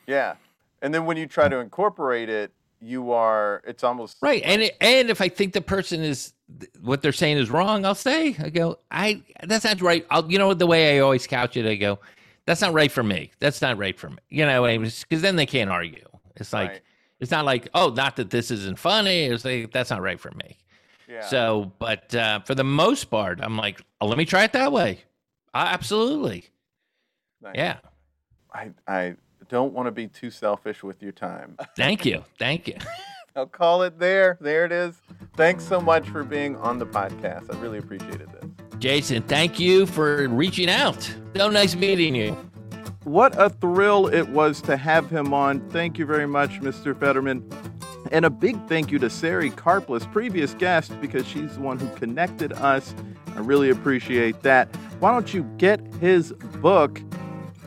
Yeah, 0.06 0.36
and 0.82 0.94
then 0.94 1.06
when 1.06 1.18
you 1.18 1.26
try 1.26 1.48
to 1.50 1.58
incorporate 1.60 2.30
it, 2.30 2.52
you 2.80 3.12
are 3.12 3.62
it's 3.66 3.84
almost 3.84 4.18
right. 4.22 4.42
And 4.46 4.64
it, 4.64 4.78
and 4.82 5.10
if 5.10 5.22
I 5.22 5.30
think 5.30 5.54
the 5.54 5.62
person 5.62 6.02
is 6.02 6.34
what 6.82 7.02
they're 7.02 7.12
saying 7.12 7.38
is 7.38 7.50
wrong, 7.50 7.86
I'll 7.86 7.96
say 7.96 8.36
I 8.40 8.50
go 8.50 8.80
I 8.92 9.24
that's 9.44 9.66
not 9.66 9.82
right. 9.82 10.06
I'll 10.10 10.32
you 10.32 10.38
know 10.38 10.54
the 10.54 10.68
way 10.68 10.98
I 10.98 11.00
always 11.00 11.26
couch 11.28 11.58
it. 11.58 11.66
I 11.66 11.76
go 11.76 12.00
that's 12.46 12.62
not 12.62 12.74
right 12.74 12.92
for 12.92 13.04
me. 13.04 13.32
That's 13.40 13.62
not 13.62 13.78
right 13.78 13.98
for 13.98 14.10
me. 14.10 14.18
You 14.30 14.46
know, 14.46 14.64
because 14.80 15.22
then 15.22 15.36
they 15.36 15.46
can't 15.46 15.70
argue. 15.70 16.08
It's 16.36 16.54
like. 16.54 16.70
Right. 16.70 16.82
It's 17.20 17.32
not 17.32 17.46
like, 17.46 17.68
oh, 17.74 17.90
not 17.90 18.16
that 18.18 18.30
this 18.30 18.52
isn't 18.52 18.78
funny. 18.78 19.24
It's 19.24 19.44
like 19.44 19.72
that's 19.72 19.90
not 19.90 20.04
right 20.04 20.20
for 20.20 20.30
me. 20.36 20.56
Yeah. 21.10 21.26
So, 21.26 21.72
but 21.80 22.14
uh, 22.14 22.42
for 22.42 22.54
the 22.54 22.64
most 22.64 23.06
part, 23.06 23.40
I'm 23.42 23.58
like, 23.58 23.82
oh, 24.02 24.06
let 24.06 24.20
me 24.20 24.26
try 24.26 24.44
it 24.44 24.54
that 24.54 24.72
way. 24.72 25.00
Uh, 25.52 25.66
absolutely. 25.70 26.46
Nice. 27.42 27.56
Yeah. 27.56 27.78
I 28.54 28.70
I 28.88 29.16
don't 29.50 29.74
want 29.74 29.88
to 29.88 29.92
be 29.92 30.08
too 30.08 30.32
selfish 30.32 30.84
with 30.84 31.02
your 31.02 31.12
time. 31.12 31.58
Thank 31.76 32.06
you. 32.06 32.24
Thank 32.40 32.68
you. 32.68 32.78
I'll 33.36 33.46
call 33.46 33.84
it 33.84 34.00
there. 34.00 34.38
There 34.42 34.66
it 34.66 34.72
is. 34.72 34.96
Thanks 35.36 35.64
so 35.64 35.80
much 35.80 36.10
for 36.10 36.24
being 36.24 36.56
on 36.58 36.80
the 36.80 36.88
podcast. 36.88 37.54
I 37.54 37.60
really 37.62 37.78
appreciated 37.78 38.30
this. 38.32 38.50
Jason, 38.80 39.24
thank 39.24 39.60
you 39.60 39.86
for 39.86 40.28
reaching 40.28 40.70
out. 40.70 41.14
So 41.36 41.50
nice 41.50 41.76
meeting 41.76 42.16
you. 42.16 42.36
What 43.04 43.40
a 43.40 43.50
thrill 43.50 44.08
it 44.08 44.28
was 44.30 44.62
to 44.64 44.76
have 44.76 45.10
him 45.10 45.34
on. 45.34 45.68
Thank 45.70 45.98
you 45.98 46.06
very 46.06 46.28
much, 46.28 46.60
Mr. 46.62 47.00
Federman. 47.00 47.48
And 48.12 48.26
a 48.26 48.30
big 48.30 48.68
thank 48.68 48.92
you 48.92 49.00
to 49.00 49.10
Sari 49.10 49.52
Karplus, 49.52 50.12
previous 50.12 50.54
guest, 50.56 51.00
because 51.00 51.28
she's 51.28 51.56
the 51.56 51.62
one 51.62 51.80
who 51.80 51.88
connected 51.96 52.54
us. 52.54 52.94
I 53.36 53.40
really 53.40 53.70
appreciate 53.70 54.42
that. 54.42 54.74
Why 55.00 55.12
don't 55.12 55.34
you 55.34 55.44
get 55.58 55.80
his 55.96 56.34
book, 56.60 57.02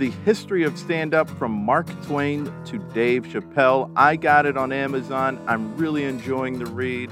The 0.01 0.11
History 0.25 0.63
of 0.63 0.79
Stand 0.79 1.13
Up 1.13 1.29
from 1.29 1.53
Mark 1.53 1.87
Twain 2.07 2.51
to 2.65 2.79
Dave 2.95 3.25
Chappelle? 3.25 3.93
I 3.95 4.17
got 4.17 4.47
it 4.47 4.57
on 4.57 4.73
Amazon. 4.73 5.39
I'm 5.47 5.77
really 5.77 6.05
enjoying 6.05 6.59
the 6.59 6.65
read. 6.65 7.11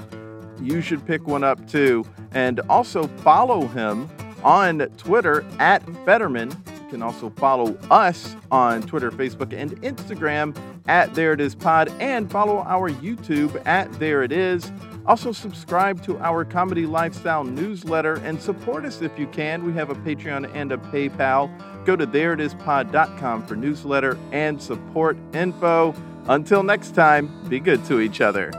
You 0.59 0.81
should 0.81 1.05
pick 1.05 1.27
one 1.27 1.43
up 1.43 1.69
too. 1.69 2.03
And 2.31 2.59
also 2.61 3.05
follow 3.17 3.67
him 3.67 4.09
on 4.43 4.79
Twitter 4.97 5.45
at 5.59 5.87
Federman. 6.03 6.49
You 6.49 6.89
can 6.89 7.03
also 7.03 7.29
follow 7.29 7.77
us 7.91 8.35
on 8.49 8.81
Twitter, 8.81 9.11
Facebook, 9.11 9.53
and 9.53 9.79
Instagram 9.83 10.57
at 10.87 11.13
There 11.13 11.33
It 11.33 11.41
Is 11.41 11.53
Pod, 11.53 11.89
and 11.99 12.31
follow 12.31 12.63
our 12.63 12.89
YouTube 12.89 13.61
at 13.67 13.93
There 13.99 14.23
It 14.23 14.31
Is. 14.31 14.71
Also, 15.05 15.31
subscribe 15.31 16.03
to 16.03 16.17
our 16.19 16.43
comedy 16.43 16.87
lifestyle 16.87 17.43
newsletter 17.43 18.15
and 18.23 18.41
support 18.41 18.83
us 18.85 19.01
if 19.03 19.17
you 19.17 19.27
can. 19.27 19.63
We 19.63 19.73
have 19.73 19.91
a 19.91 19.95
Patreon 19.95 20.51
and 20.55 20.71
a 20.71 20.77
PayPal. 20.77 21.51
Go 21.89 21.95
to 21.95 22.05
thereitispod.com 22.05 23.47
for 23.47 23.55
newsletter 23.55 24.15
and 24.31 24.61
support 24.61 25.17
info. 25.33 25.95
Until 26.27 26.61
next 26.61 26.93
time, 26.93 27.31
be 27.49 27.59
good 27.59 27.83
to 27.85 27.99
each 27.99 28.21
other. 28.21 28.51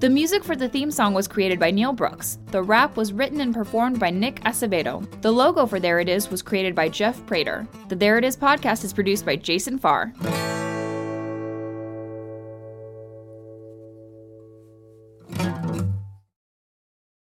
The 0.00 0.10
music 0.10 0.44
for 0.44 0.54
the 0.54 0.68
theme 0.68 0.90
song 0.90 1.14
was 1.14 1.26
created 1.26 1.58
by 1.58 1.70
Neil 1.70 1.94
Brooks. 1.94 2.38
The 2.48 2.62
rap 2.62 2.98
was 2.98 3.14
written 3.14 3.40
and 3.40 3.54
performed 3.54 3.98
by 3.98 4.10
Nick 4.10 4.42
Acevedo. 4.42 5.08
The 5.22 5.32
logo 5.32 5.64
for 5.64 5.80
There 5.80 5.98
It 5.98 6.10
Is 6.10 6.30
was 6.30 6.42
created 6.42 6.74
by 6.74 6.90
Jeff 6.90 7.24
Prater. 7.24 7.66
The 7.88 7.96
There 7.96 8.18
It 8.18 8.24
Is 8.24 8.36
podcast 8.36 8.84
is 8.84 8.92
produced 8.92 9.24
by 9.24 9.36
Jason 9.36 9.78
Farr. 9.78 10.12